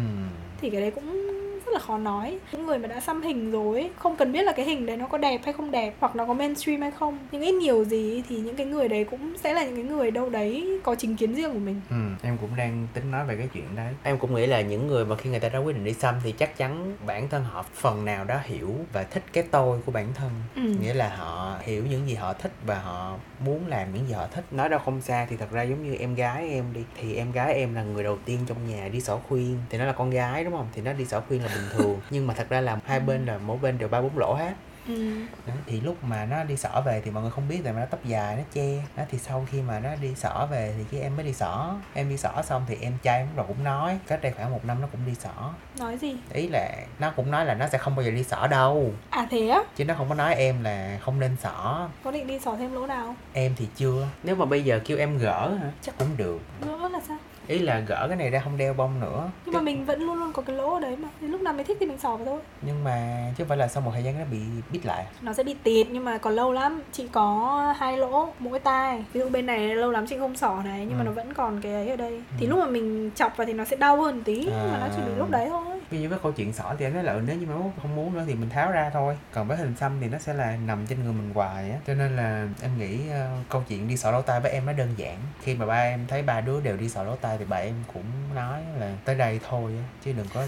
thì 0.61 0.71
cái 0.71 0.81
đấy 0.81 0.91
cũng 0.91 1.27
rất 1.73 1.79
là 1.79 1.87
khó 1.87 1.99
nói. 1.99 2.39
Những 2.53 2.67
người 2.67 2.79
mà 2.79 2.89
đã 2.89 3.01
xăm 3.01 3.23
hình 3.23 3.51
rồi 3.51 3.81
ấy, 3.81 3.91
không 3.99 4.17
cần 4.17 4.33
biết 4.33 4.43
là 4.43 4.53
cái 4.53 4.67
hình 4.67 4.87
đấy 4.87 4.97
nó 4.97 5.07
có 5.07 5.19
đẹp 5.19 5.41
hay 5.45 5.53
không 5.53 5.71
đẹp 5.71 5.95
hoặc 6.01 6.17
nó 6.17 6.27
có 6.27 6.35
mainstream 6.35 6.81
hay 6.81 6.91
không. 6.91 7.19
Nhưng 7.33 7.43
ít 7.43 7.53
nhiều 7.53 7.85
gì 7.85 8.23
thì 8.29 8.37
những 8.37 8.57
cái 8.57 8.67
người 8.67 8.89
đấy 8.89 9.05
cũng 9.05 9.35
sẽ 9.43 9.53
là 9.53 9.65
những 9.65 9.77
cái 9.77 9.85
người 9.85 10.11
đâu 10.11 10.31
đấy 10.31 10.81
có 10.83 10.95
chính 10.95 11.17
kiến 11.17 11.35
riêng 11.35 11.53
của 11.53 11.59
mình. 11.59 11.81
Ừ, 11.91 11.97
em 12.23 12.39
cũng 12.41 12.57
đang 12.57 12.87
tính 12.95 13.11
nói 13.11 13.25
về 13.25 13.37
cái 13.37 13.49
chuyện 13.55 13.65
đấy. 13.77 13.95
Em 14.03 14.19
cũng 14.19 14.35
nghĩ 14.35 14.47
là 14.47 14.61
những 14.61 14.87
người 14.87 15.05
mà 15.05 15.17
khi 15.17 15.31
người 15.31 15.41
ta 15.41 15.49
đã 15.49 15.59
quyết 15.59 15.73
định 15.73 15.85
đi 15.85 15.93
xăm 15.93 16.15
Thì 16.25 16.33
chắc 16.33 16.57
chắn 16.57 16.97
bản 17.07 17.29
thân 17.29 17.45
họ 17.45 17.65
phần 17.75 18.05
nào 18.05 18.25
đó 18.25 18.39
hiểu 18.45 18.75
và 18.93 19.03
thích 19.03 19.23
cái 19.33 19.45
tôi 19.51 19.81
của 19.87 19.93
bản 19.93 20.07
thân. 20.15 20.31
Ừ. 20.55 20.63
Nghĩa 20.81 20.95
là 20.95 21.17
họ 21.17 21.57
hiểu 21.63 21.85
những 21.91 22.09
gì 22.09 22.15
họ 22.15 22.33
thích 22.33 22.53
và 22.67 22.79
họ 22.79 23.17
muốn 23.45 23.67
làm 23.67 23.95
những 23.95 24.09
gì 24.09 24.13
họ 24.13 24.27
thích. 24.35 24.45
Nói 24.51 24.69
đâu 24.69 24.81
không 24.85 25.01
xa 25.01 25.27
thì 25.31 25.37
thật 25.37 25.51
ra 25.51 25.63
giống 25.63 25.91
như 25.91 25.95
em 25.95 26.15
gái 26.15 26.49
em 26.51 26.65
đi. 26.73 26.81
Thì 27.01 27.15
em 27.15 27.33
gái 27.33 27.55
em 27.55 27.75
là 27.75 27.83
người 27.83 28.05
đầu 28.05 28.19
tiên 28.25 28.39
trong 28.47 28.59
nhà 28.69 28.89
đi 28.89 29.01
xỏ 29.01 29.19
khuyên. 29.29 29.59
Thì 29.71 29.79
nó 29.79 29.85
là 29.85 29.93
con 29.93 30.11
gái 30.11 30.45
đúng 30.45 30.53
không? 30.53 30.67
Thì 30.75 30.83
nó 30.83 30.93
đi 30.93 31.05
xỏ 31.05 31.21
khuyên 31.29 31.43
là 31.43 31.49
bình 31.55 31.62
thường. 31.73 32.01
Nhưng 32.11 32.27
mà 32.27 32.35
thật 32.35 32.47
ra 32.49 32.61
là 32.61 32.79
hai 32.85 33.01
bên 33.01 33.27
là 33.27 33.39
mỗi 33.39 33.59
bên 33.59 33.79
đều 33.79 33.89
ba 33.89 34.01
bốn 34.01 34.19
lỗ 34.19 34.35
hết. 34.35 34.53
Ừ. 34.89 35.13
đó. 35.47 35.55
thì 35.67 35.81
lúc 35.81 36.05
mà 36.05 36.25
nó 36.25 36.45
đi 36.45 36.57
xỏ 36.57 36.81
về 36.81 37.03
thì 37.05 37.11
mọi 37.11 37.23
người 37.23 37.33
không 37.33 37.49
biết 37.49 37.61
tại 37.65 37.73
mà 37.73 37.81
nó 37.81 37.87
tóc 37.87 38.05
dài 38.05 38.37
nó 38.37 38.43
che. 38.53 38.83
Đó 38.97 39.03
thì 39.11 39.19
sau 39.19 39.47
khi 39.51 39.63
mà 39.63 39.81
nó 39.81 39.91
đi 40.03 40.15
xỏ 40.15 40.49
về 40.51 40.75
thì 40.79 40.85
cái 40.91 41.01
em 41.01 41.17
mới 41.17 41.25
đi 41.25 41.33
xỏ. 41.33 41.77
Em 41.95 42.09
đi 42.09 42.17
xỏ 42.17 42.43
xong 42.43 42.65
thì 42.69 42.77
em 42.81 42.93
trai 43.03 43.27
rồi 43.37 43.47
cũng 43.49 43.65
nói. 43.65 43.99
Cách 44.07 44.23
đây 44.23 44.33
khoảng 44.33 44.51
một 44.53 44.65
năm 44.65 44.81
nó 44.81 44.89
cũng 44.93 45.01
đi 45.07 45.15
xỏ. 45.15 45.55
Nói 45.79 45.99
gì? 45.99 46.17
Ý 46.33 46.49
là 46.49 46.71
nó 46.99 47.11
cũng 47.17 47.31
nói 47.31 47.45
là 47.45 47.55
nó 47.55 47.69
sẽ 47.69 47.79
không 47.79 47.97
bao 47.97 48.05
giờ 48.05 48.11
đi 48.11 48.25
xỏ 48.25 48.47
đâu. 48.47 48.93
À 49.11 49.27
thế 49.31 49.49
á? 49.49 49.63
Chứ 49.77 49.85
nó 49.85 49.95
không 49.95 50.09
có 50.09 50.15
nói 50.15 50.35
em 50.35 50.65
là 50.65 50.99
không 51.03 51.21
nên 51.21 51.37
xỏ. 51.43 51.89
Có 52.05 52.11
định 52.11 52.27
đi 52.27 52.39
xỏ 52.39 52.57
thêm 52.59 52.75
lỗ 52.75 52.87
nào? 52.87 53.15
Em 53.33 53.55
thì 53.57 53.67
chưa. 53.77 54.09
Nếu 54.23 54.37
mà 54.37 54.45
bây 54.45 54.65
giờ 54.65 54.81
kêu 54.85 54.99
em 54.99 55.19
gỡ 55.19 55.55
hả? 55.61 55.71
Chắc 55.83 55.99
cũng 55.99 56.17
được. 56.17 56.41
Nữa 56.61 56.89
là 56.93 57.01
sao 57.09 57.17
ý 57.49 57.59
là 57.59 57.79
gỡ 57.79 58.07
cái 58.09 58.17
này 58.17 58.31
ra 58.31 58.41
không 58.45 58.57
đeo 58.57 58.75
bông 58.75 59.01
nữa. 59.01 59.31
Nhưng 59.45 59.55
mà 59.55 59.61
mình 59.61 59.85
vẫn 59.85 60.01
luôn 60.03 60.19
luôn 60.19 60.33
có 60.33 60.43
cái 60.43 60.57
lỗ 60.57 60.75
ở 60.75 60.81
đấy 60.81 60.97
mà. 60.97 61.09
Thì 61.21 61.27
lúc 61.27 61.41
nào 61.41 61.53
mình 61.53 61.67
thích 61.67 61.77
thì 61.81 61.87
mình 61.87 61.99
xỏ 61.99 62.17
vào 62.17 62.27
thôi. 62.27 62.41
Nhưng 62.63 62.85
mà 62.85 63.27
chứ 63.39 63.45
phải 63.49 63.57
là 63.59 63.69
sau 63.69 63.81
một 63.83 63.91
thời 63.95 64.03
gian 64.03 64.19
nó 64.19 64.25
bị 64.31 64.39
bít 64.73 64.87
lại. 64.87 65.07
Nó 65.23 65.33
sẽ 65.33 65.45
bị 65.45 65.55
tịt 65.63 65.87
nhưng 65.91 66.05
mà 66.05 66.19
còn 66.19 66.35
lâu 66.35 66.53
lắm. 66.53 66.83
Chị 66.93 67.09
có 67.13 67.75
hai 67.79 67.99
lỗ 67.99 68.29
mỗi 68.39 68.59
tai. 68.59 69.05
Ví 69.13 69.21
dụ 69.21 69.29
bên 69.29 69.47
này 69.47 69.75
lâu 69.75 69.91
lắm 69.91 70.07
chị 70.07 70.17
không 70.19 70.37
xỏ 70.37 70.61
này 70.65 70.87
nhưng 70.89 70.99
mà 70.99 71.03
Ừ. 71.05 71.07
nó 71.07 71.13
vẫn 71.13 71.35
còn 71.35 71.61
cái 71.61 71.73
ấy 71.73 71.89
ở 71.89 71.97
đây. 71.97 72.23
Thì 72.39 72.47
lúc 72.47 72.59
mà 72.59 72.67
mình 72.67 73.11
chọc 73.15 73.37
vào 73.37 73.47
thì 73.47 73.53
nó 73.53 73.65
sẽ 73.65 73.77
đau 73.77 74.03
hơn 74.03 74.23
tí 74.25 74.35
nhưng 74.37 74.73
mà 74.73 74.79
nó 74.81 74.87
chỉ 74.97 75.03
bị 75.07 75.13
À. 75.13 75.19
lúc 75.19 75.31
đấy 75.31 75.47
thôi 75.49 75.72
ví 75.93 76.03
dụ 76.03 76.09
với 76.09 76.19
câu 76.23 76.33
chuyện 76.33 76.53
xỏ 76.53 76.75
thì 76.79 76.87
em 76.87 76.95
nói 76.95 77.05
là 77.05 77.13
ừ, 77.13 77.23
nếu 77.27 77.37
như 77.37 77.47
mà 77.47 77.55
không 77.83 77.97
muốn 77.97 78.15
nữa 78.15 78.25
thì 78.27 78.35
mình 78.35 78.51
tháo 78.51 78.73
ra 78.73 78.91
thôi. 78.93 79.19
Còn 79.33 79.49
với 79.49 79.57
hình 79.57 79.75
xăm 79.77 80.01
thì 80.01 80.09
nó 80.09 80.19
sẽ 80.19 80.35
là 80.35 80.57
nằm 80.67 80.87
trên 80.87 81.05
người 81.05 81.13
mình 81.13 81.31
hoài 81.35 81.71
á. 81.71 81.79
Cho 81.87 81.95
nên 81.95 82.17
là 82.17 82.49
em 82.63 82.79
nghĩ 82.79 83.09
ờ, 83.11 83.31
câu 83.49 83.65
chuyện 83.69 83.89
đi 83.89 83.97
xỏ 83.97 84.11
lỗ 84.11 84.23
tai 84.23 84.41
với 84.41 84.53
em 84.53 84.67
nó 84.67 84.73
đơn 84.73 84.95
giản. 84.97 85.19
Khi 85.43 85.55
mà 85.55 85.67
ba 85.67 85.83
em 85.83 86.07
thấy 86.09 86.23
ba 86.23 86.41
đứa 86.41 86.61
đều 86.61 86.77
đi 86.77 86.89
xỏ 86.89 87.03
lỗ 87.03 87.17
tai 87.17 87.39
thì 87.39 87.45
bà 87.49 87.57
em 87.57 87.75
cũng 87.95 88.05
nói 88.35 88.63
là 88.79 88.93
tới 89.05 89.15
đây 89.15 89.41
thôi 89.49 89.73
á 89.79 89.85
chứ 90.05 90.13
đừng 90.13 90.27
có 90.35 90.47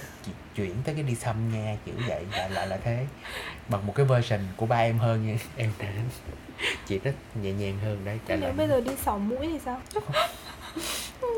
chuyển 0.55 0.75
tới 0.85 0.95
cái 0.95 1.05
đi 1.05 1.15
xăm 1.15 1.53
nha 1.53 1.77
kiểu 1.85 1.95
vậy 2.09 2.25
lại 2.33 2.51
lại 2.51 2.67
là 2.67 2.77
thế. 2.77 3.07
Bằng 3.69 3.87
một 3.87 3.95
cái 3.97 4.07
version 4.07 4.41
của 4.57 4.67
ba 4.67 4.77
em 4.77 4.99
hơn 4.99 5.27
nha 5.27 5.37
em 5.57 5.71
đã 5.79 5.89
chị 6.87 7.01
nó 7.05 7.11
nhẹ 7.43 7.53
nhàng 7.53 7.79
hơn 7.85 8.05
đấy 8.05 8.19
nếu 8.29 8.53
bây 8.53 8.69
giờ 8.69 8.81
đi 8.81 8.93
xỏ 9.05 9.19
mũi 9.19 9.47
thì 9.53 9.59
sao 9.65 9.81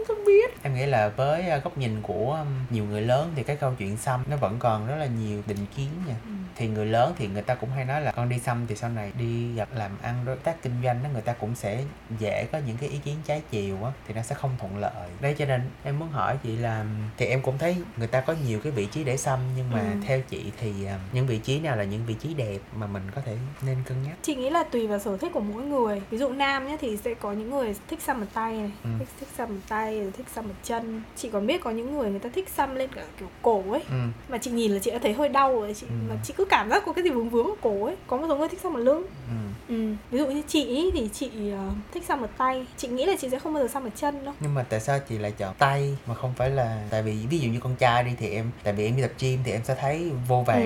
không 0.09 0.25
biết 0.27 0.63
em 0.63 0.75
nghĩ 0.75 0.87
là 0.87 1.09
với 1.09 1.49
ờ, 1.49 1.59
góc 1.59 1.79
nhìn 1.79 2.03
của 2.03 2.39
nhiều 2.71 2.85
người 2.85 3.03
lớn 3.03 3.33
thì 3.37 3.43
cái 3.43 3.57
câu 3.57 3.73
chuyện 3.79 3.97
xăm 3.97 4.21
nó 4.27 4.37
vẫn 4.37 4.57
còn 4.59 4.87
rất 4.87 4.97
là 4.97 5.07
nhiều 5.07 5.43
định 5.47 5.67
kiến 5.77 5.89
nha 6.07 6.15
Ừ. 6.25 6.31
thì 6.57 6.67
người 6.69 6.87
lớn 6.87 7.13
thì 7.19 7.27
người 7.29 7.43
ta 7.43 7.55
cũng 7.55 7.71
hay 7.71 7.85
nói 7.85 8.01
là 8.01 8.13
con 8.13 8.29
đi 8.29 8.39
xăm 8.39 8.67
thì 8.69 8.77
sau 8.77 8.91
này 8.91 9.13
đi 9.19 9.55
gặp 9.55 9.69
làm 9.75 9.91
ăn 10.03 10.15
đối 10.25 10.37
tác 10.37 10.63
kinh 10.63 10.73
doanh 10.85 11.03
đó 11.03 11.09
người 11.13 11.23
ta 11.23 11.33
cũng 11.33 11.55
sẽ 11.55 11.83
dễ 12.19 12.47
có 12.53 12.59
những 12.67 12.77
cái 12.77 12.89
ý 12.89 12.99
kiến 13.05 13.17
trái 13.27 13.43
chiều 13.51 13.85
á 13.85 13.91
thì 14.09 14.15
nó 14.15 14.23
sẽ 14.23 14.35
không 14.35 14.51
thuận 14.59 14.79
lợi 14.79 15.09
đấy 15.21 15.35
cho 15.39 15.45
nên 15.45 15.61
em 15.85 15.99
muốn 15.99 16.09
hỏi 16.09 16.37
chị 16.43 16.57
là 16.57 16.85
thì 17.17 17.27
em 17.27 17.43
cũng 17.43 17.59
thấy 17.59 17.77
người 17.97 18.07
ta 18.07 18.21
có 18.21 18.35
nhiều 18.47 18.61
cái 18.61 18.73
vị 18.73 18.87
trí 18.87 19.05
để 19.05 19.17
xăm 19.17 19.39
nhưng 19.57 19.71
mà 19.73 19.81
Ừ. 19.81 19.97
theo 20.07 20.21
chị 20.29 20.53
thì 20.61 20.71
um, 20.87 21.01
những 21.13 21.27
vị 21.27 21.39
trí 21.39 21.61
nào 21.61 21.77
là 21.77 21.85
những 21.85 22.07
vị 22.07 22.15
trí 22.15 22.35
đẹp 22.35 22.59
mà 22.77 22.87
mình 22.87 23.03
có 23.15 23.21
thể 23.25 23.37
nên 23.63 23.77
cân 23.85 24.03
nhắc 24.03 24.13
chị 24.23 24.35
nghĩ 24.35 24.51
là 24.51 24.63
tùy 24.71 24.87
vào 24.87 24.99
sở 24.99 25.17
thích 25.17 25.33
của 25.35 25.41
mỗi 25.41 25.63
người 25.63 26.03
ví 26.11 26.19
dụ 26.19 26.29
nam 26.33 26.67
nhé 26.69 26.77
thì 26.81 26.97
sẽ 26.97 27.15
có 27.15 27.33
những 27.33 27.51
người 27.51 27.75
thích 27.89 28.03
xăm 28.03 28.21
ở 28.21 28.27
tay 28.35 28.53
này 28.53 28.71
Ừ. 28.85 28.91
thích 28.99 29.09
thích 29.21 29.29
xăm 29.37 29.49
ở 29.49 29.61
tay 29.69 29.76
rồi 29.85 30.11
thích 30.17 30.27
xăm 30.35 30.45
ở 30.45 30.55
chân 30.65 31.03
chị 31.17 31.29
còn 31.33 31.47
biết 31.47 31.61
có 31.65 31.71
những 31.71 31.99
người 31.99 32.11
người 32.11 32.19
ta 32.21 32.29
thích 32.35 32.49
xăm 32.57 32.75
lên 32.75 32.91
cả 32.95 33.03
kiểu 33.21 33.29
cổ 33.43 33.63
ấy 33.73 33.83
ừ. 33.91 33.97
mà 34.29 34.39
chị 34.39 34.51
nhìn 34.51 34.73
là 34.73 34.79
chị 34.79 34.91
đã 34.91 34.99
thấy 35.03 35.13
hơi 35.13 35.29
đau 35.29 35.53
rồi 35.61 35.75
chị 35.75 35.87
Ừ. 35.89 35.95
mà 36.09 36.15
chị 36.25 36.35
cứ 36.37 36.45
cảm 36.45 36.71
giác 36.71 36.83
có 36.87 36.93
cái 36.93 37.05
gì 37.05 37.11
vướng 37.11 37.29
vướng 37.31 37.47
ở 37.47 37.53
cổ 37.61 37.85
ấy 37.85 37.97
có 38.07 38.17
một 38.17 38.27
số 38.29 38.37
người 38.37 38.49
thích 38.49 38.61
xăm 38.63 38.75
ở 38.75 38.81
lưng 38.81 39.07
Ừ. 39.29 39.35
ừ. 39.75 39.93
ví 40.11 40.19
dụ 40.19 40.27
như 40.27 40.43
chị 40.49 40.65
ý 40.67 40.91
thì 40.95 41.09
chị 41.13 41.31
ờ, 41.51 41.69
thích 41.95 42.05
xăm 42.09 42.21
ở 42.23 42.29
tay 42.39 42.67
chị 42.77 42.89
nghĩ 42.89 43.07
là 43.07 43.15
chị 43.21 43.31
sẽ 43.31 43.39
không 43.39 43.55
bao 43.55 43.63
giờ 43.63 43.69
xăm 43.69 43.85
ở 43.85 43.91
chân 43.97 44.25
đâu 44.25 44.35
nhưng 44.41 44.55
mà 44.55 44.63
tại 44.69 44.81
sao 44.81 44.99
chị 45.09 45.19
lại 45.19 45.33
chọn 45.39 45.55
tay 45.59 45.97
mà 46.07 46.15
không 46.15 46.33
phải 46.37 46.51
là 46.51 46.83
tại 46.91 47.03
vì 47.03 47.19
ví 47.31 47.39
dụ 47.39 47.49
như 47.51 47.61
con 47.61 47.77
trai 47.77 48.05
đi 48.05 48.11
thì 48.19 48.31
em 48.31 48.51
tại 48.63 48.73
vì 48.73 48.85
em 48.85 48.97
đi 48.97 49.03
tập 49.03 49.11
gym 49.21 49.41
thì 49.45 49.53
em 49.53 49.61
sẽ 49.65 49.75
thấy 49.81 50.11
vô 50.29 50.43
vàng 50.47 50.57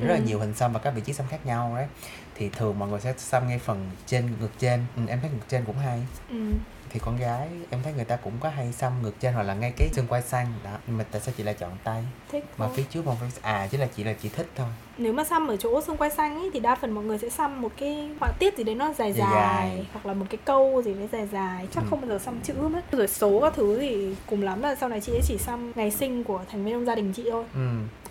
Ừ, 0.00 0.06
rất 0.06 0.12
là 0.12 0.18
ừ. 0.18 0.22
nhiều 0.26 0.38
hình 0.40 0.54
xăm 0.54 0.72
và 0.72 0.78
các 0.78 0.90
vị 0.90 1.02
trí 1.04 1.12
xăm 1.12 1.26
khác 1.30 1.46
nhau 1.46 1.72
đấy 1.76 1.86
thì 2.34 2.48
thường 2.48 2.78
mọi 2.78 2.88
người 2.88 3.00
sẽ 3.00 3.14
xăm 3.16 3.48
ngay 3.48 3.58
phần 3.58 3.90
trên 4.06 4.28
ngực 4.40 4.50
trên 4.58 4.80
ừ, 4.96 5.02
em 5.08 5.18
thấy 5.22 5.30
ngực 5.30 5.44
trên 5.48 5.64
cũng 5.64 5.76
hay 5.78 6.00
ừ. 6.30 6.36
Thì 6.90 7.00
con 7.04 7.16
gái 7.16 7.48
em 7.70 7.80
thấy 7.84 7.92
người 7.92 8.04
ta 8.04 8.16
cũng 8.16 8.32
có 8.40 8.48
hay 8.48 8.72
xăm 8.72 8.92
ngực 9.02 9.14
trên 9.20 9.34
hoặc 9.34 9.42
là 9.42 9.54
ngay 9.54 9.72
cái 9.76 9.88
xương 9.92 10.06
quai 10.06 10.22
xanh. 10.22 10.46
Đó 10.64 10.70
nhưng 10.86 10.98
mà 10.98 11.04
tại 11.10 11.20
sao 11.20 11.34
chị 11.36 11.42
lại 11.42 11.54
chọn 11.54 11.70
tay? 11.84 12.02
Thích 12.32 12.44
mà 12.58 12.68
phía 12.74 12.82
trước 12.90 13.02
không 13.04 13.16
phải 13.20 13.28
à 13.42 13.68
chỉ 13.70 13.76
là 13.78 13.86
chị 13.96 14.04
là 14.04 14.12
chị 14.22 14.28
thích 14.28 14.46
thôi. 14.56 14.66
Nếu 14.98 15.12
mà 15.12 15.24
xăm 15.24 15.46
ở 15.48 15.56
chỗ 15.56 15.80
xương 15.80 15.96
quai 15.96 16.10
xanh 16.10 16.38
ấy 16.38 16.50
thì 16.54 16.60
đa 16.60 16.74
phần 16.74 16.90
mọi 16.90 17.04
người 17.04 17.18
sẽ 17.18 17.28
xăm 17.28 17.60
một 17.62 17.72
cái 17.76 18.10
họa 18.20 18.32
tiết 18.38 18.58
gì 18.58 18.64
đấy 18.64 18.74
nó 18.74 18.92
dài 18.92 19.12
Dài 19.12 19.28
dài, 19.32 19.68
dài. 19.68 19.86
hoặc 19.92 20.06
là 20.06 20.14
một 20.14 20.26
cái 20.30 20.38
câu 20.44 20.82
gì 20.84 20.94
đấy 20.94 21.08
dài 21.12 21.26
dài. 21.32 21.66
Chắc 21.74 21.84
Ừ. 21.84 21.86
không 21.90 22.00
bao 22.00 22.08
giờ 22.08 22.18
xăm 22.18 22.40
chữ 22.40 22.54
mất. 22.54 22.80
Rồi 22.92 23.08
số 23.08 23.40
các 23.40 23.52
thứ 23.56 23.78
thì 23.80 24.14
cùng 24.26 24.42
lắm 24.42 24.62
là 24.62 24.74
sau 24.74 24.88
này 24.88 25.00
chị 25.00 25.12
ấy 25.12 25.20
chỉ 25.24 25.38
xăm 25.38 25.72
ngày 25.76 25.90
sinh 25.90 26.24
của 26.24 26.40
thành 26.50 26.64
viên 26.64 26.74
trong 26.74 26.84
gia 26.84 26.94
đình 26.94 27.12
chị 27.16 27.24
thôi. 27.30 27.44
Ừ 27.54 27.60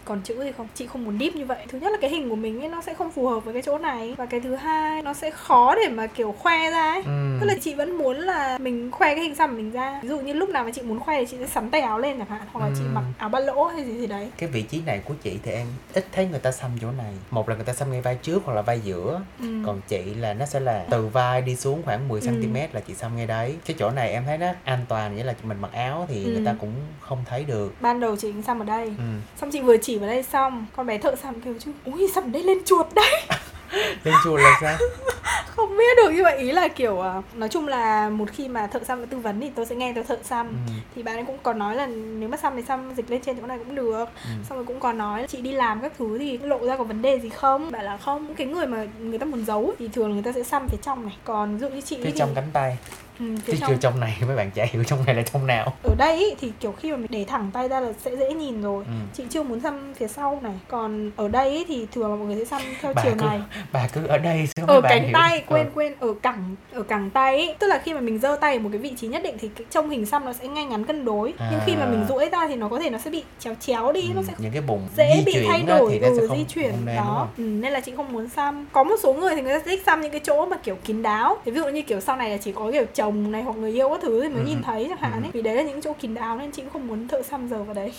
còn 0.07 0.21
chữ 0.23 0.35
thì 0.43 0.51
không 0.57 0.67
chị 0.75 0.87
không 0.87 1.05
muốn 1.05 1.19
deep 1.19 1.35
như 1.35 1.45
vậy. 1.45 1.57
Thứ 1.69 1.79
nhất 1.79 1.91
là 1.91 1.97
cái 2.01 2.09
hình 2.09 2.29
của 2.29 2.35
mình 2.35 2.61
ấy 2.61 2.69
nó 2.69 2.81
sẽ 2.81 2.93
không 2.93 3.11
phù 3.11 3.27
hợp 3.27 3.39
với 3.45 3.53
cái 3.53 3.63
chỗ 3.63 3.77
này. 3.77 4.13
Và 4.17 4.25
cái 4.25 4.39
thứ 4.39 4.55
hai 4.55 5.01
nó 5.01 5.13
sẽ 5.13 5.31
khó 5.31 5.75
để 5.75 5.87
mà 5.89 6.07
kiểu 6.07 6.31
khoe 6.39 6.71
ra 6.71 6.91
ấy. 6.91 7.01
Ừ. 7.05 7.37
Tức 7.41 7.45
là 7.47 7.55
chị 7.61 7.73
vẫn 7.73 7.97
muốn 7.97 8.17
là 8.17 8.57
mình 8.57 8.91
khoe 8.91 9.15
cái 9.15 9.23
hình 9.23 9.35
xăm 9.35 9.49
của 9.49 9.55
mình 9.57 9.71
ra. 9.71 9.99
Ví 10.03 10.09
dụ 10.09 10.19
như 10.19 10.33
lúc 10.33 10.49
nào 10.49 10.63
mà 10.63 10.71
chị 10.71 10.81
muốn 10.81 10.99
khoe 10.99 11.19
thì 11.19 11.25
chị 11.31 11.37
sẽ 11.39 11.47
sắn 11.47 11.69
tay 11.71 11.81
áo 11.81 11.99
lên 11.99 12.17
chẳng 12.17 12.27
hạn 12.27 12.41
hoặc 12.51 12.65
là 12.65 12.71
chị 12.77 12.83
Ừ. 12.83 12.89
mặc 12.93 13.03
áo 13.17 13.29
ba 13.29 13.39
lỗ 13.39 13.63
hay 13.65 13.85
gì 13.85 13.93
gì 13.97 14.07
đấy. 14.07 14.29
Cái 14.37 14.49
vị 14.49 14.61
trí 14.61 14.81
này 14.85 15.01
của 15.05 15.13
chị 15.23 15.39
thì 15.43 15.51
em 15.51 15.67
ít 15.93 16.05
thấy 16.11 16.25
người 16.27 16.39
ta 16.39 16.51
xăm 16.51 16.71
chỗ 16.81 16.87
này. 16.97 17.13
Một 17.31 17.49
là 17.49 17.55
người 17.55 17.65
ta 17.65 17.73
xăm 17.73 17.91
ngay 17.91 18.01
vai 18.01 18.15
trước 18.21 18.41
hoặc 18.45 18.53
là 18.53 18.61
vai 18.61 18.79
giữa. 18.79 19.21
Ừ. 19.39 19.45
còn 19.65 19.81
chị 19.87 20.03
là 20.15 20.33
nó 20.33 20.45
sẽ 20.45 20.59
là 20.59 20.85
từ 20.89 21.07
vai 21.07 21.41
đi 21.41 21.55
xuống 21.55 21.81
khoảng 21.85 22.07
10 22.07 22.21
Ừ. 22.21 22.27
cm 22.27 22.55
là 22.73 22.79
chị 22.87 22.93
xăm 22.93 23.15
ngay 23.17 23.27
đấy. 23.27 23.55
Cái 23.65 23.75
chỗ 23.79 23.89
này 23.89 24.11
em 24.11 24.23
thấy 24.25 24.37
nó 24.37 24.47
an 24.63 24.79
toàn 24.89 25.15
nghĩa 25.15 25.23
là 25.23 25.33
mình 25.43 25.57
mặc 25.61 25.71
áo 25.73 26.05
thì 26.09 26.23
Ừ. 26.23 26.31
người 26.31 26.45
ta 26.45 26.55
cũng 26.59 26.73
không 26.99 27.23
thấy 27.29 27.43
được. 27.43 27.73
Ban 27.81 27.99
đầu 27.99 28.15
chị 28.15 28.33
xăm 28.47 28.59
ở 28.59 28.65
đây. 28.65 28.87
Ừ. 28.87 29.03
xong 29.41 29.51
chị 29.51 29.61
vừa 29.61 29.77
chỉ 29.77 29.96
vào 29.97 30.09
đây 30.09 30.23
xong 30.23 30.65
con 30.75 30.85
bé 30.85 30.97
thợ 30.97 31.15
xăm 31.15 31.41
kêu 31.41 31.53
chứ 31.59 31.71
ui 31.85 32.07
xăm 32.07 32.31
đây 32.31 32.43
lên 32.43 32.57
chuột 32.65 32.87
đấy. 32.95 33.21
Lên 34.03 34.15
chùa 34.23 34.37
là 34.37 34.57
sao? 34.61 34.77
Không 35.55 35.77
biết 35.77 35.97
được 35.97 36.11
như 36.11 36.23
vậy 36.23 36.37
ý 36.37 36.51
là 36.51 36.67
kiểu 36.67 37.01
à, 37.01 37.21
nói 37.35 37.49
chung 37.49 37.67
là 37.67 38.09
một 38.09 38.29
khi 38.33 38.47
mà 38.47 38.67
thợ 38.67 38.83
xăm 38.83 39.07
tư 39.07 39.17
vấn 39.17 39.41
thì 39.41 39.51
tôi 39.55 39.65
sẽ 39.65 39.75
nghe 39.75 39.93
theo 39.93 40.03
thợ 40.03 40.17
xăm 40.23 40.47
ừ. 40.47 40.73
thì 40.95 41.03
bạn 41.03 41.15
ấy 41.15 41.23
cũng 41.25 41.37
còn 41.43 41.59
nói 41.59 41.75
là 41.75 41.87
nếu 41.87 42.29
mà 42.29 42.37
xăm 42.37 42.55
thì 42.55 42.61
xăm 42.67 42.93
dịch 42.97 43.11
lên 43.11 43.21
trên 43.21 43.37
chỗ 43.39 43.47
này 43.47 43.57
cũng 43.57 43.75
được. 43.75 44.05
Ừ. 44.23 44.29
xong 44.49 44.57
rồi 44.57 44.65
cũng 44.65 44.79
còn 44.79 44.97
nói 44.97 45.25
chị 45.27 45.41
đi 45.41 45.51
làm 45.51 45.81
các 45.81 45.93
thứ 45.97 46.17
thì 46.17 46.37
lộ 46.37 46.65
ra 46.65 46.77
có 46.77 46.83
vấn 46.83 47.01
đề 47.01 47.19
gì 47.19 47.29
không? 47.29 47.71
Bảo 47.71 47.83
là 47.83 47.97
không 47.97 48.35
cái 48.35 48.47
người 48.47 48.67
mà 48.67 48.85
người 48.99 49.19
ta 49.19 49.25
muốn 49.25 49.45
giấu 49.45 49.73
thì 49.79 49.87
thường 49.87 50.13
người 50.13 50.23
ta 50.23 50.31
sẽ 50.31 50.43
xăm 50.43 50.67
phía 50.67 50.77
trong 50.81 51.05
này. 51.05 51.17
Còn 51.23 51.57
ví 51.57 51.59
dụ 51.59 51.69
như 51.69 51.81
chị 51.81 51.97
phía 51.97 52.03
thì 52.11 52.17
trong 52.17 52.29
cánh 52.35 52.49
tay 52.53 52.77
ừ, 53.19 53.25
chứ 53.47 53.53
trong. 53.61 53.69
chưa 53.69 53.75
trong 53.81 53.99
này 53.99 54.17
mấy 54.27 54.35
bạn 54.35 54.51
chả 54.51 54.65
hiểu 54.71 54.83
trong 54.83 55.05
này 55.05 55.15
là 55.15 55.21
trong 55.21 55.47
nào. 55.47 55.73
Ở 55.83 55.95
đây 55.97 56.17
ý, 56.17 56.35
thì 56.41 56.51
kiểu 56.59 56.71
khi 56.71 56.91
mà 56.91 56.97
mình 56.97 57.07
để 57.09 57.25
thẳng 57.27 57.49
tay 57.53 57.67
ra 57.69 57.79
là 57.79 57.89
sẽ 58.05 58.15
dễ 58.15 58.33
nhìn 58.33 58.61
rồi. 58.61 58.83
Ừ. 58.87 58.91
chị 59.13 59.23
chưa 59.29 59.43
muốn 59.43 59.59
xăm 59.59 59.93
phía 59.97 60.07
sau 60.07 60.39
này. 60.43 60.53
Còn 60.67 61.11
ở 61.15 61.27
đây 61.27 61.49
ý, 61.51 61.65
thì 61.67 61.87
thường 61.91 62.09
là 62.09 62.15
mọi 62.15 62.27
người 62.27 62.37
sẽ 62.37 62.45
xăm 62.45 62.61
theo 62.81 62.93
Bà 62.95 63.03
chiều 63.03 63.13
cứ- 63.19 63.25
này. 63.25 63.39
bà 63.71 63.87
cứ 63.93 64.07
ở 64.07 64.17
đây 64.17 64.47
sao 64.55 64.65
ở 64.67 64.81
cánh 64.81 65.03
hiểu? 65.03 65.11
tay 65.13 65.43
quên 65.47 65.65
Ừ. 65.65 65.71
quên 65.75 65.93
ở 65.99 66.13
cẳng 66.21 66.55
ở 66.73 66.83
cẳng 66.83 67.09
tay 67.09 67.37
ý. 67.37 67.49
tức 67.59 67.67
là 67.67 67.81
khi 67.85 67.93
mà 67.93 67.99
mình 67.99 68.19
giơ 68.19 68.35
tay 68.41 68.53
ở 68.53 68.59
một 68.59 68.69
cái 68.71 68.79
vị 68.79 68.93
trí 68.97 69.07
nhất 69.07 69.23
định 69.23 69.35
thì 69.39 69.47
cái 69.55 69.65
trông 69.69 69.89
hình 69.89 70.05
xăm 70.05 70.25
nó 70.25 70.33
sẽ 70.33 70.47
ngay 70.47 70.65
ngắn 70.65 70.83
cân 70.85 71.05
đối. 71.05 71.33
Nhưng 71.51 71.59
khi 71.65 71.75
mà 71.75 71.85
À. 71.85 71.89
mình 71.89 72.05
duỗi 72.09 72.29
ra 72.31 72.47
thì 72.47 72.55
nó 72.55 72.69
có 72.69 72.79
thể 72.79 72.89
nó 72.89 72.97
sẽ 72.97 73.09
bị 73.11 73.23
chéo 73.39 73.53
chéo 73.59 73.91
đi 73.91 74.09
nó 74.15 74.21
Ừ, 74.21 74.25
sẽ 74.27 74.33
những 74.37 74.51
cái 74.51 74.61
bụng 74.61 74.81
dễ 74.97 75.23
bị 75.25 75.45
thay 75.47 75.61
đổi 75.61 75.89
thì 75.91 75.99
nó 75.99 76.07
sẽ 76.15 76.21
ừ, 76.21 76.27
không 76.27 76.37
di 76.37 76.43
chuyển. 76.43 76.71
không 76.71 76.85
nên, 76.85 76.95
đó. 76.95 77.27
ừ, 77.37 77.41
nên 77.43 77.73
là 77.73 77.79
chị 77.79 77.91
không 77.97 78.11
muốn 78.13 78.29
xăm. 78.29 78.65
Có 78.71 78.83
một 78.83 78.95
số 79.03 79.13
người 79.13 79.35
thì 79.35 79.41
người 79.41 79.53
ta 79.59 79.65
thích 79.65 79.81
xăm 79.85 80.01
những 80.01 80.11
cái 80.11 80.21
chỗ 80.23 80.45
mà 80.45 80.57
kiểu 80.57 80.75
kín 80.85 81.01
đáo. 81.03 81.37
Thì 81.45 81.51
ví 81.51 81.59
dụ 81.59 81.67
như 81.67 81.81
kiểu 81.81 81.99
sau 81.99 82.15
này 82.17 82.29
là 82.29 82.37
chỉ 82.37 82.51
có 82.51 82.71
kiểu 82.71 82.85
chồng 83.07 83.31
này 83.31 83.43
hoặc 83.43 83.57
người 83.57 83.71
yêu 83.71 83.89
các 83.89 83.99
thứ 84.01 84.23
thì 84.23 84.29
mới 84.29 84.41
Ừ. 84.43 84.47
nhìn 84.47 84.61
thấy 84.63 84.85
chẳng 84.89 84.97
hạn 84.97 85.11
Ừ. 85.11 85.25
ấy 85.25 85.31
vì 85.33 85.41
đấy 85.41 85.55
là 85.55 85.63
những 85.63 85.81
chỗ 85.81 85.93
kín 85.93 86.13
đáo 86.13 86.37
nên 86.37 86.51
chị 86.51 86.61
cũng 86.61 86.71
không 86.73 86.87
muốn 86.87 87.07
thợ 87.07 87.21
xăm 87.23 87.47
giờ 87.49 87.63
vào 87.63 87.73
đấy 87.73 87.93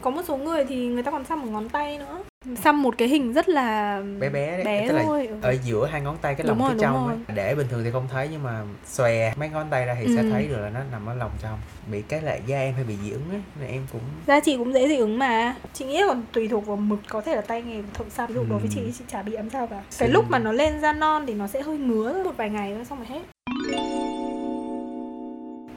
có 0.00 0.10
một 0.10 0.22
số 0.28 0.36
người 0.36 0.64
thì 0.64 0.86
người 0.86 1.02
ta 1.02 1.10
còn 1.10 1.24
xăm 1.24 1.42
ở 1.42 1.46
ngón 1.46 1.68
tay 1.68 1.98
nữa 1.98 2.22
xăm 2.64 2.82
một 2.82 2.94
cái 2.98 3.08
hình 3.08 3.32
rất 3.32 3.48
là 3.48 4.00
bé 4.20 4.28
bé 4.28 4.50
đấy 4.56 4.64
bé 4.64 4.88
tức 4.88 4.94
là 4.94 5.02
thôi 5.06 5.26
ừ. 5.26 5.34
ở 5.42 5.56
giữa 5.64 5.86
hai 5.92 6.00
ngón 6.00 6.16
tay 6.22 6.34
cái 6.34 6.46
lòng 6.46 6.58
đúng 6.58 6.78
trong 6.80 7.08
ấy. 7.08 7.16
để 7.34 7.54
bình 7.54 7.66
thường 7.70 7.80
thì 7.84 7.90
không 7.90 8.08
thấy 8.12 8.28
nhưng 8.32 8.42
mà 8.42 8.62
xòe 8.86 9.34
mấy 9.36 9.48
ngón 9.48 9.66
tay 9.70 9.86
ra 9.86 9.96
thì 10.00 10.06
sẽ 10.16 10.22
Ừ. 10.22 10.28
thấy 10.30 10.48
được 10.48 10.56
là 10.60 10.70
nó 10.70 10.80
nằm 10.92 11.06
ở 11.06 11.14
lòng 11.14 11.30
trong 11.42 11.58
bị 11.90 12.02
cái 12.08 12.22
là 12.22 12.34
da 12.46 12.58
em 12.60 12.74
hay 12.74 12.84
bị 12.84 12.94
dị 13.04 13.10
ứng 13.10 13.22
ấy 13.30 13.40
nên 13.60 13.70
em 13.70 13.82
cũng 13.92 14.00
da 14.26 14.40
chị 14.40 14.56
cũng 14.56 14.72
dễ 14.72 14.88
dị 14.88 14.96
ứng 14.96 15.18
mà 15.18 15.54
chị 15.72 15.84
nghĩ 15.84 16.00
là 16.00 16.06
còn 16.08 16.22
tùy 16.32 16.48
thuộc 16.48 16.66
vào 16.66 16.76
mực 16.76 16.98
có 17.08 17.20
thể 17.20 17.34
là 17.36 17.42
tay 17.42 17.62
nghề 17.62 17.82
thợ 17.94 18.04
xăm 18.10 18.28
ví 18.28 18.34
dụ 18.34 18.40
đối 18.50 18.58
với 18.58 18.68
Ừ. 18.68 18.74
chị 18.74 18.92
chị 18.98 19.04
chả 19.08 19.22
bị 19.22 19.34
ấm 19.34 19.50
sao 19.50 19.66
cả 19.66 19.76
cái 19.76 19.84
Xinh. 19.90 20.12
lúc 20.12 20.24
mà 20.30 20.38
nó 20.38 20.52
lên 20.52 20.80
da 20.80 20.92
non 20.92 21.24
thì 21.26 21.34
nó 21.34 21.46
sẽ 21.46 21.62
hơi 21.62 21.78
ngứa 21.78 22.22
một 22.24 22.32
vài 22.36 22.50
ngày 22.50 22.72
thôi 22.74 22.84
xong 22.84 22.98
rồi 22.98 23.06
hết 23.06 23.22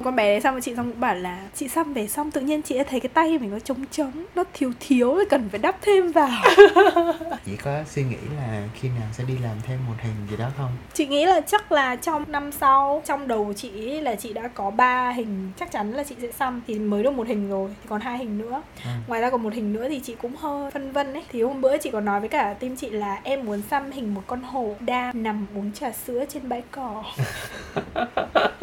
con 0.04 0.16
bé 0.16 0.32
đấy 0.32 0.42
xong 0.42 0.54
rồi 0.54 0.62
chị 0.62 0.76
xong 0.76 0.92
cũng 0.92 1.00
bảo 1.00 1.16
là 1.16 1.42
chị 1.56 1.68
xăm 1.68 1.94
về 1.94 2.08
xong 2.08 2.32
tự 2.32 2.42
nhiên 2.42 2.62
chị 2.62 2.78
đã 2.78 2.84
thấy 2.90 3.00
cái 3.00 3.10
tay 3.14 3.38
mình 3.38 3.52
nó 3.52 3.60
trống 3.60 3.86
trống 3.92 4.12
nó 4.36 4.44
thiếu 4.54 4.72
thiếu 4.80 5.16
thì 5.20 5.26
cần 5.30 5.50
phải 5.50 5.60
đắp 5.60 5.76
thêm 5.82 6.12
vào. 6.12 6.44
Chỉ 7.46 7.56
có 7.56 7.84
suy 7.90 8.04
nghĩ 8.04 8.18
là 8.38 8.64
khi 8.74 8.90
nào 8.90 9.08
sẽ 9.12 9.24
đi 9.28 9.34
làm 9.44 9.58
thêm 9.68 9.80
một 9.88 9.94
hình 10.00 10.14
gì 10.30 10.38
đó 10.38 10.50
không? 10.58 10.72
Chị 10.94 11.08
nghĩ 11.08 11.26
là 11.26 11.42
chắc 11.42 11.72
là 11.72 11.96
trong 11.96 12.24
năm 12.28 12.52
sau 12.52 13.02
trong 13.06 13.28
đầu 13.28 13.54
chị 13.56 14.02
là 14.02 14.16
chị 14.16 14.34
đã 14.34 14.48
có 14.48 14.70
ba 14.70 15.10
hình 15.10 15.52
chắc 15.60 15.72
chắn 15.72 15.92
là 15.92 16.04
chị 16.04 16.16
sẽ 16.22 16.32
xăm 16.32 16.62
thì 16.68 16.80
mới 16.80 17.04
được 17.04 17.14
một 17.14 17.28
hình 17.28 17.50
rồi 17.50 17.70
thì 17.84 17.88
còn 17.90 18.02
hai 18.02 18.18
hình 18.18 18.38
nữa. 18.38 18.62
Ừ. 18.84 18.90
ngoài 19.08 19.22
ra 19.22 19.30
còn 19.30 19.44
một 19.44 19.54
hình 19.54 19.74
nữa 19.74 19.90
thì 19.90 20.00
chị 20.00 20.16
cũng 20.22 20.36
hơi 20.36 20.72
phân 20.72 20.92
vân 20.92 21.14
ấy. 21.14 21.24
Thì 21.32 21.42
hôm 21.42 21.62
bữa 21.62 21.78
chị 21.78 21.90
còn 21.92 22.06
nói 22.06 22.20
với 22.20 22.30
cả 22.30 22.54
team 22.54 22.76
chị 22.76 22.90
là 22.90 23.20
em 23.24 23.46
muốn 23.46 23.62
xăm 23.70 23.92
hình 23.92 24.14
một 24.14 24.24
con 24.28 24.42
hổ 24.44 24.76
đang 24.80 25.24
nằm 25.24 25.46
uống 25.56 25.72
trà 25.72 25.92
sữa 25.92 26.26
trên 26.30 26.50
bãi 26.50 26.64
cỏ 26.72 27.04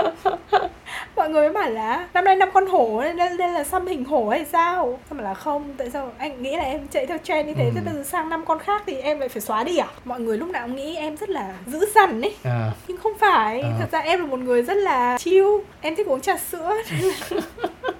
mọi 1.22 1.30
người 1.30 1.42
mới 1.42 1.52
bảo 1.52 1.70
là 1.70 2.06
năm 2.14 2.24
nay 2.24 2.37
năm 2.37 2.48
con 2.54 2.66
hổ 2.66 3.02
nên 3.16 3.37
đây 3.37 3.48
là 3.48 3.64
xăm 3.64 3.87
hình 3.87 4.04
hổ 4.04 4.28
hay 4.28 4.44
sao? 4.52 4.98
Xong 5.11 5.18
bảo 5.18 5.24
là 5.26 5.35
không 5.35 5.74
tại 5.76 5.90
sao 5.90 6.11
anh 6.18 6.42
nghĩ 6.42 6.56
là 6.56 6.62
em 6.62 6.80
chạy 6.90 7.06
theo 7.06 7.18
trend 7.24 7.48
như 7.48 7.54
thế 7.54 7.64
Ừ. 7.64 7.70
thế 7.74 7.80
bây 7.85 7.94
giờ 7.94 8.02
sang 8.04 8.28
năm 8.28 8.44
con 8.46 8.58
khác 8.58 8.82
thì 8.87 8.96
em 8.96 9.18
lại 9.18 9.28
phải 9.28 9.40
xóa 9.42 9.64
đi 9.64 9.76
à? 9.78 9.87
Mọi 10.04 10.20
người 10.20 10.38
lúc 10.38 10.48
nào 10.48 10.66
cũng 10.66 10.76
nghĩ 10.76 10.96
em 10.96 11.16
rất 11.16 11.28
là 11.30 11.54
dữ 11.66 11.87
dằn 11.94 12.20
ấy. 12.22 12.35
À, 12.44 12.70
nhưng 12.88 12.96
không 12.98 13.12
phải 13.18 13.61
Ờ. 13.61 13.68
thật 13.80 13.88
ra 13.92 13.98
em 13.98 14.20
là 14.20 14.26
một 14.26 14.38
người 14.38 14.62
rất 14.62 14.74
là 14.76 15.18
chill 15.18 15.46
em 15.80 15.96
thích 15.96 16.06
uống 16.06 16.20
trà 16.20 16.37
sữa 16.37 16.74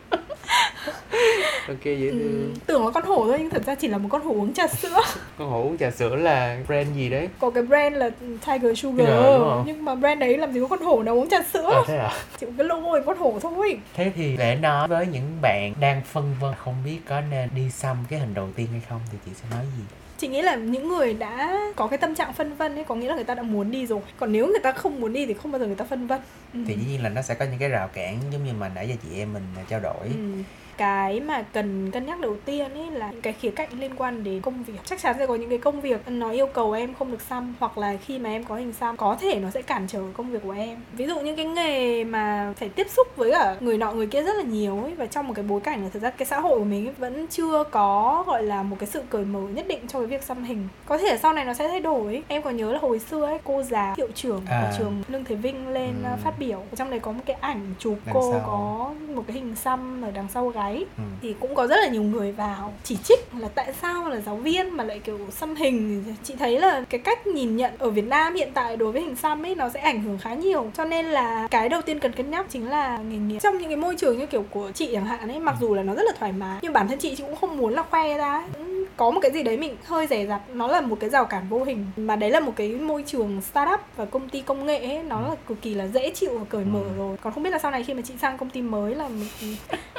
ok 1.69 1.85
dễ 1.85 2.09
ừ, 2.09 2.19
thương. 2.19 2.55
tưởng 2.67 2.85
là 2.85 2.91
con 2.91 3.05
hổ 3.05 3.27
thôi 3.27 3.37
nhưng 3.39 3.51
thật 3.51 3.63
ra 3.67 3.75
chỉ 3.75 3.89
là 3.89 3.99
một 3.99 4.09
con 4.13 4.23
hổ 4.23 4.33
uống 4.33 4.53
trà 4.53 4.67
sữa. 4.67 5.01
Con 5.39 5.51
hổ 5.51 5.63
uống 5.63 5.79
trà 5.79 5.91
sữa 5.91 6.17
là 6.17 6.59
brand 6.67 6.97
gì 6.97 7.11
đấy? 7.11 7.29
Có 7.41 7.51
cái 7.51 7.63
brand 7.63 7.97
là 7.97 8.11
Tiger 8.47 8.79
Sugar. 8.79 9.09
Đúng 9.09 9.17
không? 9.17 9.65
nhưng 9.67 9.85
mà 9.85 9.95
brand 9.95 10.21
đấy 10.21 10.39
làm 10.39 10.53
gì 10.53 10.61
có 10.61 10.67
con 10.67 10.83
hổ 10.83 11.03
nào 11.03 11.15
uống 11.15 11.29
trà 11.29 11.43
sữa? 11.53 11.71
À, 11.75 11.83
thế 11.87 11.97
à? 11.97 12.13
Chỉ 12.41 12.47
cái 12.59 12.67
logo 12.67 13.01
con 13.01 13.19
hổ 13.19 13.39
thôi. 13.43 13.79
Thế 13.95 14.13
thì 14.15 14.37
để 14.37 14.55
nói 14.55 14.89
với 14.89 15.07
những 15.07 15.39
bạn 15.43 15.73
đang 15.81 16.03
phân 16.03 16.35
vân 16.41 16.55
không 16.59 16.75
biết 16.85 16.99
có 17.09 17.21
nên 17.21 17.49
đi 17.55 17.71
xăm 17.71 17.97
cái 18.09 18.19
hình 18.19 18.35
đầu 18.35 18.49
tiên 18.57 18.67
hay 18.73 18.81
không 18.89 19.01
thì 19.13 19.19
chị 19.27 19.31
sẽ 19.35 19.45
nói 19.51 19.65
gì 19.79 19.85
chị 20.23 20.29
nghĩ 20.29 20.43
là 20.43 20.55
những 20.55 20.89
người 20.89 21.15
đã 21.15 21.57
có 21.77 21.87
cái 21.87 21.99
tâm 21.99 22.15
trạng 22.15 22.33
phân 22.33 22.55
vân 22.55 22.75
ấy 22.75 22.85
có 22.85 22.95
nghĩa 22.95 23.09
là 23.09 23.15
người 23.15 23.25
ta 23.25 23.35
đã 23.35 23.43
muốn 23.43 23.71
đi 23.71 23.87
rồi 23.87 24.01
còn 24.17 24.33
nếu 24.33 24.47
người 24.47 24.61
ta 24.63 24.73
không 24.73 25.01
muốn 25.01 25.13
đi 25.13 25.27
thì 25.27 25.35
không 25.35 25.53
bao 25.53 25.59
giờ 25.59 25.67
người 25.67 25.75
ta 25.77 25.85
phân 25.85 26.07
vân 26.07 26.21
ừ. 26.55 26.61
thì 26.67 26.75
dĩ 26.75 26.85
nhiên 26.91 27.03
là 27.03 27.09
nó 27.09 27.23
sẽ 27.23 27.35
có 27.35 27.45
những 27.45 27.59
cái 27.59 27.69
rào 27.69 27.89
cản 27.89 28.19
giống 28.33 28.45
như 28.45 28.53
mà 28.53 28.69
nãy 28.75 28.89
giờ 28.89 28.95
chị 29.03 29.19
em 29.19 29.33
mình 29.33 29.43
trao 29.69 29.81
đổi 29.81 30.05
Ừ. 30.05 30.43
cái 30.77 31.21
mà 31.21 31.43
cần 31.53 31.91
cân 31.91 32.07
nhắc 32.07 32.21
đầu 32.21 32.37
tiên 32.45 32.75
ấy 32.75 32.91
là 32.91 33.11
những 33.11 33.21
cái 33.23 33.33
khía 33.33 33.51
cạnh 33.51 33.69
liên 33.81 33.95
quan 33.97 34.25
đến 34.25 34.41
công 34.41 34.63
việc 34.65 34.79
chắc 34.85 34.99
chắn 35.01 35.15
sẽ 35.19 35.27
có 35.27 35.35
những 35.35 35.49
cái 35.49 35.59
công 35.59 35.81
việc 35.81 36.09
nó 36.09 36.31
yêu 36.31 36.47
cầu 36.47 36.73
em 36.73 36.95
không 36.95 37.11
được 37.11 37.21
xăm 37.21 37.55
hoặc 37.61 37.79
là 37.79 37.97
khi 38.05 38.19
mà 38.19 38.31
em 38.31 38.45
có 38.45 38.55
hình 38.55 38.73
xăm 38.73 38.97
có 38.97 39.17
thể 39.21 39.41
nó 39.41 39.51
sẽ 39.51 39.63
cản 39.63 39.87
trở 39.89 40.03
công 40.17 40.31
việc 40.31 40.39
của 40.43 40.51
em 40.51 40.79
ví 40.93 41.07
dụ 41.07 41.21
những 41.21 41.37
cái 41.37 41.45
nghề 41.47 42.05
mà 42.05 42.53
phải 42.57 42.69
tiếp 42.69 42.87
xúc 42.91 43.07
với 43.17 43.31
cả 43.33 43.57
người 43.61 43.79
nọ 43.79 43.93
người 43.93 44.07
kia 44.07 44.23
rất 44.23 44.37
là 44.37 44.43
nhiều 44.43 44.83
ấy 44.83 44.95
và 44.95 45.07
trong 45.07 45.29
một 45.29 45.35
cái 45.37 45.45
bối 45.49 45.61
cảnh 45.61 45.83
là 45.83 45.89
thực 45.93 46.03
ra 46.03 46.11
cái 46.11 46.27
xã 46.27 46.41
hội 46.41 46.59
của 46.59 46.65
mình 46.65 46.87
ấy 46.87 46.95
vẫn 46.99 47.27
chưa 47.27 47.65
có 47.71 48.25
gọi 48.27 48.43
là 48.43 48.63
một 48.63 48.77
cái 48.79 48.87
sự 48.89 49.03
cởi 49.11 49.25
mở 49.25 49.41
nhất 49.41 49.67
định 49.69 49.81
cho 49.89 49.99
cái 49.99 50.07
việc 50.07 50.23
xăm 50.23 50.45
hình 50.45 50.69
có 50.87 50.99
thể 50.99 51.19
sau 51.23 51.33
này 51.33 51.45
nó 51.45 51.55
sẽ 51.55 51.69
thay 51.69 51.81
đổi 51.81 52.23
em 52.29 52.43
có 52.43 52.51
nhớ 52.51 52.73
là 52.73 52.79
hồi 52.79 52.99
xưa 52.99 53.25
ấy 53.27 53.39
cô 53.45 53.63
giáo 53.63 53.95
hiệu 53.97 54.09
trưởng 54.15 54.41
À. 54.51 54.63
của 54.71 54.77
trường 54.79 55.03
lương 55.09 55.25
thế 55.25 55.35
vinh 55.35 55.69
lên 55.69 55.93
Ừ. 56.05 56.09
uh, 56.15 56.21
phát 56.25 56.33
biểu 56.39 56.63
trong 56.77 56.91
đấy 56.91 57.01
có 57.01 57.13
một 57.13 57.21
cái 57.27 57.37
ảnh 57.41 57.61
chụp 57.79 57.99
Đằng 58.07 58.15
cô 58.15 58.33
sau. 58.33 58.43
có 58.47 58.91
một 59.15 59.23
cái 59.27 59.35
hình 59.37 59.55
xăm 59.57 60.03
ở 60.05 60.11
đằng 60.11 60.27
sau 60.35 60.53
gáy 60.63 60.85
ừ. 60.99 61.03
thì 61.23 61.35
cũng 61.41 61.55
có 61.55 61.67
rất 61.67 61.77
là 61.77 61.89
nhiều 61.89 62.03
người 62.03 62.33
vào 62.33 62.73
chỉ 62.85 62.97
trích 63.05 63.21
là 63.39 63.49
tại 63.55 63.73
sao 63.83 64.09
là 64.09 64.21
giáo 64.21 64.37
viên 64.37 64.77
mà 64.77 64.85
lại 64.85 64.99
kiểu 64.99 65.19
xăm 65.31 65.55
hình. 65.55 66.05
Chị 66.25 66.35
thấy 66.39 66.61
là 66.61 66.85
cái 66.91 67.01
cách 67.01 67.27
nhìn 67.27 67.57
nhận 67.57 67.73
ở 67.79 67.91
Việt 67.91 68.07
Nam 68.07 68.35
hiện 68.35 68.51
tại 68.55 68.77
đối 68.77 68.93
với 68.93 69.03
hình 69.03 69.17
xăm 69.17 69.47
ấy 69.47 69.55
nó 69.55 69.69
sẽ 69.69 69.81
ảnh 69.81 70.03
hưởng 70.03 70.19
khá 70.19 70.35
nhiều. 70.35 70.71
Cho 70.77 70.85
nên 70.85 71.07
là 71.07 71.49
cái 71.51 71.69
đầu 71.69 71.83
tiên 71.83 72.01
cần 72.01 72.13
cân 72.13 72.31
nhắc 72.31 72.47
chính 72.51 72.71
là 72.71 72.99
nghề 72.99 73.17
nghiệp. 73.17 73.39
Trong 73.39 73.59
những 73.59 73.69
cái 73.69 73.77
môi 73.77 73.97
trường 73.97 74.19
như 74.19 74.27
kiểu 74.27 74.45
của 74.51 74.71
chị 74.75 74.89
chẳng 74.93 75.05
hạn 75.05 75.29
ấy 75.29 75.41
mặc 75.41 75.55
dù 75.61 75.75
là 75.75 75.83
nó 75.83 75.95
rất 75.95 76.03
là 76.07 76.13
thoải 76.19 76.33
mái 76.33 76.59
nhưng 76.63 76.73
bản 76.73 76.89
thân 76.89 76.99
chị 76.99 77.15
chị 77.17 77.23
cũng 77.27 77.37
không 77.37 77.57
muốn 77.59 77.75
là 77.75 77.83
khoe 77.83 78.19
ra 78.19 78.33
ấy. 78.33 78.65
Có 78.97 79.11
một 79.11 79.21
cái 79.23 79.31
gì 79.31 79.43
đấy 79.43 79.57
mình 79.57 79.77
hơi 79.85 80.07
rẻ 80.07 80.27
rặt 80.27 80.41
nó 80.53 80.67
là 80.67 80.81
một 80.81 80.97
cái 81.01 81.11
rào 81.11 81.25
cản 81.25 81.49
vô 81.49 81.65
hình. 81.65 81.87
Mà 81.97 82.17
đấy 82.17 82.31
là 82.31 82.41
một 82.41 82.53
cái 82.57 82.69
môi 82.69 83.05
trường 83.07 83.41
startup 83.51 83.81
và 83.97 84.05
công 84.05 84.29
ty 84.29 84.41
công 84.41 84.67
nghệ 84.67 84.79
ấy 84.79 85.03
nó 85.03 85.21
là 85.21 85.35
cực 85.49 85.63
kỳ 85.63 85.75
là 85.75 85.87
dễ 85.87 86.11
chịu 86.11 86.39
và 86.39 86.45
cởi 86.49 86.65
mở 86.65 86.79
Ừ. 86.83 86.89
rồi. 86.99 87.17
Còn 87.23 87.33
không 87.33 87.43
biết 87.43 87.51
là 87.51 87.59
sau 87.59 87.71
này 87.71 87.83
khi 87.85 87.95
mà 87.95 88.03
chị 88.05 88.15
sang 88.21 88.39
công 88.39 88.51
ty 88.51 88.63
mới 88.63 88.95
là 88.95 89.09
một 89.09 89.25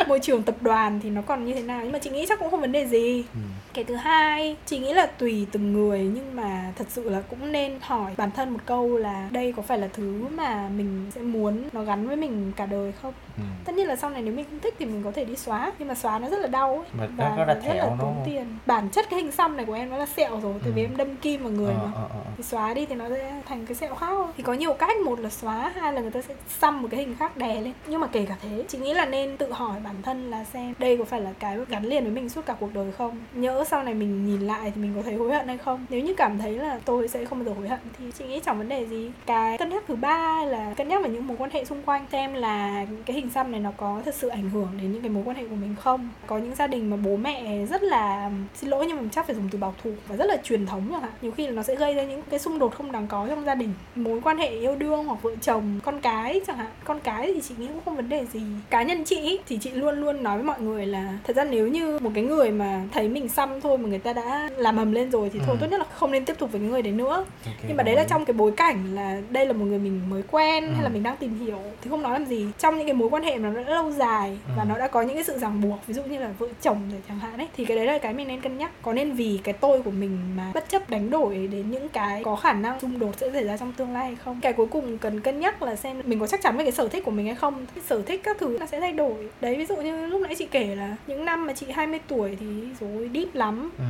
môi 0.08 0.20
trường 0.20 0.44
tập 0.44 0.56
đoàn 0.62 1.00
thì 1.04 1.10
nó 1.10 1.22
còn 1.22 1.46
như 1.46 1.54
thế 1.54 1.62
nào? 1.62 1.80
Nhưng 1.84 1.92
mà 1.92 2.00
chị 2.00 2.10
nghĩ 2.10 2.26
chắc 2.30 2.40
cũng 2.40 2.52
không 2.52 2.62
vấn 2.62 2.72
đề 2.72 2.86
gì. 2.86 3.24
Ừ. 3.34 3.40
cái 3.74 3.84
thứ 3.84 3.96
hai 3.96 4.56
chị 4.66 4.80
nghĩ 4.80 4.94
là 4.94 5.06
tùy 5.06 5.48
từng 5.52 5.74
người 5.74 6.00
nhưng 6.16 6.36
mà 6.36 6.72
thật 6.78 6.86
sự 6.90 7.10
là 7.10 7.22
cũng 7.30 7.52
nên 7.52 7.78
hỏi 7.82 8.12
bản 8.18 8.32
thân 8.32 8.50
một 8.50 8.60
câu 8.66 8.98
là 8.98 9.30
đây 9.32 9.54
có 9.58 9.62
phải 9.62 9.78
là 9.78 9.88
thứ 9.94 10.26
mà 10.32 10.70
mình 10.78 11.12
sẽ 11.16 11.22
muốn 11.22 11.64
nó 11.74 11.84
gắn 11.84 12.08
với 12.08 12.16
mình 12.16 12.52
cả 12.56 12.66
đời 12.66 12.92
không? 13.02 13.14
Ừ. 13.38 13.44
tất 13.66 13.76
nhiên 13.76 13.88
là 13.88 13.96
sau 13.96 14.10
này 14.10 14.22
nếu 14.22 14.34
mình 14.34 14.46
không 14.50 14.60
thích 14.60 14.76
thì 14.80 14.86
mình 14.86 15.02
có 15.04 15.12
thể 15.12 15.26
đi 15.26 15.36
xóa 15.36 15.72
nhưng 15.80 15.88
mà 15.88 15.96
xóa 15.96 16.20
nó 16.20 16.30
rất 16.30 16.40
là 16.40 16.48
đau 16.48 16.70
ấy. 16.76 16.86
Mà 16.94 17.08
và 17.18 17.34
nó 17.38 17.46
rất 17.46 17.60
thẹo 17.64 17.76
là 17.90 17.96
tốn 18.00 18.16
tiền. 18.26 18.46
Bản 18.66 18.90
chất 18.90 19.06
cái 19.10 19.20
hình 19.22 19.32
xăm 19.32 19.58
này 19.58 19.66
của 19.66 19.74
em 19.74 19.90
nó 19.90 19.98
là 19.98 20.06
sẹo 20.06 20.40
rồi 20.40 20.54
tại 20.64 20.72
vì 20.72 20.82
Ừ. 20.82 20.86
em 20.86 20.98
đâm 20.98 21.16
kim 21.16 21.44
vào 21.44 21.52
người 21.52 21.74
Ờ, 21.74 21.86
mà. 21.86 21.92
ờ, 21.96 22.08
ờ. 22.14 22.20
thì 22.38 22.44
xóa 22.44 22.74
đi 22.74 22.86
thì 22.86 22.96
nó 22.96 23.10
sẽ 23.10 23.42
thành 23.46 23.66
cái 23.66 23.76
sẹo 23.76 23.96
khác 23.96 24.08
thôi. 24.10 24.28
Thì 24.38 24.44
có 24.44 24.54
nhiều 24.54 24.74
cách 24.74 24.98
một 25.06 25.20
là 25.20 25.30
xóa 25.30 25.72
hai 25.76 25.94
là 25.94 26.02
người 26.02 26.12
ta 26.12 26.22
sẽ 26.22 26.34
xăm 26.60 26.82
một 26.82 26.88
cái 26.92 27.00
hình 27.00 27.16
khác 27.20 27.38
đè 27.38 27.62
lên. 27.62 27.74
Nhưng 27.88 28.00
mà 28.02 28.08
kể 28.08 28.26
cả 28.30 28.36
thế 28.42 28.64
chị 28.68 28.78
nghĩ 28.78 28.94
là 28.94 29.06
nên 29.06 29.38
tự 29.38 29.52
hỏi 29.52 29.80
bản 29.84 29.93
thân 30.02 30.32
là 30.32 30.44
xem 30.44 30.74
đây 30.80 30.98
có 30.98 31.04
phải 31.04 31.22
là 31.22 31.34
cái 31.40 31.58
gắn 31.70 31.86
liền 31.86 32.04
với 32.04 32.14
mình 32.14 32.30
suốt 32.30 32.46
cả 32.46 32.56
cuộc 32.60 32.74
đời 32.74 32.92
không? 32.92 33.18
Nhỡ 33.34 33.64
sau 33.68 33.84
này 33.84 33.94
mình 33.94 34.26
nhìn 34.26 34.42
lại 34.42 34.72
thì 34.76 34.82
mình 34.82 34.94
có 34.96 35.02
thấy 35.02 35.16
hối 35.16 35.34
hận 35.34 35.48
hay 35.48 35.58
không? 35.58 35.86
Nếu 35.90 36.02
như 36.02 36.14
cảm 36.14 36.38
thấy 36.38 36.52
là 36.52 36.80
tôi 36.86 37.08
sẽ 37.08 37.26
không 37.26 37.40
bao 37.40 37.46
giờ 37.46 37.60
hối 37.60 37.70
hận 37.70 37.80
thì 38.00 38.06
chị 38.18 38.26
nghĩ 38.26 38.40
chẳng 38.46 38.58
vấn 38.58 38.70
đề 38.70 38.86
gì. 38.86 39.12
Cái 39.26 39.58
cân 39.58 39.70
nhắc 39.70 39.84
thứ 39.88 39.96
ba 39.96 40.46
là 40.46 40.74
cân 40.78 40.88
nhắc 40.88 41.04
về 41.04 41.10
những 41.10 41.28
mối 41.28 41.38
quan 41.38 41.50
hệ 41.54 41.66
xung 41.66 41.82
quanh. 41.82 42.06
Xem 42.12 42.34
là 42.34 42.86
cái 43.06 43.16
hình 43.16 43.30
xăm 43.30 43.52
này 43.52 43.60
nó 43.60 43.72
có 43.78 44.02
thật 44.06 44.16
sự 44.16 44.28
ảnh 44.28 44.50
hưởng 44.50 44.70
đến 44.82 44.92
những 44.92 45.02
cái 45.02 45.12
mối 45.12 45.24
quan 45.26 45.38
hệ 45.38 45.48
của 45.48 45.56
mình 45.56 45.76
không? 45.80 46.10
Có 46.28 46.38
những 46.38 46.56
gia 46.56 46.68
đình 46.68 46.90
mà 46.90 46.98
bố 46.98 47.16
mẹ 47.16 47.66
rất 47.66 47.84
là, 47.84 48.32
xin 48.56 48.70
lỗi 48.70 48.86
nhưng 48.88 48.98
mà 48.98 49.04
chắc 49.12 49.26
phải 49.26 49.36
dùng 49.36 49.50
từ 49.52 49.60
bảo 49.60 49.74
thủ 49.84 49.92
và 50.08 50.16
rất 50.16 50.26
là 50.26 50.38
truyền 50.44 50.66
thống 50.66 50.88
chẳng 50.92 51.02
hạn. 51.02 51.12
Nhiều 51.22 51.32
khi 51.32 51.48
là 51.48 51.54
nó 51.54 51.64
sẽ 51.64 51.76
gây 51.76 51.94
ra 51.94 52.04
những 52.04 52.22
cái 52.30 52.40
xung 52.40 52.60
đột 52.60 52.76
không 52.76 52.92
đáng 52.92 53.08
có 53.08 53.28
trong 53.28 53.46
gia 53.46 53.56
đình. 53.56 53.74
Mối 53.96 54.22
quan 54.24 54.38
hệ 54.38 54.48
yêu 54.50 54.76
đương 54.76 55.06
hoặc 55.06 55.22
vợ 55.22 55.32
chồng, 55.42 55.80
con 55.84 56.00
cái 56.02 56.42
chẳng 56.48 56.58
hạn. 56.58 56.68
Con 56.84 57.00
cái 57.00 57.32
thì 57.34 57.42
chị 57.42 57.56
nghĩ 57.58 57.68
cũng 57.68 57.82
không 57.86 57.96
vấn 57.96 58.10
đề 58.10 58.26
gì. 58.26 58.42
Cá 58.70 58.84
nhân 58.84 59.04
chị 59.04 59.40
thì 59.48 59.58
chị 59.58 59.72
luôn 59.84 59.96
luôn 60.02 60.24
nói 60.24 60.38
với 60.38 60.46
mọi 60.46 60.62
người 60.62 60.86
là 60.86 61.14
thật 61.24 61.36
ra 61.36 61.44
nếu 61.44 61.68
như 61.68 62.00
một 62.00 62.12
cái 62.16 62.24
người 62.24 62.52
mà 62.52 62.82
thấy 62.94 63.10
mình 63.10 63.30
xăm 63.30 63.62
thôi 63.62 63.78
mà 63.78 63.90
người 63.90 64.00
ta 64.00 64.14
đã 64.14 64.50
làm 64.58 64.78
hầm 64.78 64.92
lên 64.92 65.12
rồi 65.12 65.30
thì 65.34 65.40
thôi 65.40 65.56
Ừ. 65.56 65.62
tốt 65.62 65.68
nhất 65.72 65.78
là 65.80 65.86
không 65.96 66.12
nên 66.12 66.26
tiếp 66.26 66.34
tục 66.40 66.52
với 66.52 66.62
cái 66.62 66.70
người 66.70 66.82
đấy 66.82 66.94
nữa. 66.94 67.26
Ok, 67.46 67.54
nhưng 67.68 67.78
mà 67.78 67.84
đấy 67.84 67.96
là 67.96 68.04
trong 68.04 68.26
cái 68.26 68.34
bối 68.34 68.52
cảnh 68.58 68.96
là 68.96 69.22
đây 69.30 69.46
là 69.46 69.54
một 69.54 69.66
người 69.66 69.80
mình 69.80 70.02
mới 70.10 70.24
quen 70.32 70.64
hay 70.68 70.80
Ừ. 70.80 70.84
là 70.84 70.90
mình 70.90 71.04
đang 71.04 71.18
tìm 71.18 71.40
hiểu 71.46 71.60
thì 71.82 71.90
không 71.90 72.02
nói 72.02 72.14
làm 72.20 72.26
gì. 72.26 72.48
Trong 72.60 72.78
những 72.78 72.88
cái 72.88 72.94
mối 72.94 73.10
quan 73.10 73.24
hệ 73.24 73.38
mà 73.38 73.50
nó 73.50 73.64
đã 73.64 73.70
lâu 73.76 73.92
dài 73.92 74.38
và 74.58 74.64
Ừ. 74.64 74.68
nó 74.70 74.78
đã 74.78 74.88
có 74.88 75.02
những 75.02 75.16
cái 75.16 75.24
sự 75.24 75.38
ràng 75.38 75.62
buộc 75.62 75.80
ví 75.88 75.94
dụ 75.94 76.04
như 76.04 76.20
là 76.20 76.30
vợ 76.40 76.48
chồng 76.62 76.82
rồi 76.92 77.02
chẳng 77.08 77.20
hạn 77.20 77.38
ấy 77.38 77.48
thì 77.58 77.66
cái 77.66 77.78
đấy 77.78 77.86
là 77.86 77.98
cái 77.98 78.14
mình 78.14 78.28
nên 78.28 78.42
cân 78.42 78.58
nhắc. 78.58 78.72
Có 78.82 78.94
nên 78.94 79.12
vì 79.12 79.40
cái 79.44 79.54
tôi 79.54 79.82
của 79.82 79.92
mình 79.92 80.18
mà 80.38 80.52
bất 80.54 80.70
chấp 80.70 80.90
đánh 80.90 81.10
đổi 81.10 81.48
đến 81.52 81.72
những 81.72 81.90
cái 81.90 82.24
có 82.24 82.36
khả 82.36 82.54
năng 82.54 82.80
xung 82.80 83.00
đột 83.00 83.12
sẽ 83.18 83.30
xảy 83.34 83.44
ra 83.44 83.58
trong 83.58 83.72
tương 83.74 83.94
lai 83.94 84.06
hay 84.06 84.16
không? 84.26 84.40
Cái 84.42 84.54
cuối 84.54 84.68
cùng 84.72 84.98
cần 84.98 85.20
cân 85.20 85.40
nhắc 85.40 85.62
là 85.62 85.76
xem 85.76 86.02
mình 86.06 86.20
có 86.20 86.28
chắc 86.28 86.42
chắn 86.42 86.56
với 86.56 86.66
cái 86.66 86.72
sở 86.72 86.88
thích 86.88 87.04
của 87.06 87.12
mình 87.12 87.26
hay 87.26 87.36
không. 87.36 87.66
Cái 87.76 87.84
sở 87.88 88.02
thích 88.02 88.22
các 88.24 88.38
thứ 88.40 88.58
nó 88.60 88.66
sẽ 88.66 88.80
thay 88.80 88.92
đổi. 88.92 89.14
Đấy 89.42 89.63
ví 89.64 89.68
dụ 89.68 89.76
như 89.82 90.06
lúc 90.06 90.22
nãy 90.22 90.36
chị 90.38 90.48
kể 90.52 90.76
là 90.76 90.96
những 91.08 91.26
năm 91.26 91.46
mà 91.48 91.54
chị 91.54 91.66
20 91.72 92.00
tuổi 92.08 92.38
thì 92.40 92.46
rồi 92.80 93.10
deep 93.14 93.36
lắm 93.36 93.72
ừ. 93.78 93.84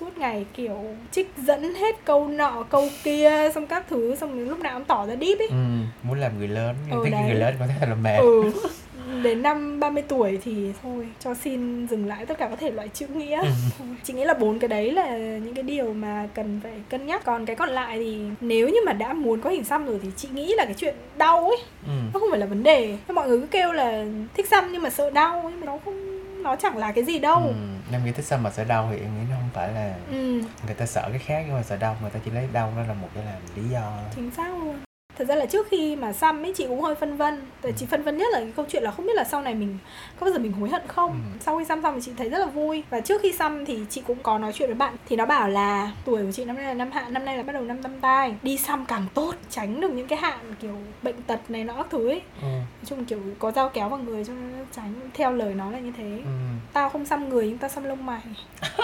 suốt 0.00 0.18
ngày 0.18 0.46
kiểu 0.54 0.78
trích 1.10 1.30
dẫn 1.36 1.74
hết 1.74 1.96
câu 2.04 2.28
nọ 2.28 2.62
câu 2.70 2.88
kia 3.04 3.50
xong 3.54 3.66
các 3.66 3.84
thứ 3.88 4.16
xong 4.16 4.38
đến 4.38 4.48
lúc 4.48 4.58
nào 4.60 4.78
cũng 4.78 4.84
tỏ 4.84 5.06
ra 5.06 5.14
deep 5.20 5.38
ấy 5.38 5.48
ừ. 5.48 5.54
muốn 6.02 6.18
làm 6.20 6.38
người 6.38 6.48
lớn 6.48 6.76
nhưng 6.88 6.96
Ừ, 6.98 7.02
thấy 7.02 7.10
đấy. 7.10 7.22
người 7.26 7.34
lớn 7.34 7.54
có 7.58 7.66
thể 7.66 7.86
là 7.86 7.94
mệt 7.94 8.16
ừ 8.18 8.42
đến 9.22 9.42
năm 9.42 9.80
30 9.80 10.02
tuổi 10.08 10.38
thì 10.44 10.72
thôi 10.82 11.08
cho 11.20 11.34
xin 11.34 11.86
dừng 11.86 12.06
lại 12.06 12.26
tất 12.26 12.38
cả 12.38 12.48
các 12.48 12.58
thể 12.60 12.70
loại 12.70 12.88
chữ 12.88 13.06
nghĩa 13.06 13.42
Ừ. 13.78 13.84
Chị 14.04 14.12
nghĩ 14.12 14.24
là 14.24 14.34
bốn 14.34 14.58
cái 14.58 14.68
đấy 14.68 14.92
là 14.92 15.16
những 15.18 15.54
cái 15.54 15.62
điều 15.62 15.92
mà 15.92 16.28
cần 16.34 16.60
phải 16.62 16.72
cân 16.88 17.06
nhắc 17.06 17.24
còn 17.24 17.46
cái 17.46 17.56
còn 17.56 17.68
lại 17.68 17.98
thì 17.98 18.18
nếu 18.40 18.68
như 18.68 18.78
mà 18.86 18.92
đã 18.92 19.12
muốn 19.12 19.40
có 19.40 19.50
hình 19.50 19.64
xăm 19.64 19.86
rồi 19.86 19.98
thì 20.02 20.08
chị 20.16 20.28
nghĩ 20.32 20.54
là 20.56 20.64
cái 20.64 20.74
chuyện 20.74 20.94
đau 21.16 21.38
ấy 21.48 21.56
ừ. 21.86 21.92
nó 22.14 22.20
không 22.20 22.28
phải 22.30 22.40
là 22.40 22.46
vấn 22.46 22.62
đề 22.62 22.96
mọi 23.14 23.28
người 23.28 23.40
cứ 23.40 23.46
kêu 23.46 23.72
là 23.72 24.04
thích 24.34 24.48
xăm 24.48 24.72
nhưng 24.72 24.82
mà 24.82 24.90
sợ 24.90 25.10
đau 25.10 25.40
nhưng 25.44 25.60
mà 25.60 25.66
nó 25.66 25.78
không 25.84 26.08
nó 26.42 26.56
chẳng 26.56 26.76
là 26.78 26.92
cái 26.92 27.04
gì 27.04 27.18
đâu 27.18 27.40
Ừ. 27.40 27.52
em 27.92 28.04
nghĩ 28.04 28.12
thích 28.12 28.24
xăm 28.24 28.42
mà 28.42 28.50
sợ 28.50 28.64
đau 28.64 28.88
thì 28.90 28.96
em 28.96 29.10
nghĩ 29.18 29.26
nó 29.30 29.36
không 29.36 29.48
phải 29.54 29.72
là 29.72 29.94
ừ 30.10 30.40
người 30.66 30.74
ta 30.78 30.86
sợ 30.86 31.08
cái 31.10 31.18
khác 31.18 31.42
nhưng 31.46 31.56
mà 31.56 31.62
sợ 31.62 31.76
đau 31.76 31.96
người 32.02 32.10
ta 32.10 32.20
chỉ 32.24 32.30
lấy 32.30 32.48
đau 32.52 32.72
nó 32.76 32.82
là 32.88 32.94
một 32.94 33.08
cái 33.14 33.24
làm 33.24 33.42
lý 33.56 33.62
do 33.72 33.92
chính 34.16 34.30
xác 34.36 34.48
luôn 34.58 34.76
thật 35.18 35.24
ra 35.28 35.34
là 35.34 35.46
trước 35.46 35.66
khi 35.70 35.96
mà 35.96 36.12
xăm 36.12 36.42
ấy 36.42 36.52
chị 36.56 36.66
cũng 36.68 36.80
hơi 36.80 36.94
phân 36.94 37.16
vân. 37.16 37.40
Tại 37.62 37.72
chị 37.76 37.86
phân 37.86 38.02
vân 38.02 38.16
nhất 38.18 38.26
là 38.32 38.38
cái 38.40 38.52
câu 38.56 38.66
chuyện 38.68 38.82
là 38.82 38.90
không 38.90 39.06
biết 39.06 39.12
là 39.16 39.24
sau 39.24 39.42
này 39.42 39.54
mình 39.54 39.78
có 40.20 40.24
bao 40.24 40.32
giờ 40.32 40.38
mình 40.38 40.52
hối 40.52 40.68
hận 40.68 40.82
không? 40.88 41.10
Ừ. 41.10 41.38
sau 41.40 41.58
khi 41.58 41.64
xăm 41.64 41.82
xong 41.82 41.94
thì 41.94 42.00
chị 42.04 42.12
thấy 42.18 42.28
rất 42.30 42.38
là 42.38 42.46
vui. 42.46 42.82
Và 42.90 43.00
trước 43.00 43.22
khi 43.22 43.32
xăm 43.32 43.64
thì 43.64 43.78
chị 43.90 44.02
cũng 44.06 44.18
có 44.22 44.38
nói 44.38 44.52
chuyện 44.52 44.68
với 44.68 44.74
bạn. 44.74 44.94
Thì 45.08 45.16
nó 45.16 45.26
bảo 45.26 45.48
là 45.48 45.92
tuổi 46.04 46.22
của 46.24 46.32
chị 46.32 46.44
năm 46.44 46.56
nay 46.56 46.64
là 46.64 46.74
năm 46.74 46.90
hạn 46.92 47.12
năm 47.12 47.24
nay 47.24 47.36
là 47.36 47.42
bắt 47.42 47.52
đầu 47.52 47.62
năm 47.62 47.82
tâm 47.82 48.00
tai. 48.00 48.34
Đi 48.42 48.58
xăm 48.58 48.84
càng 48.86 49.06
tốt 49.14 49.34
tránh 49.50 49.80
được 49.80 49.90
những 49.92 50.08
cái 50.08 50.18
hạn 50.18 50.38
kiểu 50.60 50.76
bệnh 51.02 51.22
tật 51.22 51.40
này 51.50 51.64
nọ 51.64 51.72
các 51.76 51.86
thứ 51.90 52.08
ấy. 52.08 52.22
Ừ. 52.42 52.46
nói 52.48 52.84
chung 52.86 53.04
kiểu 53.04 53.18
có 53.38 53.50
dao 53.52 53.68
kéo 53.68 53.88
vào 53.88 53.98
người 53.98 54.24
cho 54.24 54.32
nên 54.32 54.66
tránh. 54.76 54.94
Theo 55.14 55.32
lời 55.32 55.54
nó 55.54 55.70
là 55.70 55.78
như 55.78 55.92
thế. 55.96 56.20
Ừ. 56.24 56.30
tao 56.72 56.88
không 56.88 57.06
xăm 57.06 57.28
người 57.28 57.46
nhưng 57.48 57.58
tao 57.58 57.70
xăm 57.70 57.84
lông 57.84 58.06
mày. 58.06 58.20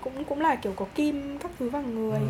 Cũng 0.00 0.24
cũng 0.24 0.40
là 0.40 0.54
kiểu 0.54 0.72
có 0.76 0.84
kim 0.94 1.38
các 1.38 1.50
thứ 1.58 1.70
vào 1.70 1.82
người. 1.82 2.18
Ừ. 2.18 2.26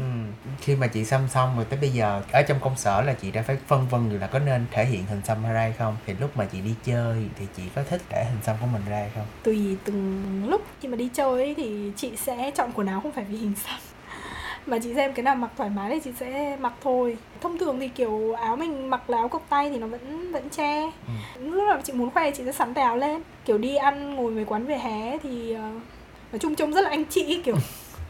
khi 0.61 0.75
mà 0.77 0.87
chị 0.87 1.05
xăm 1.05 1.21
xong 1.29 1.57
rồi 1.57 1.65
tới 1.65 1.79
bây 1.81 1.91
giờ 1.91 2.23
ở 2.33 2.43
trong 2.43 2.59
công 2.61 2.77
sở 2.77 3.03
là 3.03 3.13
chị 3.23 3.31
đã 3.31 3.43
phải 3.43 3.57
phân 3.67 3.89
vân 3.89 4.19
là 4.21 4.27
có 4.27 4.39
nên 4.39 4.67
thể 4.71 4.85
hiện 4.85 5.07
hình 5.07 5.21
xăm 5.25 5.43
ra 5.43 5.61
hay 5.61 5.73
không? 5.79 5.97
Thì 6.07 6.15
lúc 6.21 6.37
mà 6.37 6.45
chị 6.53 6.61
đi 6.61 6.75
chơi 6.85 7.17
thì 7.39 7.47
chị 7.57 7.63
có 7.75 7.83
thích 7.91 8.03
để 8.11 8.25
hình 8.25 8.39
xăm 8.43 8.57
của 8.61 8.67
mình 8.67 8.83
ra 8.91 8.97
hay 8.97 9.11
không? 9.15 9.25
Tùy 9.43 9.77
từng 9.85 10.23
lúc. 10.49 10.63
Khi 10.81 10.89
mà 10.89 10.97
đi 10.97 11.09
chơi 11.15 11.43
ấy, 11.43 11.55
thì 11.57 11.93
chị 11.97 12.17
sẽ 12.17 12.51
chọn 12.55 12.73
quần 12.75 12.87
áo 12.87 13.01
không 13.01 13.13
phải 13.13 13.25
vì 13.25 13.37
hình 13.37 13.55
xăm. 13.67 13.79
Mà 14.67 14.79
chị 14.83 14.95
xem 14.95 15.13
cái 15.13 15.23
nào 15.23 15.35
mặc 15.35 15.51
thoải 15.57 15.71
mái 15.71 15.91
thì 15.91 16.01
chị 16.05 16.11
sẽ 16.21 16.57
mặc 16.61 16.73
thôi. 16.83 17.17
Thông 17.41 17.59
thường 17.59 17.81
thì 17.81 17.89
kiểu 17.89 18.33
áo 18.33 18.57
mình 18.57 18.91
mặc 18.91 19.11
là 19.11 19.19
áo 19.19 19.29
cộc 19.29 19.47
tay 19.49 19.71
thì 19.71 19.79
nó 19.79 19.87
vẫn 19.87 20.33
vẫn 20.33 20.49
che. 20.51 20.83
Ừ. 20.83 21.51
lúc 21.51 21.65
nào 21.69 21.81
chị 21.85 21.93
muốn 21.93 22.11
khoe 22.11 22.31
chị 22.31 22.43
sẽ 22.45 22.53
sắn 22.53 22.75
tay 22.75 22.85
áo 22.85 22.97
lên. 22.97 23.23
Kiểu 23.45 23.59
đi 23.59 23.77
ăn 23.77 24.15
ngồi 24.15 24.33
mấy 24.33 24.45
quán 24.45 24.67
về 24.67 24.79
hè 24.79 25.19
thì 25.19 25.53
ờ, 25.53 25.71
nói 26.33 26.39
chung 26.39 26.55
trông 26.55 26.73
rất 26.73 26.81
là 26.81 26.91
anh 26.91 27.05
chị 27.05 27.43
kiểu 27.45 27.57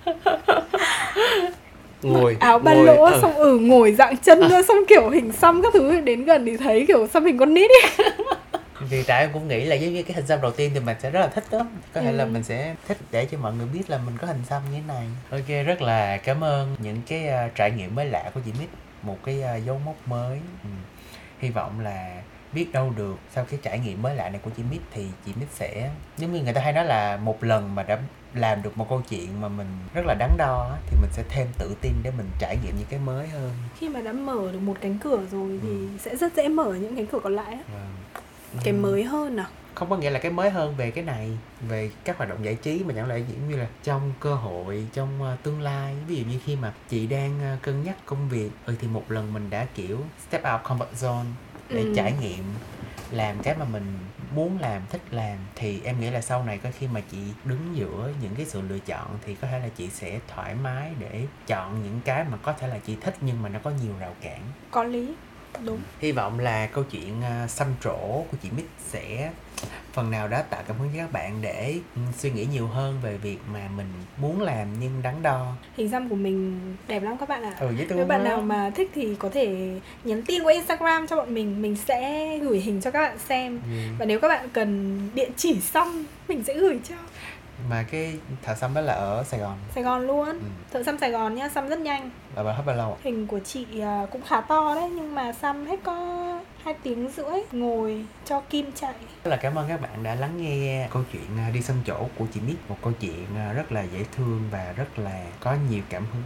ngồi 2.03 2.37
áo 2.41 2.59
ba 2.59 2.75
ngồi, 2.75 2.87
lỗ 2.87 3.05
ừ. 3.05 3.19
xong 3.23 3.35
ừ 3.35 3.59
ngồi 3.59 3.93
dạng 3.93 4.17
chân 4.17 4.49
ra 4.49 4.63
xong 4.63 4.77
kiểu 4.89 5.09
hình 5.11 5.33
xăm 5.33 5.63
các 5.63 5.73
thứ 5.75 6.01
đến 6.01 6.25
gần 6.25 6.47
thì 6.47 6.57
thấy 6.57 6.85
kiểu 6.89 7.07
xăm 7.07 7.25
hình 7.25 7.39
con 7.39 7.55
nít 7.55 7.71
ấy 7.71 8.11
thì 8.91 9.03
tại 9.03 9.21
em 9.21 9.31
cũng 9.33 9.49
nghĩ 9.49 9.65
là 9.65 9.77
giống 9.77 9.95
như 9.95 10.03
cái 10.03 10.13
hình 10.17 10.27
xăm 10.27 10.41
đầu 10.43 10.51
tiên 10.51 10.71
thì 10.75 10.81
mình 10.81 10.97
sẽ 11.03 11.11
rất 11.11 11.21
là 11.21 11.27
thích 11.27 11.45
đó 11.51 11.67
có 11.95 12.01
thể 12.01 12.13
là 12.13 12.25
Ừ. 12.25 12.31
mình 12.31 12.43
sẽ 12.45 12.75
thích 12.89 12.97
để 13.11 13.25
cho 13.25 13.39
mọi 13.39 13.53
người 13.53 13.67
biết 13.73 13.91
là 13.91 13.99
mình 14.07 14.17
có 14.21 14.27
hình 14.27 14.41
xăm 14.49 14.63
như 14.73 14.77
thế 14.77 14.83
này 14.95 15.07
ok 15.31 15.67
rất 15.67 15.83
là 15.83 16.17
cảm 16.17 16.45
ơn 16.45 16.77
những 16.79 16.97
cái 17.09 17.27
ờ, 17.29 17.49
trải 17.55 17.71
nghiệm 17.71 17.95
mới 17.95 18.07
lạ 18.07 18.31
của 18.35 18.41
chị 18.45 18.53
Mít 18.61 18.69
một 19.03 19.17
cái 19.25 19.43
ờ, 19.43 19.57
dấu 19.57 19.81
mốc 19.85 19.97
mới 20.09 20.39
ừ. 20.65 20.69
hy 21.41 21.51
vọng 21.51 21.81
là 21.81 22.13
biết 22.53 22.67
đâu 22.73 22.93
được 22.97 23.15
sau 23.35 23.45
cái 23.51 23.59
trải 23.63 23.79
nghiệm 23.79 24.03
mới 24.03 24.15
lạ 24.15 24.29
này 24.29 24.41
của 24.45 24.51
chị 24.57 24.63
Mít 24.71 24.81
thì 24.95 25.05
chị 25.27 25.33
Mít 25.41 25.49
sẽ 25.55 25.91
giống 26.19 26.33
như 26.33 26.41
người 26.43 26.53
ta 26.53 26.61
hay 26.61 26.73
nói 26.73 26.85
là 26.85 27.17
một 27.17 27.45
lần 27.45 27.75
mà 27.75 27.83
đã 27.83 27.99
làm 28.35 28.63
được 28.63 28.79
một 28.79 28.87
câu 28.89 29.03
chuyện 29.09 29.41
mà 29.41 29.49
mình 29.49 29.67
rất 29.95 30.03
là 30.07 30.15
đắn 30.15 30.31
đo 30.39 30.69
á, 30.71 30.77
thì 30.87 30.97
mình 31.01 31.11
sẽ 31.13 31.23
thêm 31.29 31.47
tự 31.59 31.75
tin 31.81 31.93
để 32.03 32.11
mình 32.17 32.27
trải 32.39 32.57
nghiệm 32.65 32.77
những 32.79 32.87
cái 32.91 32.99
mới 33.01 33.29
hơn 33.29 33.51
khi 33.79 33.89
mà 33.89 34.01
đã 34.01 34.13
mở 34.13 34.53
được 34.53 34.59
một 34.63 34.77
cánh 34.81 34.99
cửa 34.99 35.27
rồi 35.31 35.59
thì 35.63 35.69
Ừ. 35.69 35.89
sẽ 36.01 36.17
rất 36.17 36.33
dễ 36.37 36.49
mở 36.49 36.75
những 36.75 36.97
cánh 36.97 37.07
cửa 37.07 37.19
còn 37.23 37.35
lại 37.37 37.53
á. 37.53 37.61
Vâng. 37.73 37.95
cái 38.65 38.75
Ừ. 38.75 38.79
mới 38.81 39.05
hơn 39.05 39.37
à 39.37 39.47
không 39.75 39.91
có 39.91 39.97
nghĩa 39.97 40.11
là 40.11 40.19
cái 40.19 40.33
mới 40.33 40.51
hơn 40.51 40.75
về 40.77 40.91
cái 40.91 41.05
này 41.05 41.31
về 41.69 41.91
các 42.05 42.17
hoạt 42.19 42.31
động 42.31 42.45
giải 42.45 42.55
trí 42.55 42.85
mà 42.85 42.95
chẳng 42.97 43.09
lẽ 43.09 43.19
giống 43.19 43.49
như 43.49 43.57
là 43.57 43.67
trong 43.83 44.13
cơ 44.21 44.35
hội 44.35 44.87
trong 44.93 45.23
ờ, 45.23 45.37
tương 45.43 45.61
lai 45.61 45.95
ví 46.07 46.17
dụ 46.17 46.25
như 46.25 46.39
khi 46.45 46.57
mà 46.57 46.73
chị 46.89 47.07
đang 47.07 47.41
ờ, 47.41 47.57
cân 47.63 47.83
nhắc 47.85 47.97
công 48.07 48.29
việc 48.29 48.51
ừ 48.67 48.75
thì 48.81 48.89
một 48.89 49.11
lần 49.11 49.33
mình 49.33 49.51
đã 49.51 49.67
kiểu 49.75 49.99
step 50.29 50.43
out 50.53 50.61
comfort 50.63 50.93
zone 51.01 51.25
để 51.69 51.83
Ừ. 51.83 51.93
trải 51.97 52.13
nghiệm 52.21 52.45
làm 53.11 53.37
cái 53.43 53.55
mà 53.59 53.65
mình 53.65 53.99
muốn 54.35 54.59
làm, 54.59 54.83
thích 54.91 55.03
làm, 55.11 55.39
thì 55.55 55.81
em 55.85 56.01
nghĩ 56.01 56.11
là 56.11 56.21
sau 56.21 56.45
này 56.45 56.59
có 56.59 56.71
khi 56.79 56.87
mà 56.87 57.01
chị 57.11 57.19
đứng 57.45 57.77
giữa 57.77 58.13
những 58.23 58.35
cái 58.37 58.47
sự 58.47 58.61
lựa 58.61 58.79
chọn 58.79 59.19
thì 59.25 59.35
có 59.35 59.49
thể 59.49 59.59
là 59.59 59.69
chị 59.69 59.91
sẽ 59.91 60.21
thoải 60.29 60.55
mái 60.55 60.93
để 60.99 61.27
chọn 61.47 61.83
những 61.83 62.01
cái 62.05 62.25
mà 62.25 62.37
có 62.43 62.53
thể 62.53 62.69
là 62.69 62.79
chị 62.79 62.97
thích 63.01 63.15
nhưng 63.21 63.43
mà 63.43 63.49
nó 63.49 63.59
có 63.63 63.71
nhiều 63.71 63.93
rào 64.01 64.15
cản. 64.21 64.41
Có 64.71 64.85
lý 64.85 65.15
đúng 65.65 65.79
Hy 66.01 66.13
vọng 66.13 66.39
là 66.39 66.67
câu 66.67 66.85
chuyện 66.91 67.21
uh, 67.45 67.51
xăm 67.51 67.69
trổ 67.85 67.97
của 68.31 68.37
chị 68.43 68.49
Mít 68.57 68.65
sẽ 68.91 69.31
phần 69.93 70.11
nào 70.11 70.29
đó 70.29 70.43
tạo 70.51 70.63
cảm 70.69 70.79
hứng 70.79 70.89
cho 70.95 70.99
các 71.01 71.13
bạn 71.13 71.39
để 71.43 71.79
ừ, 71.97 72.01
suy 72.19 72.31
nghĩ 72.31 72.47
nhiều 72.53 72.67
hơn 72.67 72.99
về 73.03 73.17
việc 73.17 73.39
mà 73.53 73.69
mình 73.77 73.87
muốn 74.17 74.41
làm 74.43 74.67
nhưng 74.81 74.91
đắn 75.03 75.23
đo. 75.23 75.53
hình 75.77 75.89
xăm 75.89 76.09
của 76.09 76.15
mình 76.17 76.61
đẹp 76.89 77.03
lắm 77.03 77.17
các 77.19 77.29
bạn 77.29 77.43
ạ 77.43 77.55
Ừ, 77.61 77.71
dễ 77.79 77.87
thương 77.87 77.97
nếu 77.99 78.07
bạn 78.07 78.25
đó. 78.25 78.31
nào 78.31 78.41
mà 78.41 78.71
thích 78.75 78.91
thì 78.95 79.15
có 79.19 79.29
thể 79.31 79.75
nhắn 80.05 80.23
tin 80.23 80.43
qua 80.43 80.53
Instagram 80.53 81.07
cho 81.07 81.17
bọn 81.17 81.35
mình 81.35 81.63
mình 81.63 81.77
sẽ 81.77 82.39
gửi 82.39 82.61
hình 82.61 82.81
cho 82.81 82.91
các 82.91 83.01
bạn 83.01 83.19
xem 83.29 83.61
Ừ. 83.65 83.79
và 83.99 84.05
nếu 84.05 84.21
các 84.21 84.29
bạn 84.29 84.49
cần 84.53 85.01
địa 85.15 85.29
chỉ 85.37 85.61
xong 85.61 86.05
mình 86.29 86.43
sẽ 86.47 86.55
gửi 86.55 86.79
cho 86.89 86.95
Mà 87.71 87.83
cái 87.91 88.15
thợ 88.43 88.55
xăm 88.55 88.75
đó 88.75 88.81
là 88.81 88.93
ở 88.93 89.25
Sài 89.25 89.41
Gòn. 89.41 89.59
Sài 89.75 89.85
Gòn 89.85 90.07
luôn 90.07 90.27
Ừ. 90.29 90.39
thợ 90.73 90.83
xăm 90.83 90.99
Sài 90.99 91.11
Gòn 91.11 91.35
nhá 91.35 91.49
xăm 91.49 91.69
rất 91.69 91.79
nhanh 91.79 92.11
Và 92.35 92.43
bà 92.43 92.53
hết 92.53 92.63
bao 92.67 92.77
lâu 92.77 92.91
ạ? 92.93 92.99
hình 93.05 93.27
của 93.27 93.39
chị 93.39 93.67
à, 93.81 94.07
cũng 94.11 94.23
khá 94.23 94.41
to 94.41 94.75
đấy 94.75 94.91
nhưng 94.91 95.15
mà 95.15 95.33
xăm 95.33 95.67
hết 95.67 95.81
có 95.85 95.97
hai 96.65 96.75
tiếng 96.83 97.11
rưỡi 97.17 97.41
ngồi 97.53 98.05
cho 98.25 98.41
kim 98.41 98.73
chạy 98.73 98.95
là 99.25 99.37
cảm 99.37 99.55
ơn 99.59 99.69
các 99.69 99.81
bạn 99.81 100.03
đã 100.03 100.15
lắng 100.15 100.37
nghe 100.43 100.89
câu 100.93 101.03
chuyện 101.13 101.23
uh, 101.49 101.55
đi 101.55 101.63
xăm 101.63 101.77
trổ 101.87 101.99
của 102.19 102.27
chị 102.35 102.41
Mít. 102.47 102.57
Một 102.69 102.77
câu 102.83 102.93
chuyện 103.01 103.25
uh, 103.51 103.57
rất 103.57 103.73
là 103.73 103.83
dễ 103.83 104.05
thương 104.17 104.43
và 104.51 104.73
rất 104.77 104.99
là 104.99 105.25
có 105.41 105.55
nhiều 105.71 105.83
cảm 105.89 106.07
hứng. 106.13 106.23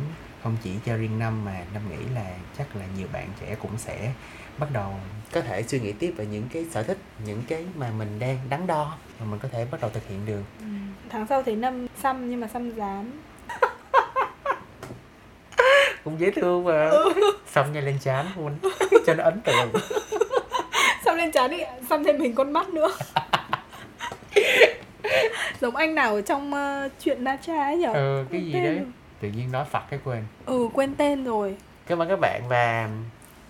Không 0.47 0.57
chỉ 0.63 0.71
cho 0.87 0.97
riêng 0.97 1.19
Năm 1.19 1.45
mà 1.45 1.65
Năm 1.75 1.83
nghĩ 1.91 1.97
là 2.15 2.31
chắc 2.59 2.77
là 2.77 2.85
nhiều 2.99 3.07
bạn 3.13 3.29
trẻ 3.41 3.57
cũng 3.63 3.71
sẽ 3.79 4.13
bắt 4.59 4.69
đầu 4.73 4.95
có 5.33 5.41
thể 5.41 5.63
suy 5.63 5.81
nghĩ 5.81 5.93
tiếp 5.93 6.15
về 6.17 6.27
những 6.27 6.49
cái 6.53 6.65
sở 6.71 6.83
thích, 6.83 6.99
những 7.25 7.43
cái 7.49 7.65
mà 7.77 7.91
mình 7.99 8.19
đang 8.19 8.39
đắn 8.49 8.67
đo 8.67 8.97
mà 9.21 9.27
mình 9.27 9.41
có 9.43 9.49
thể 9.53 9.67
bắt 9.71 9.81
đầu 9.81 9.91
thực 9.95 10.09
hiện 10.09 10.27
được. 10.27 10.43
tháng 11.09 11.27
sau 11.27 11.43
thấy 11.43 11.57
năm 11.57 11.87
xăm 12.03 12.31
nhưng 12.31 12.41
mà 12.41 12.47
xăm 12.47 12.71
dán 12.71 13.11
Cũng 16.05 16.21
dễ 16.21 16.31
thương 16.31 16.65
mà. 16.65 16.91
Xong 17.47 17.73
nha 17.73 17.81
lên 17.81 17.99
trán 18.01 18.27
luôn 18.37 18.53
cho 19.07 19.15
nó 19.15 19.25
ấn 19.25 19.41
tượng. 19.41 19.73
xăm 21.05 21.17
lên 21.17 21.33
trán 21.33 21.51
đi 21.51 21.59
xăm 21.89 22.05
thêm 22.05 22.21
hình 22.21 22.35
con 22.35 22.53
mắt 22.53 22.69
nữa 22.69 22.89
giống 25.61 25.77
anh 25.77 25.95
nào 25.95 26.15
ở 26.15 26.21
trong 26.21 26.55
ờ, 26.55 26.89
chuyện 27.01 27.25
Na 27.25 27.37
Cha 27.37 27.65
ấy 27.65 27.77
nhở 27.77 27.93
Ừ, 27.93 28.25
cái 28.33 28.41
gì 28.41 28.53
đấy. 28.53 28.81
Tự 29.21 29.29
nhiên 29.29 29.53
nói 29.53 29.65
Phật 29.71 29.83
cái 29.91 30.01
quên. 30.05 30.25
ừ 30.47 30.69
quên 30.73 30.95
tên 30.95 31.25
rồi 31.25 31.57
Cảm 31.87 31.99
ơn 32.03 32.09
các 32.09 32.19
bạn 32.21 32.43
và 32.49 32.89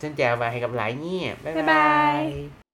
xin 0.00 0.14
chào 0.14 0.37
và 0.37 0.50
hẹn 0.50 0.61
gặp 0.61 0.72
lại 0.72 0.94
nha. 0.94 1.35
Bye 1.44 1.55
Bye 1.55 1.62
bye. 1.62 2.31
bye. 2.33 2.65